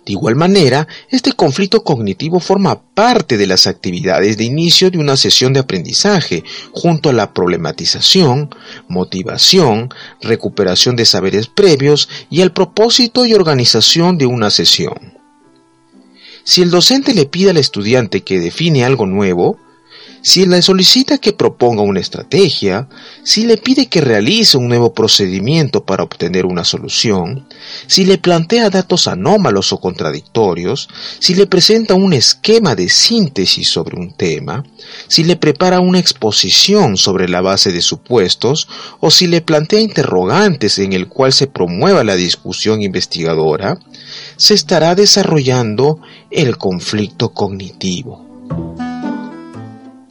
De 0.04 0.12
igual 0.12 0.34
manera, 0.34 0.88
este 1.10 1.32
conflicto 1.32 1.84
cognitivo 1.84 2.40
forma 2.40 2.82
parte 2.82 3.36
de 3.36 3.46
las 3.46 3.68
actividades 3.68 4.36
de 4.36 4.44
inicio 4.44 4.90
de 4.90 4.98
una 4.98 5.16
sesión 5.16 5.52
de 5.52 5.60
aprendizaje, 5.60 6.42
junto 6.72 7.08
a 7.08 7.12
la 7.12 7.32
problematización, 7.32 8.50
motivación, 8.88 9.90
recuperación 10.20 10.96
de 10.96 11.04
saberes 11.04 11.46
previos 11.46 12.08
y 12.30 12.40
el 12.40 12.50
propósito 12.50 13.24
y 13.26 13.34
organización 13.34 14.18
de 14.18 14.26
una 14.26 14.50
sesión. 14.50 15.18
Si 16.44 16.62
el 16.62 16.70
docente 16.70 17.14
le 17.14 17.26
pide 17.26 17.50
al 17.50 17.56
estudiante 17.56 18.22
que 18.22 18.40
define 18.40 18.84
algo 18.84 19.06
nuevo, 19.06 19.58
si 20.22 20.46
le 20.46 20.62
solicita 20.62 21.18
que 21.18 21.32
proponga 21.32 21.82
una 21.82 21.98
estrategia, 21.98 22.88
si 23.24 23.44
le 23.44 23.56
pide 23.56 23.88
que 23.88 24.00
realice 24.00 24.56
un 24.56 24.68
nuevo 24.68 24.94
procedimiento 24.94 25.84
para 25.84 26.04
obtener 26.04 26.46
una 26.46 26.64
solución, 26.64 27.48
si 27.88 28.04
le 28.04 28.18
plantea 28.18 28.70
datos 28.70 29.08
anómalos 29.08 29.72
o 29.72 29.80
contradictorios, 29.80 30.88
si 31.18 31.34
le 31.34 31.48
presenta 31.48 31.94
un 31.94 32.12
esquema 32.12 32.76
de 32.76 32.88
síntesis 32.88 33.68
sobre 33.68 33.98
un 33.98 34.12
tema, 34.12 34.64
si 35.08 35.24
le 35.24 35.36
prepara 35.36 35.80
una 35.80 35.98
exposición 35.98 36.96
sobre 36.96 37.28
la 37.28 37.40
base 37.40 37.72
de 37.72 37.82
supuestos 37.82 38.68
o 39.00 39.10
si 39.10 39.26
le 39.26 39.40
plantea 39.40 39.80
interrogantes 39.80 40.78
en 40.78 40.92
el 40.92 41.08
cual 41.08 41.32
se 41.32 41.48
promueva 41.48 42.04
la 42.04 42.14
discusión 42.14 42.80
investigadora, 42.80 43.80
se 44.36 44.54
estará 44.54 44.94
desarrollando 44.94 45.98
el 46.30 46.58
conflicto 46.58 47.30
cognitivo. 47.30 48.91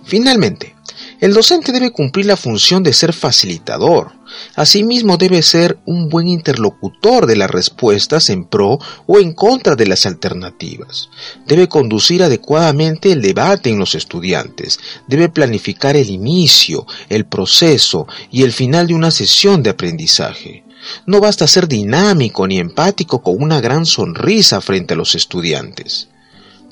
Finalmente, 0.04 0.76
el 1.20 1.34
docente 1.34 1.72
debe 1.72 1.92
cumplir 1.92 2.26
la 2.26 2.36
función 2.36 2.82
de 2.82 2.94
ser 2.94 3.14
facilitador. 3.14 4.12
Asimismo, 4.56 5.18
debe 5.18 5.44
ser 5.44 5.78
un 5.86 6.10
buen 6.10 6.28
interlocutor 6.28 7.28
de 7.28 7.36
las 7.36 7.50
respuestas 7.50 8.30
en 8.30 8.46
pro 8.46 8.80
o 9.06 9.20
en 9.20 9.34
contra 9.34 9.76
de 9.76 9.86
las 9.86 10.08
alternativas. 10.08 11.10
Debe 11.46 11.68
conducir 11.68 12.24
adecuadamente 12.24 13.12
el 13.12 13.22
debate 13.22 13.70
en 13.70 13.78
los 13.78 13.94
estudiantes. 13.94 14.80
Debe 15.08 15.30
planificar 15.30 15.96
el 15.96 16.10
inicio, 16.10 16.88
el 17.10 17.26
proceso 17.26 18.08
y 18.32 18.42
el 18.42 18.52
final 18.52 18.88
de 18.88 18.96
una 18.96 19.12
sesión 19.12 19.62
de 19.62 19.70
aprendizaje. 19.70 20.64
No 21.06 21.20
basta 21.20 21.48
ser 21.48 21.68
dinámico 21.68 22.48
ni 22.48 22.58
empático 22.58 23.22
con 23.22 23.36
una 23.42 23.62
gran 23.62 23.86
sonrisa 23.86 24.60
frente 24.62 24.96
a 24.96 24.98
los 24.98 25.14
estudiantes. 25.14 26.08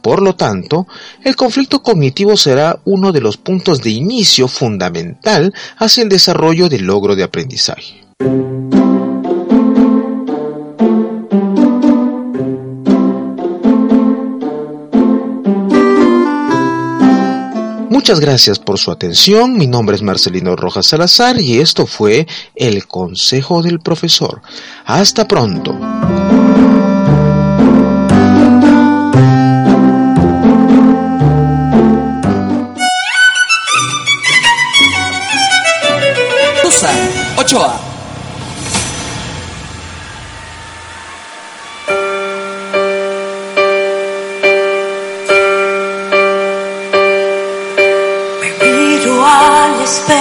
Por 0.01 0.21
lo 0.21 0.35
tanto, 0.35 0.87
el 1.23 1.35
conflicto 1.35 1.81
cognitivo 1.81 2.37
será 2.37 2.79
uno 2.85 3.11
de 3.11 3.21
los 3.21 3.37
puntos 3.37 3.81
de 3.81 3.91
inicio 3.91 4.47
fundamental 4.47 5.53
hacia 5.77 6.03
el 6.03 6.09
desarrollo 6.09 6.69
del 6.69 6.85
logro 6.85 7.15
de 7.15 7.23
aprendizaje. 7.23 8.05
Muchas 18.09 18.21
gracias 18.21 18.59
por 18.59 18.79
su 18.79 18.91
atención. 18.91 19.57
Mi 19.57 19.67
nombre 19.67 19.95
es 19.95 20.01
Marcelino 20.01 20.55
Rojas 20.55 20.87
Salazar 20.87 21.39
y 21.39 21.59
esto 21.59 21.85
fue 21.85 22.25
El 22.55 22.87
Consejo 22.87 23.61
del 23.61 23.81
Profesor. 23.81 24.41
Hasta 24.85 25.27
pronto. 25.27 25.77
Ochoa. 37.49 37.79
Me 48.39 48.71
miro 48.71 49.25
al 49.25 49.81
espejo 49.81 50.15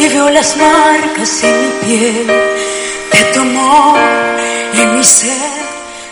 y 0.00 0.08
veo 0.08 0.30
las 0.30 0.56
marcas 0.56 1.44
en 1.44 1.60
mi 1.60 1.70
piel 1.84 2.26
de 2.26 3.32
tu 3.32 3.40
amor 3.40 4.00
en 4.74 4.96
mi 4.96 5.04
ser. 5.04 5.28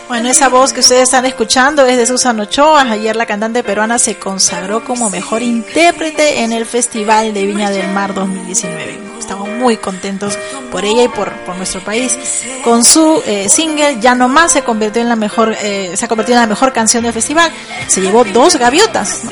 Bueno, 0.06 0.28
esa 0.28 0.48
voz 0.48 0.72
que 0.72 0.80
ustedes 0.80 1.02
están 1.02 1.26
escuchando 1.26 1.84
es 1.84 1.96
de 1.96 2.06
Susan 2.06 2.38
Ochoa. 2.38 2.82
Ayer 2.82 3.16
la 3.16 3.26
cantante 3.26 3.64
peruana 3.64 3.98
se 3.98 4.20
consagró 4.20 4.84
como 4.84 5.10
mejor 5.10 5.42
intérprete 5.42 6.44
en 6.44 6.52
el 6.52 6.64
Festival 6.64 7.34
de 7.34 7.44
Viña 7.44 7.70
del 7.70 7.88
Mar 7.88 8.14
2019. 8.14 9.05
Estamos 9.18 9.48
muy 9.48 9.76
contentos 9.76 10.38
por 10.70 10.84
ella 10.84 11.04
y 11.04 11.08
por, 11.08 11.32
por 11.44 11.56
nuestro 11.56 11.80
país. 11.80 12.18
Con 12.64 12.84
su 12.84 13.22
eh, 13.26 13.48
single 13.48 13.98
Ya 14.00 14.14
no 14.14 14.28
más 14.28 14.52
se 14.52 14.62
convirtió 14.62 15.02
en 15.02 15.08
la 15.08 15.16
mejor, 15.16 15.56
eh, 15.60 15.92
se 15.96 16.04
ha 16.04 16.08
convertido 16.08 16.36
en 16.38 16.42
la 16.42 16.48
mejor 16.48 16.72
canción 16.72 17.04
del 17.04 17.12
festival. 17.12 17.50
Se 17.88 18.00
llevó 18.00 18.24
dos 18.24 18.56
gaviotas. 18.56 19.22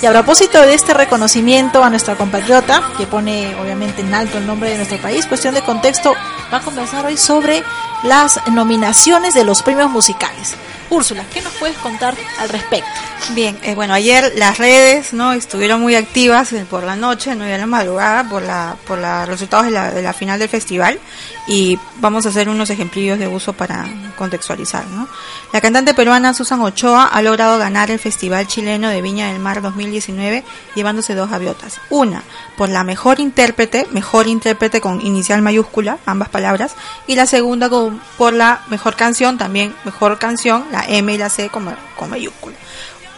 Y 0.00 0.06
a 0.06 0.12
propósito 0.12 0.60
de 0.60 0.74
este 0.74 0.94
reconocimiento 0.94 1.82
a 1.82 1.90
nuestra 1.90 2.14
compatriota, 2.14 2.92
que 2.96 3.06
pone 3.06 3.56
obviamente 3.56 4.00
en 4.00 4.14
alto 4.14 4.38
el 4.38 4.46
nombre 4.46 4.70
de 4.70 4.76
nuestro 4.76 4.98
país, 4.98 5.26
cuestión 5.26 5.54
de 5.54 5.62
contexto, 5.62 6.14
va 6.52 6.58
a 6.58 6.60
conversar 6.60 7.04
hoy 7.04 7.16
sobre 7.16 7.64
las 8.04 8.40
nominaciones 8.48 9.34
de 9.34 9.42
los 9.42 9.62
premios 9.62 9.90
musicales. 9.90 10.54
Úrsula, 10.90 11.24
¿qué 11.32 11.42
nos 11.42 11.52
puedes 11.54 11.76
contar 11.78 12.14
al 12.38 12.48
respecto? 12.48 12.88
Bien, 13.34 13.58
eh, 13.62 13.74
bueno, 13.74 13.92
ayer 13.92 14.32
las 14.36 14.56
redes 14.56 15.12
no 15.12 15.32
estuvieron 15.32 15.82
muy 15.82 15.94
activas 15.94 16.52
eh, 16.52 16.64
por 16.68 16.82
la 16.82 16.96
noche, 16.96 17.34
no 17.34 17.46
y 17.46 17.50
la 17.50 17.66
madrugada, 17.66 18.28
por 18.28 18.42
la 18.42 18.76
por 18.86 18.98
los 18.98 19.28
resultados 19.28 19.66
de 19.66 19.72
la, 19.72 19.90
de 19.90 20.02
la 20.02 20.12
final 20.12 20.38
del 20.38 20.48
festival 20.48 20.98
y 21.46 21.78
vamos 21.96 22.26
a 22.26 22.28
hacer 22.28 22.48
unos 22.48 22.70
ejemplillos 22.70 23.18
de 23.18 23.26
uso 23.26 23.52
para 23.52 23.86
contextualizar. 24.16 24.86
¿no? 24.88 25.08
La 25.52 25.60
cantante 25.60 25.94
peruana 25.94 26.34
Susan 26.34 26.60
Ochoa 26.60 27.04
ha 27.04 27.22
logrado 27.22 27.58
ganar 27.58 27.90
el 27.90 27.98
Festival 27.98 28.46
Chileno 28.46 28.88
de 28.88 29.00
Viña 29.02 29.28
del 29.32 29.40
Mar 29.40 29.62
2019 29.62 30.44
llevándose 30.74 31.14
dos 31.14 31.30
gaviotas. 31.30 31.80
Una 31.90 32.22
por 32.56 32.68
la 32.68 32.84
mejor 32.84 33.20
intérprete, 33.20 33.86
mejor 33.92 34.26
intérprete 34.26 34.80
con 34.80 35.00
inicial 35.00 35.40
mayúscula, 35.42 35.98
ambas 36.06 36.28
palabras, 36.28 36.74
y 37.06 37.14
la 37.14 37.26
segunda 37.26 37.70
con, 37.70 38.00
por 38.18 38.32
la 38.32 38.60
mejor 38.68 38.96
canción, 38.96 39.38
también 39.38 39.74
mejor 39.84 40.18
canción, 40.18 40.64
la 40.70 40.77
M 40.86 41.12
y 41.12 41.18
la 41.18 41.28
C 41.28 41.48
con, 41.48 41.74
mayúscula. 42.08 42.56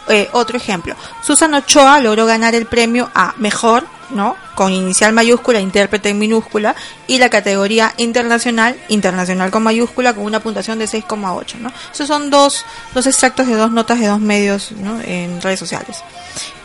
Eh, 0.07 0.29
otro 0.33 0.57
ejemplo, 0.57 0.95
Susan 1.23 1.53
Ochoa 1.53 1.99
logró 1.99 2.25
ganar 2.25 2.55
el 2.55 2.65
premio 2.65 3.09
a 3.13 3.33
mejor 3.37 3.85
¿no? 4.11 4.35
Con 4.55 4.71
inicial 4.71 5.13
mayúscula, 5.13 5.59
intérprete 5.59 6.09
en 6.09 6.19
minúscula, 6.19 6.75
y 7.07 7.17
la 7.17 7.29
categoría 7.29 7.93
internacional, 7.97 8.77
internacional 8.89 9.51
con 9.51 9.63
mayúscula, 9.63 10.13
con 10.13 10.23
una 10.23 10.39
puntuación 10.39 10.79
de 10.79 10.85
6,8, 10.85 11.55
¿no? 11.59 11.71
Esos 11.93 12.07
son 12.07 12.29
dos, 12.29 12.65
dos 12.93 13.07
extractos 13.07 13.47
de 13.47 13.55
dos 13.55 13.71
notas 13.71 13.99
de 13.99 14.07
dos 14.07 14.19
medios, 14.19 14.71
¿no? 14.73 14.99
En 15.01 15.41
redes 15.41 15.59
sociales. 15.59 16.03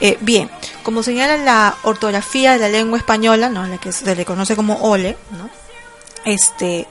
Eh, 0.01 0.19
bien, 0.21 0.51
como 0.83 1.03
señala 1.03 1.37
la 1.37 1.77
ortografía 1.83 2.53
de 2.53 2.59
la 2.59 2.69
lengua 2.69 2.99
española, 2.99 3.49
¿no? 3.49 3.67
La 3.67 3.79
que 3.79 3.93
se 3.93 4.15
le 4.15 4.25
conoce 4.25 4.57
como 4.57 4.77
OLE, 4.83 5.17
¿no? 5.39 5.49
Este, 6.25 6.87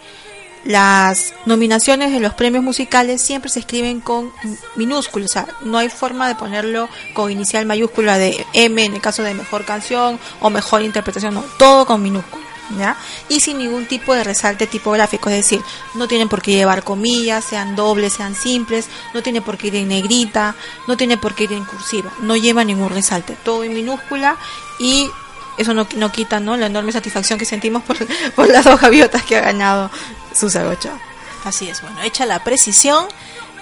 las 0.65 1.35
nominaciones 1.45 2.11
de 2.11 2.19
los 2.19 2.33
premios 2.33 2.63
musicales 2.63 3.21
siempre 3.21 3.51
se 3.51 3.59
escriben 3.59 4.01
con 4.01 4.33
minúsculas, 4.75 5.29
o 5.29 5.33
sea, 5.33 5.47
no 5.61 5.77
hay 5.77 5.89
forma 5.89 6.27
de 6.27 6.35
ponerlo 6.35 6.89
con 7.13 7.31
inicial 7.31 7.67
mayúscula 7.67 8.17
de 8.17 8.45
M 8.53 8.83
en 8.83 8.95
el 8.95 9.01
caso 9.01 9.21
de 9.21 9.35
mejor 9.35 9.63
canción 9.63 10.19
o 10.41 10.49
mejor 10.49 10.81
interpretación, 10.81 11.35
no, 11.35 11.43
todo 11.57 11.85
con 11.85 12.01
minúscula. 12.01 12.43
¿Ya? 12.79 12.97
Y 13.29 13.41
sin 13.41 13.59
ningún 13.59 13.85
tipo 13.85 14.15
de 14.15 14.23
resalte 14.23 14.65
tipográfico, 14.65 15.29
es 15.29 15.35
decir, 15.35 15.61
no 15.93 16.07
tienen 16.07 16.27
por 16.27 16.41
qué 16.41 16.53
llevar 16.53 16.83
comillas, 16.83 17.45
sean 17.45 17.75
dobles, 17.75 18.13
sean 18.13 18.33
simples, 18.33 18.87
no 19.13 19.21
tiene 19.21 19.39
por 19.39 19.55
qué 19.55 19.67
ir 19.67 19.75
en 19.75 19.89
negrita, 19.89 20.55
no 20.87 20.97
tiene 20.97 21.15
por 21.15 21.35
qué 21.35 21.43
ir 21.43 21.53
en 21.53 21.63
cursiva, 21.63 22.11
no 22.21 22.35
lleva 22.35 22.63
ningún 22.63 22.89
resalte, 22.89 23.37
todo 23.43 23.63
en 23.63 23.75
minúscula 23.75 24.35
y 24.79 25.11
eso 25.57 25.73
no, 25.73 25.87
no 25.95 26.11
quita 26.11 26.39
¿no? 26.39 26.57
la 26.57 26.67
enorme 26.67 26.91
satisfacción 26.91 27.39
que 27.39 27.45
sentimos 27.45 27.83
por, 27.83 27.97
por 28.35 28.49
las 28.49 28.65
dos 28.65 28.79
gaviotas 28.79 29.23
que 29.23 29.37
ha 29.37 29.41
ganado 29.41 29.89
Susa 30.33 30.67
Ochoa. 30.67 30.99
Así 31.43 31.69
es, 31.69 31.81
bueno, 31.81 32.01
hecha 32.01 32.25
la 32.25 32.43
precisión, 32.43 33.05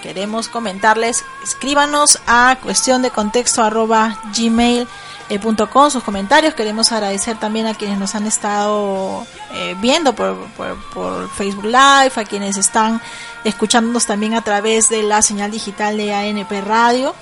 queremos 0.02 0.48
comentarles, 0.48 1.24
escríbanos 1.42 2.18
a 2.26 2.56
cuestión 2.62 3.02
de 3.02 3.10
contexto 3.10 3.62
arroba 3.62 4.18
gmail.com 4.36 5.90
sus 5.90 6.02
comentarios. 6.02 6.54
Queremos 6.54 6.92
agradecer 6.92 7.38
también 7.38 7.66
a 7.66 7.74
quienes 7.74 7.98
nos 7.98 8.14
han 8.14 8.26
estado 8.26 9.26
eh, 9.52 9.76
viendo 9.80 10.14
por, 10.14 10.46
por, 10.52 10.76
por, 10.92 11.30
Facebook 11.30 11.64
Live, 11.64 12.12
a 12.16 12.24
quienes 12.24 12.56
están 12.56 13.02
escuchándonos 13.44 14.06
también 14.06 14.34
a 14.34 14.42
través 14.42 14.88
de 14.88 15.02
la 15.02 15.20
señal 15.20 15.50
digital 15.50 15.96
de 15.96 16.14
ANP 16.14 16.52
Radio. 16.66 17.14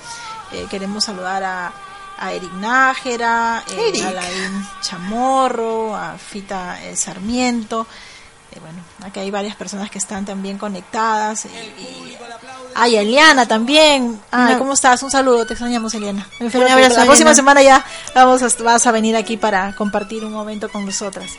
Eh, 0.53 0.67
queremos 0.69 1.03
saludar 1.03 1.43
a, 1.43 1.73
a 2.23 2.31
Eric 2.31 2.53
Nájera, 2.53 3.65
eh, 3.69 4.01
a 4.01 4.11
Laín 4.11 4.65
Chamorro, 4.81 5.93
a 5.93 6.17
Fita 6.17 6.81
eh, 6.81 6.95
Sarmiento. 6.95 7.85
Eh, 8.49 8.59
bueno, 8.61 8.81
aquí 9.01 9.19
hay 9.19 9.29
varias 9.29 9.57
personas 9.57 9.91
que 9.91 9.97
están 9.97 10.23
también 10.23 10.57
conectadas. 10.57 11.45
Y, 11.45 11.49
y... 11.49 12.17
Ay, 12.75 12.95
Eliana 12.95 13.45
también. 13.45 14.21
Ay, 14.31 14.55
¿cómo 14.55 14.71
estás? 14.71 15.03
Un 15.03 15.11
saludo, 15.11 15.45
te 15.45 15.53
extrañamos, 15.53 15.93
Eliana. 15.95 16.25
Un 16.39 16.47
abrazo, 16.47 16.97
la 16.97 17.05
próxima 17.05 17.33
semana 17.33 17.61
ya 17.61 17.83
vamos 18.15 18.41
a, 18.41 18.63
vas 18.63 18.87
a 18.87 18.91
venir 18.93 19.17
aquí 19.17 19.35
para 19.35 19.75
compartir 19.75 20.23
un 20.23 20.31
momento 20.31 20.69
con 20.69 20.85
nosotras. 20.85 21.31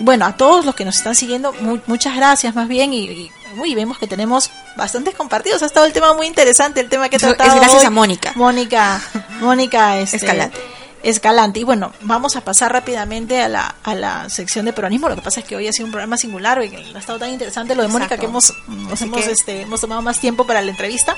Bueno, 0.00 0.24
a 0.26 0.36
todos 0.36 0.64
los 0.64 0.74
que 0.74 0.84
nos 0.84 0.96
están 0.96 1.14
siguiendo, 1.14 1.52
mu 1.60 1.78
muchas 1.86 2.16
gracias 2.16 2.54
más 2.54 2.66
bien 2.68 2.92
y, 2.94 3.04
y 3.04 3.30
uy, 3.58 3.74
vemos 3.74 3.98
que 3.98 4.06
tenemos 4.06 4.50
bastantes 4.76 5.14
compartidos. 5.14 5.62
Ha 5.62 5.66
estado 5.66 5.86
el 5.86 5.92
tema 5.92 6.14
muy 6.14 6.26
interesante, 6.26 6.80
el 6.80 6.88
tema 6.88 7.08
que 7.08 7.16
he 7.16 7.18
tratado 7.18 7.50
Es 7.50 7.56
gracias 7.56 7.80
hoy. 7.82 7.86
a 7.86 7.90
Mónica. 7.90 8.32
Mónica, 8.34 9.00
Mónica 9.40 9.98
este, 10.00 10.16
Escalante. 10.16 10.58
Escalante. 11.02 11.60
Y 11.60 11.64
bueno, 11.64 11.92
vamos 12.02 12.36
a 12.36 12.42
pasar 12.42 12.72
rápidamente 12.72 13.40
a 13.42 13.48
la, 13.48 13.74
a 13.82 13.94
la 13.94 14.28
sección 14.28 14.64
de 14.66 14.72
peronismo. 14.72 15.08
Lo 15.08 15.16
que 15.16 15.22
pasa 15.22 15.40
es 15.40 15.46
que 15.46 15.56
hoy 15.56 15.66
ha 15.68 15.72
sido 15.72 15.86
un 15.86 15.92
programa 15.92 16.16
singular 16.18 16.62
y 16.64 16.74
ha 16.94 16.98
estado 16.98 17.18
tan 17.18 17.30
interesante 17.30 17.74
lo 17.74 17.82
de 17.82 17.88
Mónica 17.88 18.16
que 18.18 18.26
hemos, 18.26 18.52
nos 18.68 18.92
Así 18.94 19.04
hemos, 19.04 19.24
que- 19.24 19.30
este, 19.32 19.60
hemos 19.62 19.80
tomado 19.80 20.02
más 20.02 20.18
tiempo 20.18 20.46
para 20.46 20.60
la 20.62 20.70
entrevista. 20.70 21.16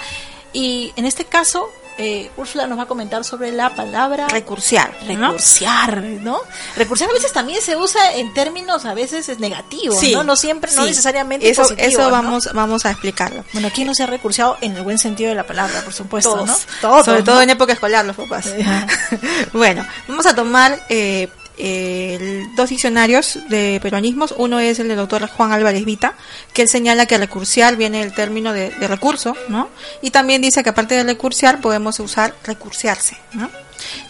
Y 0.53 0.93
en 0.97 1.05
este 1.07 1.24
caso, 1.24 1.68
eh, 1.99 2.30
Úrsula 2.36 2.66
nos 2.66 2.78
va 2.78 2.84
a 2.84 2.86
comentar 2.86 3.24
sobre 3.24 3.53
la 3.53 3.74
palabra 3.74 4.28
Recursiar. 4.28 4.93
¿no? 5.09 5.28
recursiar, 5.28 6.03
¿no? 6.03 6.40
Recursiar 6.76 7.11
a 7.11 7.12
veces 7.12 7.32
también 7.32 7.61
se 7.61 7.76
usa 7.76 8.14
en 8.14 8.32
términos 8.34 8.84
a 8.84 8.95
veces 8.95 9.28
es 9.28 9.38
negativo, 9.38 9.95
Sí, 9.99 10.14
¿no? 10.14 10.24
No 10.24 10.36
siempre, 10.36 10.72
no 10.74 10.84
necesariamente 10.84 11.49
Eso, 11.49 11.62
positivo, 11.62 11.88
eso 11.88 12.11
¿no? 12.11 12.40
vamos, 12.55 12.86
a 12.86 12.90
explicarlo. 12.90 13.45
Bueno, 13.53 13.68
aquí 13.68 13.84
no 13.84 13.95
se 13.95 14.03
ha 14.03 14.07
recursiado 14.07 14.57
en 14.61 14.76
el 14.76 14.82
buen 14.82 14.99
sentido 14.99 15.30
de 15.30 15.36
la 15.36 15.47
palabra, 15.47 15.80
por 15.82 15.93
supuesto, 15.93 16.32
Todos. 16.34 16.47
¿no? 16.49 16.57
Todos, 16.80 17.05
Sobre 17.05 17.18
¿no? 17.20 17.24
todo 17.24 17.43
en 17.43 17.51
época 17.51 17.72
escolar, 17.72 18.05
los 18.05 18.16
papás. 18.16 18.47
Bueno, 19.53 19.86
vamos 20.09 20.26
a 20.26 20.34
tomar 20.34 20.80
eh, 20.88 21.28
el- 21.62 22.54
dos 22.56 22.70
diccionarios 22.70 23.38
de 23.48 23.78
peruanismos. 23.80 24.34
Uno 24.36 24.58
es 24.58 24.78
el 24.80 24.88
del 24.88 24.96
doctor 24.96 25.28
Juan 25.28 25.52
Álvarez 25.52 25.84
Vita, 25.84 26.14
que 26.52 26.62
él 26.62 26.68
señala 26.68 27.06
que 27.06 27.16
recursiar 27.18 27.76
viene 27.76 28.00
del 28.00 28.12
término 28.12 28.52
de, 28.52 28.70
recurso, 28.88 29.36
¿no? 29.48 29.68
Y 30.02 30.10
también 30.10 30.42
dice 30.42 30.62
que 30.62 30.70
aparte 30.70 30.96
de 30.96 31.04
recursiar 31.04 31.60
podemos 31.60 32.00
usar 32.00 32.34
recursearse. 32.44 33.16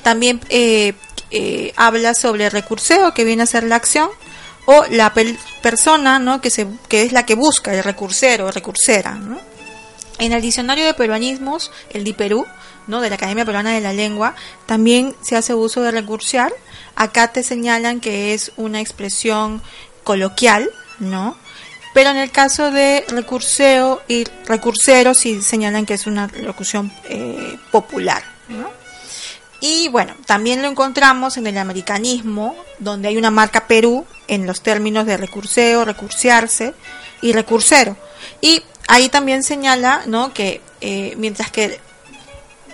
También 0.02 0.40
eh, 0.48 0.94
eh, 1.30 1.72
habla 1.76 2.14
sobre 2.14 2.48
recurseo, 2.50 3.12
que 3.14 3.24
viene 3.24 3.42
a 3.42 3.46
ser 3.46 3.64
la 3.64 3.76
acción, 3.76 4.08
o 4.64 4.84
la 4.90 5.12
persona, 5.60 6.18
¿no? 6.18 6.40
Que, 6.40 6.48
es 6.90 7.12
la 7.12 7.26
que 7.26 7.34
busca, 7.34 7.74
el 7.74 7.82
recursero, 7.82 8.50
recursera, 8.50 9.14
¿no? 9.14 9.38
En 10.18 10.32
el 10.32 10.40
diccionario 10.40 10.84
de 10.84 10.94
peruanismos, 10.94 11.72
el 11.90 12.04
DIPERU, 12.04 12.46
¿no? 12.86 13.00
de 13.00 13.08
la 13.08 13.16
Academia 13.16 13.44
Peruana 13.44 13.72
de 13.72 13.80
la 13.80 13.92
Lengua, 13.92 14.34
también 14.66 15.16
se 15.22 15.36
hace 15.36 15.54
uso 15.54 15.82
de 15.82 15.90
recursiar. 15.90 16.52
Acá 16.94 17.32
te 17.32 17.42
señalan 17.42 18.00
que 18.00 18.34
es 18.34 18.52
una 18.56 18.80
expresión 18.80 19.62
coloquial, 20.04 20.70
¿no? 20.98 21.36
Pero 21.94 22.10
en 22.10 22.16
el 22.16 22.30
caso 22.30 22.70
de 22.70 23.04
recurseo 23.08 24.02
y 24.08 24.24
recursero 24.46 25.14
sí 25.14 25.42
señalan 25.42 25.84
que 25.84 25.94
es 25.94 26.06
una 26.06 26.28
locución 26.42 26.92
eh, 27.04 27.58
popular, 27.70 28.22
¿no? 28.48 28.70
Y 29.60 29.88
bueno, 29.88 30.14
también 30.26 30.60
lo 30.60 30.68
encontramos 30.68 31.36
en 31.36 31.46
el 31.46 31.56
americanismo, 31.56 32.56
donde 32.80 33.08
hay 33.08 33.16
una 33.16 33.30
marca 33.30 33.68
Perú 33.68 34.06
en 34.26 34.44
los 34.44 34.60
términos 34.60 35.06
de 35.06 35.16
recurseo, 35.16 35.84
recursearse 35.84 36.74
y 37.20 37.32
recursero. 37.32 37.96
Y 38.40 38.60
ahí 38.88 39.08
también 39.08 39.44
señala, 39.44 40.02
¿no? 40.06 40.34
Que 40.34 40.60
eh, 40.80 41.14
mientras 41.16 41.52
que 41.52 41.78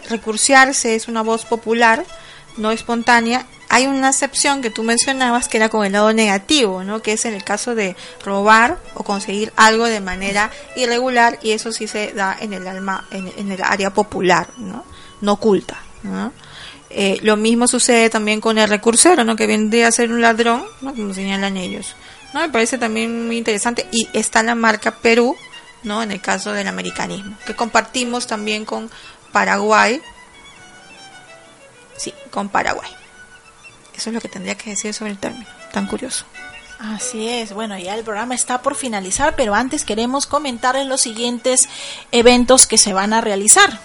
recursearse 0.09 0.95
es 0.95 1.09
una 1.09 1.23
voz 1.23 1.45
popular, 1.45 2.07
no 2.59 2.71
espontánea, 2.71 3.47
hay 3.71 3.87
una 3.87 4.09
excepción 4.09 4.63
que 4.63 4.71
tú 4.71 4.83
mencionabas 4.83 5.49
que 5.49 5.59
era 5.59 5.69
con 5.69 5.85
el 5.85 5.93
lado 5.93 6.13
negativo, 6.13 6.85
¿no? 6.85 7.01
Que 7.03 7.13
es 7.13 7.25
en 7.25 7.35
el 7.35 7.45
caso 7.45 7.75
de 7.75 7.97
robar 8.25 8.79
o 8.95 9.05
conseguir 9.05 9.53
algo 9.57 9.87
de 9.87 10.01
manera 10.01 10.51
irregular 10.77 11.39
y 11.43 11.53
eso 11.53 11.73
sí 11.73 11.87
se 11.87 12.13
da 12.13 12.37
en 12.41 12.53
el 12.53 12.67
alma, 12.67 13.07
en, 13.11 13.51
el 13.51 13.63
área 13.63 13.91
popular, 13.91 14.49
¿no? 14.57 14.85
No 15.21 15.33
oculta. 15.33 15.79
Eh, 16.91 17.19
lo 17.23 17.37
mismo 17.37 17.69
sucede 17.69 18.09
también 18.09 18.41
con 18.41 18.57
el 18.57 18.69
recursero, 18.69 19.25
¿no? 19.25 19.37
Que 19.37 19.47
vendría 19.47 19.89
a 19.89 19.93
ser 19.93 20.11
un 20.11 20.23
ladrón. 20.23 20.65
Como 20.81 21.13
señalan 21.13 21.57
ellos. 21.57 21.95
¿no? 22.33 22.41
Me 22.41 22.49
parece 22.49 22.79
también 22.79 23.27
muy 23.27 23.37
interesante. 23.37 23.87
Y 23.93 24.09
está 24.13 24.43
la 24.43 24.55
marca 24.55 24.93
Perú, 24.93 25.37
¿no? 25.83 26.03
En 26.03 26.11
el 26.11 26.21
caso 26.21 26.53
del 26.53 26.69
americanismo, 26.69 27.37
que 27.47 27.55
compartimos 27.55 28.27
también 28.27 28.65
con 28.65 28.91
Paraguay. 29.33 30.01
Sí, 31.99 32.15
con 32.31 32.49
Paraguay. 32.49 32.91
Eso 33.95 34.11
es 34.11 34.15
lo 34.15 34.21
que 34.21 34.29
tendría 34.29 34.55
que 34.55 34.71
decir 34.71 34.95
sobre 34.95 35.11
el 35.11 35.19
término. 35.19 35.47
Tan 35.73 35.87
curioso. 35.87 36.25
Así 36.79 37.29
es, 37.29 37.53
bueno, 37.53 37.77
ya 37.77 37.97
el 37.97 38.05
programa 38.05 38.37
está 38.37 38.63
por 38.63 38.77
finalizar, 38.77 39.35
pero 39.35 39.55
antes 39.55 39.85
queremos 39.85 40.27
comentarles 40.27 40.87
los 40.87 41.01
siguientes 41.01 41.69
eventos 42.13 42.69
que 42.69 42.79
se 42.79 42.93
van 42.93 43.13
a 43.13 43.21
realizar. 43.21 43.81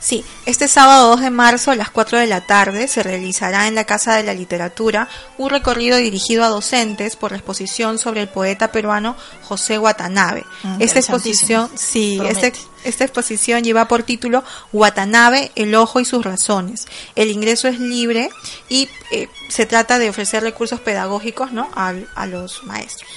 Sí, 0.00 0.24
este 0.44 0.68
sábado 0.68 1.10
2 1.10 1.20
de 1.20 1.30
marzo 1.30 1.70
a 1.70 1.76
las 1.76 1.90
4 1.90 2.18
de 2.18 2.26
la 2.26 2.40
tarde 2.40 2.86
se 2.86 3.02
realizará 3.02 3.66
en 3.66 3.74
la 3.74 3.84
Casa 3.84 4.14
de 4.14 4.22
la 4.22 4.34
Literatura 4.34 5.08
un 5.38 5.50
recorrido 5.50 5.96
dirigido 5.96 6.44
a 6.44 6.48
docentes 6.48 7.16
por 7.16 7.30
la 7.30 7.38
exposición 7.38 7.98
sobre 7.98 8.20
el 8.20 8.28
poeta 8.28 8.70
peruano 8.70 9.16
José 9.42 9.78
Watanabe. 9.78 10.44
Mm, 10.62 10.82
esta 10.82 10.98
exposición, 10.98 11.70
sí, 11.74 12.20
esta, 12.24 12.52
esta 12.88 13.04
exposición 13.04 13.64
lleva 13.64 13.88
por 13.88 14.02
título 14.02 14.44
Watanabe, 14.72 15.52
el 15.54 15.74
ojo 15.74 16.00
y 16.00 16.04
sus 16.04 16.24
razones. 16.24 16.86
El 17.14 17.30
ingreso 17.30 17.68
es 17.68 17.78
libre 17.78 18.30
y 18.68 18.88
eh, 19.10 19.28
se 19.48 19.66
trata 19.66 19.98
de 19.98 20.10
ofrecer 20.10 20.42
recursos 20.42 20.80
pedagógicos 20.80 21.52
¿no? 21.52 21.68
a, 21.74 21.94
a 22.14 22.26
los 22.26 22.64
maestros. 22.64 23.10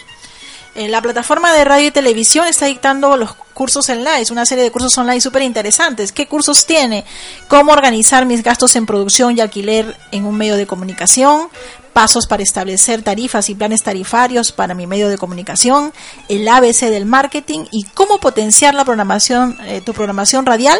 La 0.75 1.01
plataforma 1.01 1.51
de 1.51 1.65
radio 1.65 1.87
y 1.87 1.91
televisión 1.91 2.47
está 2.47 2.67
dictando 2.67 3.17
los 3.17 3.33
cursos 3.33 3.89
online, 3.89 4.23
una 4.31 4.45
serie 4.45 4.63
de 4.63 4.71
cursos 4.71 4.97
online 4.97 5.19
súper 5.19 5.41
interesantes. 5.41 6.13
¿Qué 6.13 6.27
cursos 6.27 6.65
tiene? 6.65 7.03
Cómo 7.49 7.73
organizar 7.73 8.25
mis 8.25 8.43
gastos 8.43 8.75
en 8.77 8.85
producción 8.85 9.37
y 9.37 9.41
alquiler 9.41 9.97
en 10.11 10.25
un 10.25 10.37
medio 10.37 10.55
de 10.55 10.67
comunicación, 10.67 11.49
pasos 11.89 12.27
para 12.27 12.43
establecer 12.43 13.01
tarifas 13.01 13.49
y 13.49 13.55
planes 13.55 13.83
tarifarios 13.83 14.51
para 14.51 14.73
mi 14.73 14.87
medio 14.87 15.09
de 15.09 15.17
comunicación, 15.17 15.93
el 16.27 16.47
ABC 16.47 16.89
del 16.89 17.05
marketing 17.05 17.65
y 17.71 17.83
cómo 17.83 18.19
potenciar 18.19 18.75
la 18.75 18.85
programación, 18.85 19.57
eh, 19.65 19.81
tu 19.81 19.93
programación 19.93 20.45
radial 20.45 20.79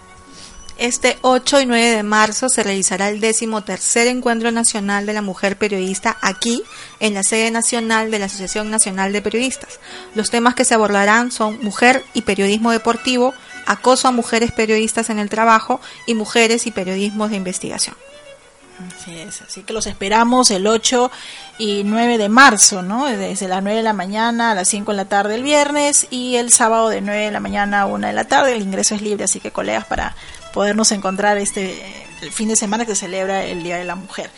Este 0.78 1.18
8 1.22 1.62
y 1.62 1.66
9 1.66 1.96
de 1.96 2.02
marzo 2.04 2.48
se 2.48 2.62
realizará 2.62 3.08
el 3.08 3.18
décimo 3.18 3.64
tercer 3.64 4.06
Encuentro 4.06 4.52
Nacional 4.52 5.06
de 5.06 5.12
la 5.12 5.22
Mujer 5.22 5.58
Periodista 5.58 6.16
aquí, 6.22 6.62
en 7.00 7.14
la 7.14 7.24
sede 7.24 7.50
nacional 7.50 8.12
de 8.12 8.20
la 8.20 8.26
Asociación 8.26 8.70
Nacional 8.70 9.12
de 9.12 9.20
Periodistas. 9.20 9.80
Los 10.14 10.30
temas 10.30 10.54
que 10.54 10.64
se 10.64 10.74
abordarán 10.74 11.32
son 11.32 11.58
mujer 11.64 12.04
y 12.14 12.22
periodismo 12.22 12.70
deportivo, 12.70 13.34
acoso 13.66 14.06
a 14.06 14.12
mujeres 14.12 14.52
periodistas 14.52 15.10
en 15.10 15.18
el 15.18 15.28
trabajo 15.28 15.80
y 16.06 16.14
mujeres 16.14 16.68
y 16.68 16.70
periodismo 16.70 17.28
de 17.28 17.34
investigación. 17.34 17.96
Así 18.96 19.18
es, 19.18 19.42
así 19.42 19.64
que 19.64 19.72
los 19.72 19.88
esperamos 19.88 20.52
el 20.52 20.64
8 20.68 21.10
y 21.58 21.82
9 21.82 22.16
de 22.16 22.28
marzo, 22.28 22.82
¿no? 22.82 23.06
Desde 23.06 23.48
las 23.48 23.60
9 23.60 23.78
de 23.78 23.82
la 23.82 23.92
mañana 23.92 24.52
a 24.52 24.54
las 24.54 24.68
5 24.68 24.92
de 24.92 24.96
la 24.96 25.04
tarde 25.06 25.34
el 25.34 25.42
viernes 25.42 26.06
y 26.10 26.36
el 26.36 26.52
sábado 26.52 26.88
de 26.88 27.00
9 27.00 27.24
de 27.24 27.30
la 27.32 27.40
mañana 27.40 27.80
a 27.80 27.86
1 27.86 28.06
de 28.06 28.12
la 28.12 28.28
tarde. 28.28 28.54
El 28.54 28.62
ingreso 28.62 28.94
es 28.94 29.02
libre, 29.02 29.24
así 29.24 29.40
que 29.40 29.50
colegas 29.50 29.84
para 29.86 30.14
podernos 30.52 30.92
encontrar 30.92 31.38
este 31.38 32.08
fin 32.32 32.48
de 32.48 32.56
semana 32.56 32.84
que 32.84 32.94
se 32.94 33.02
celebra 33.02 33.44
el 33.44 33.62
Día 33.62 33.76
de 33.76 33.84
la 33.84 33.94
Mujer. 33.94 34.30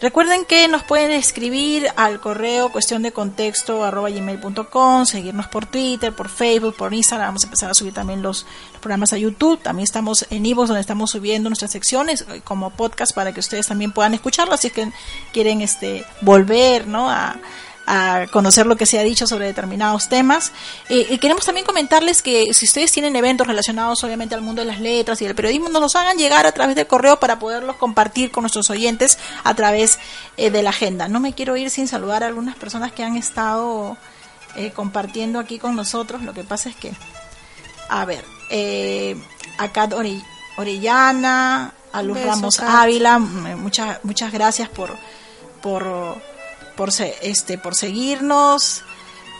Recuerden 0.00 0.46
que 0.46 0.66
nos 0.66 0.82
pueden 0.82 1.10
escribir 1.10 1.86
al 1.94 2.20
correo 2.20 2.72
cuestión 2.72 3.02
de 3.02 3.12
contexto 3.12 3.84
arroba 3.84 4.08
gmail.com, 4.08 5.04
seguirnos 5.04 5.46
por 5.48 5.66
Twitter, 5.66 6.14
por 6.14 6.30
Facebook, 6.30 6.74
por 6.74 6.94
Instagram. 6.94 7.28
Vamos 7.28 7.44
a 7.44 7.46
empezar 7.46 7.70
a 7.70 7.74
subir 7.74 7.92
también 7.92 8.22
los, 8.22 8.46
programas 8.80 9.12
a 9.12 9.18
YouTube. 9.18 9.60
También 9.60 9.84
estamos 9.84 10.26
en 10.30 10.46
Ivo 10.46 10.66
donde 10.66 10.80
estamos 10.80 11.10
subiendo 11.10 11.50
nuestras 11.50 11.70
secciones 11.70 12.24
eh, 12.30 12.40
como 12.42 12.70
podcast 12.70 13.14
para 13.14 13.32
que 13.32 13.40
ustedes 13.40 13.66
también 13.66 13.92
puedan 13.92 14.14
escucharlo. 14.14 14.54
Así 14.54 14.70
que 14.70 14.90
quieren 15.32 15.60
este 15.60 16.04
volver 16.22 16.86
¿no? 16.86 17.10
a 17.10 17.36
a 17.92 18.28
conocer 18.28 18.66
lo 18.66 18.76
que 18.76 18.86
se 18.86 19.00
ha 19.00 19.02
dicho 19.02 19.26
sobre 19.26 19.46
determinados 19.46 20.08
temas. 20.08 20.52
Eh, 20.88 21.08
y 21.10 21.18
queremos 21.18 21.44
también 21.44 21.66
comentarles 21.66 22.22
que 22.22 22.54
si 22.54 22.64
ustedes 22.64 22.92
tienen 22.92 23.16
eventos 23.16 23.48
relacionados 23.48 24.04
obviamente 24.04 24.36
al 24.36 24.42
mundo 24.42 24.62
de 24.62 24.66
las 24.66 24.78
letras 24.78 25.20
y 25.20 25.24
del 25.24 25.34
periodismo, 25.34 25.68
nos 25.70 25.82
los 25.82 25.96
hagan 25.96 26.16
llegar 26.16 26.46
a 26.46 26.52
través 26.52 26.76
del 26.76 26.86
correo 26.86 27.18
para 27.18 27.40
poderlos 27.40 27.74
compartir 27.76 28.30
con 28.30 28.42
nuestros 28.42 28.70
oyentes 28.70 29.18
a 29.42 29.54
través 29.54 29.98
eh, 30.36 30.50
de 30.50 30.62
la 30.62 30.70
agenda. 30.70 31.08
No 31.08 31.18
me 31.18 31.32
quiero 31.32 31.56
ir 31.56 31.68
sin 31.68 31.88
saludar 31.88 32.22
a 32.22 32.28
algunas 32.28 32.54
personas 32.54 32.92
que 32.92 33.02
han 33.02 33.16
estado 33.16 33.96
eh, 34.54 34.70
compartiendo 34.70 35.40
aquí 35.40 35.58
con 35.58 35.74
nosotros. 35.74 36.22
Lo 36.22 36.32
que 36.32 36.44
pasa 36.44 36.68
es 36.68 36.76
que, 36.76 36.92
a 37.88 38.04
ver, 38.04 38.24
acá 39.58 39.88
Orellana, 40.56 41.72
a 41.92 42.02
Luz 42.04 42.22
Ramos 42.22 42.60
Ávila, 42.60 43.18
muchas, 43.18 43.98
muchas 44.04 44.30
gracias 44.30 44.68
por, 44.68 44.96
por 45.60 46.29
por, 46.80 46.88
este, 47.20 47.58
por 47.58 47.74
seguirnos, 47.74 48.84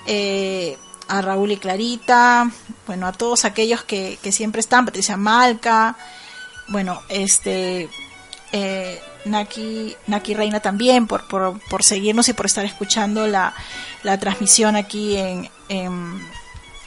eh, 0.06 0.76
a 1.08 1.22
Raúl 1.22 1.52
y 1.52 1.56
Clarita, 1.56 2.50
bueno, 2.86 3.06
a 3.06 3.12
todos 3.12 3.46
aquellos 3.46 3.82
que, 3.82 4.18
siempre 4.30 4.60
están, 4.60 4.84
Patricia 4.84 5.16
Malca, 5.16 5.96
bueno, 6.68 7.00
este, 7.08 7.88
eh, 8.52 9.00
Naki, 9.24 9.96
Naki 10.06 10.34
Reina 10.34 10.60
también, 10.60 11.06
por, 11.06 11.28
por, 11.28 11.58
por, 11.70 11.82
seguirnos 11.82 12.28
y 12.28 12.34
por 12.34 12.44
estar 12.44 12.66
escuchando 12.66 13.26
la, 13.26 13.54
la 14.02 14.20
transmisión 14.20 14.76
aquí 14.76 15.16
en 15.16 15.48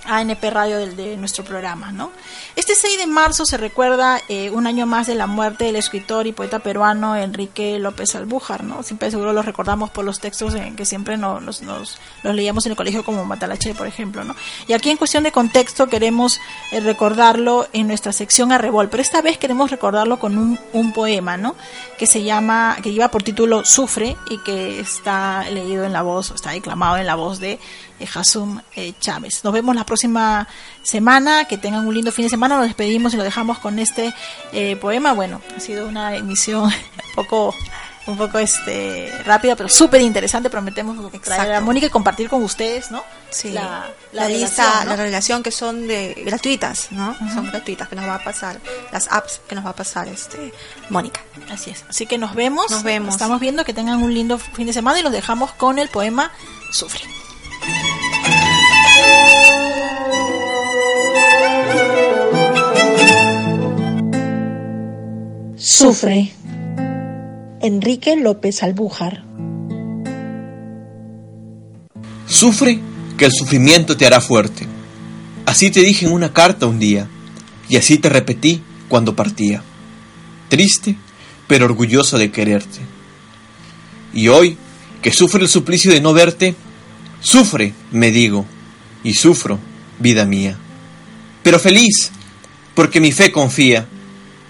ANP 0.05 0.43
Radio 0.49 0.77
de, 0.77 0.95
de 0.95 1.17
nuestro 1.17 1.43
programa, 1.43 1.91
¿no? 1.91 2.11
Este 2.55 2.75
6 2.75 2.99
de 2.99 3.07
marzo 3.07 3.45
se 3.45 3.57
recuerda 3.57 4.21
eh, 4.29 4.49
un 4.51 4.67
año 4.67 4.85
más 4.85 5.07
de 5.07 5.15
la 5.15 5.27
muerte 5.27 5.65
del 5.65 5.75
escritor 5.75 6.27
y 6.27 6.33
poeta 6.33 6.59
peruano 6.59 7.15
Enrique 7.15 7.79
López 7.79 8.15
Albújar, 8.15 8.63
¿no? 8.63 8.83
Siempre 8.83 9.11
seguro 9.11 9.33
lo 9.33 9.41
recordamos 9.41 9.89
por 9.89 10.05
los 10.05 10.19
textos 10.19 10.53
en 10.55 10.75
que 10.75 10.85
siempre 10.85 11.17
nos, 11.17 11.61
nos, 11.61 11.97
los 12.23 12.35
leíamos 12.35 12.65
en 12.65 12.71
el 12.71 12.75
colegio 12.75 13.03
como 13.03 13.25
Matalache, 13.25 13.73
por 13.73 13.87
ejemplo, 13.87 14.23
¿no? 14.23 14.35
Y 14.67 14.73
aquí 14.73 14.89
en 14.89 14.97
cuestión 14.97 15.23
de 15.23 15.31
contexto 15.31 15.87
queremos 15.87 16.39
eh, 16.71 16.79
recordarlo 16.79 17.67
en 17.73 17.87
nuestra 17.87 18.13
sección 18.13 18.51
Arrebol, 18.51 18.89
pero 18.89 19.01
esta 19.01 19.21
vez 19.21 19.37
queremos 19.37 19.71
recordarlo 19.71 20.19
con 20.19 20.37
un, 20.37 20.59
un 20.73 20.93
poema, 20.93 21.37
¿no? 21.37 21.55
Que 21.97 22.05
se 22.05 22.23
llama, 22.23 22.77
que 22.81 22.91
lleva 22.91 23.09
por 23.09 23.23
título 23.23 23.65
Sufre 23.65 24.15
y 24.29 24.37
que 24.39 24.79
está 24.79 25.49
leído 25.49 25.83
en 25.85 25.93
la 25.93 26.01
voz, 26.01 26.31
está 26.31 26.51
declamado 26.51 26.97
en 26.97 27.07
la 27.07 27.15
voz 27.15 27.39
de 27.39 27.59
eh, 27.99 28.07
Hasum 28.13 28.59
eh, 28.75 28.93
Chávez. 28.99 29.43
Nos 29.43 29.53
vemos 29.53 29.75
la 29.75 29.85
próxima 29.85 30.47
semana, 30.81 31.45
que 31.45 31.57
tengan 31.57 31.87
un 31.87 31.93
lindo 31.93 32.11
fin 32.11 32.25
de 32.25 32.29
semana, 32.29 32.57
nos 32.57 32.65
despedimos 32.65 33.13
y 33.13 33.17
lo 33.17 33.23
dejamos 33.23 33.59
con 33.59 33.79
este 33.79 34.13
eh, 34.51 34.75
poema. 34.77 35.13
Bueno, 35.13 35.41
ha 35.55 35.59
sido 35.59 35.87
una 35.87 36.15
emisión 36.15 36.63
un 36.65 37.15
poco 37.15 37.53
un 38.05 38.17
poco 38.17 38.37
este 38.37 39.09
rápida 39.25 39.55
pero 39.55 39.69
súper 39.69 40.01
interesante. 40.01 40.49
Prometemos 40.49 41.11
traer 41.21 41.53
a 41.53 41.61
Mónica 41.61 41.87
y 41.87 41.89
compartir 41.89 42.27
con 42.29 42.43
ustedes 42.43 42.91
no 42.91 43.01
sí. 43.29 43.51
la, 43.51 43.89
la, 44.11 44.27
lista 44.27 44.83
la 44.83 44.97
relación 44.97 45.41
que 45.41 45.51
son 45.51 45.87
de 45.87 46.21
gratuitas 46.25 46.91
no 46.91 47.15
son 47.33 47.47
gratuitas 47.47 47.87
que 47.87 47.95
nos 47.95 48.05
va 48.05 48.15
a 48.15 48.23
pasar 48.23 48.59
las 48.91 49.09
apps 49.09 49.39
que 49.47 49.55
nos 49.55 49.65
va 49.65 49.69
a 49.69 49.75
pasar 49.75 50.09
este 50.09 50.53
Mónica. 50.89 51.21
Así 51.49 51.69
es. 51.69 51.85
Así 51.87 52.05
que 52.05 52.17
nos 52.17 52.35
vemos. 52.35 52.69
Nos 52.71 52.83
vemos. 52.83 53.15
Estamos 53.15 53.39
viendo 53.39 53.63
que 53.63 53.73
tengan 53.73 54.03
un 54.03 54.13
lindo 54.13 54.37
fin 54.37 54.67
de 54.67 54.73
semana 54.73 54.99
y 54.99 55.03
los 55.03 55.13
dejamos 55.13 55.53
con 55.53 55.79
el 55.79 55.87
poema 55.87 56.31
Sufre 56.71 57.03
Sufre. 65.55 66.31
Enrique 67.61 68.15
López 68.15 68.63
Albújar. 68.63 69.23
Sufre 72.27 72.79
que 73.17 73.25
el 73.25 73.31
sufrimiento 73.31 73.95
te 73.95 74.05
hará 74.05 74.19
fuerte. 74.19 74.65
Así 75.45 75.71
te 75.71 75.81
dije 75.81 76.05
en 76.05 76.13
una 76.13 76.33
carta 76.33 76.67
un 76.67 76.79
día, 76.79 77.07
y 77.69 77.77
así 77.77 77.97
te 77.97 78.09
repetí 78.09 78.61
cuando 78.89 79.15
partía. 79.15 79.63
Triste, 80.49 80.95
pero 81.47 81.65
orgulloso 81.65 82.17
de 82.17 82.31
quererte. 82.31 82.79
Y 84.13 84.29
hoy, 84.29 84.57
que 85.01 85.11
sufre 85.11 85.41
el 85.41 85.49
suplicio 85.49 85.91
de 85.91 86.01
no 86.01 86.13
verte, 86.13 86.55
sufre, 87.21 87.73
me 87.91 88.11
digo, 88.11 88.45
y 89.03 89.13
sufro, 89.13 89.59
vida 89.99 90.25
mía. 90.25 90.57
Pero 91.43 91.59
feliz, 91.59 92.11
porque 92.73 92.99
mi 92.99 93.11
fe 93.11 93.31
confía 93.31 93.87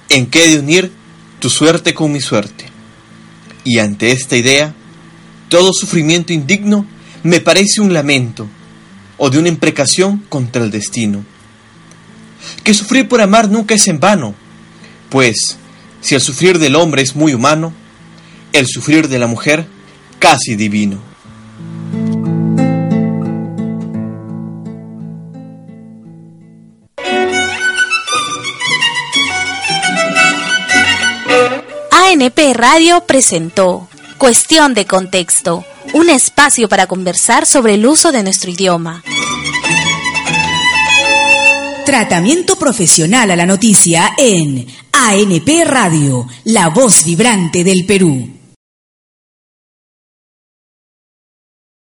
en 0.09 0.27
que 0.27 0.47
de 0.47 0.59
unir 0.59 0.91
tu 1.39 1.49
suerte 1.49 1.93
con 1.93 2.11
mi 2.11 2.21
suerte. 2.21 2.65
Y 3.63 3.79
ante 3.79 4.11
esta 4.11 4.37
idea, 4.37 4.73
todo 5.49 5.71
sufrimiento 5.73 6.33
indigno 6.33 6.85
me 7.23 7.39
parece 7.39 7.81
un 7.81 7.93
lamento 7.93 8.47
o 9.17 9.29
de 9.29 9.39
una 9.39 9.49
imprecación 9.49 10.23
contra 10.29 10.63
el 10.63 10.71
destino. 10.71 11.23
Que 12.63 12.73
sufrir 12.73 13.07
por 13.07 13.21
amar 13.21 13.49
nunca 13.49 13.73
es 13.75 13.87
en 13.87 13.99
vano, 13.99 14.35
pues 15.09 15.57
si 16.01 16.15
el 16.15 16.21
sufrir 16.21 16.59
del 16.59 16.75
hombre 16.75 17.01
es 17.01 17.15
muy 17.15 17.33
humano, 17.33 17.73
el 18.51 18.67
sufrir 18.67 19.07
de 19.07 19.19
la 19.19 19.27
mujer 19.27 19.65
casi 20.19 20.55
divino. 20.55 21.12
ANP 32.23 32.53
Radio 32.53 33.03
presentó 33.05 33.89
Cuestión 34.17 34.73
de 34.73 34.85
Contexto, 34.85 35.65
un 35.93 36.09
espacio 36.09 36.69
para 36.69 36.87
conversar 36.87 37.45
sobre 37.45 37.73
el 37.73 37.85
uso 37.85 38.13
de 38.13 38.23
nuestro 38.23 38.49
idioma. 38.49 39.03
Tratamiento 41.85 42.55
profesional 42.55 43.29
a 43.31 43.35
la 43.35 43.45
noticia 43.45 44.13
en 44.17 44.65
ANP 44.93 45.65
Radio, 45.65 46.25
la 46.45 46.69
voz 46.69 47.03
vibrante 47.03 47.65
del 47.65 47.85
Perú. 47.85 48.42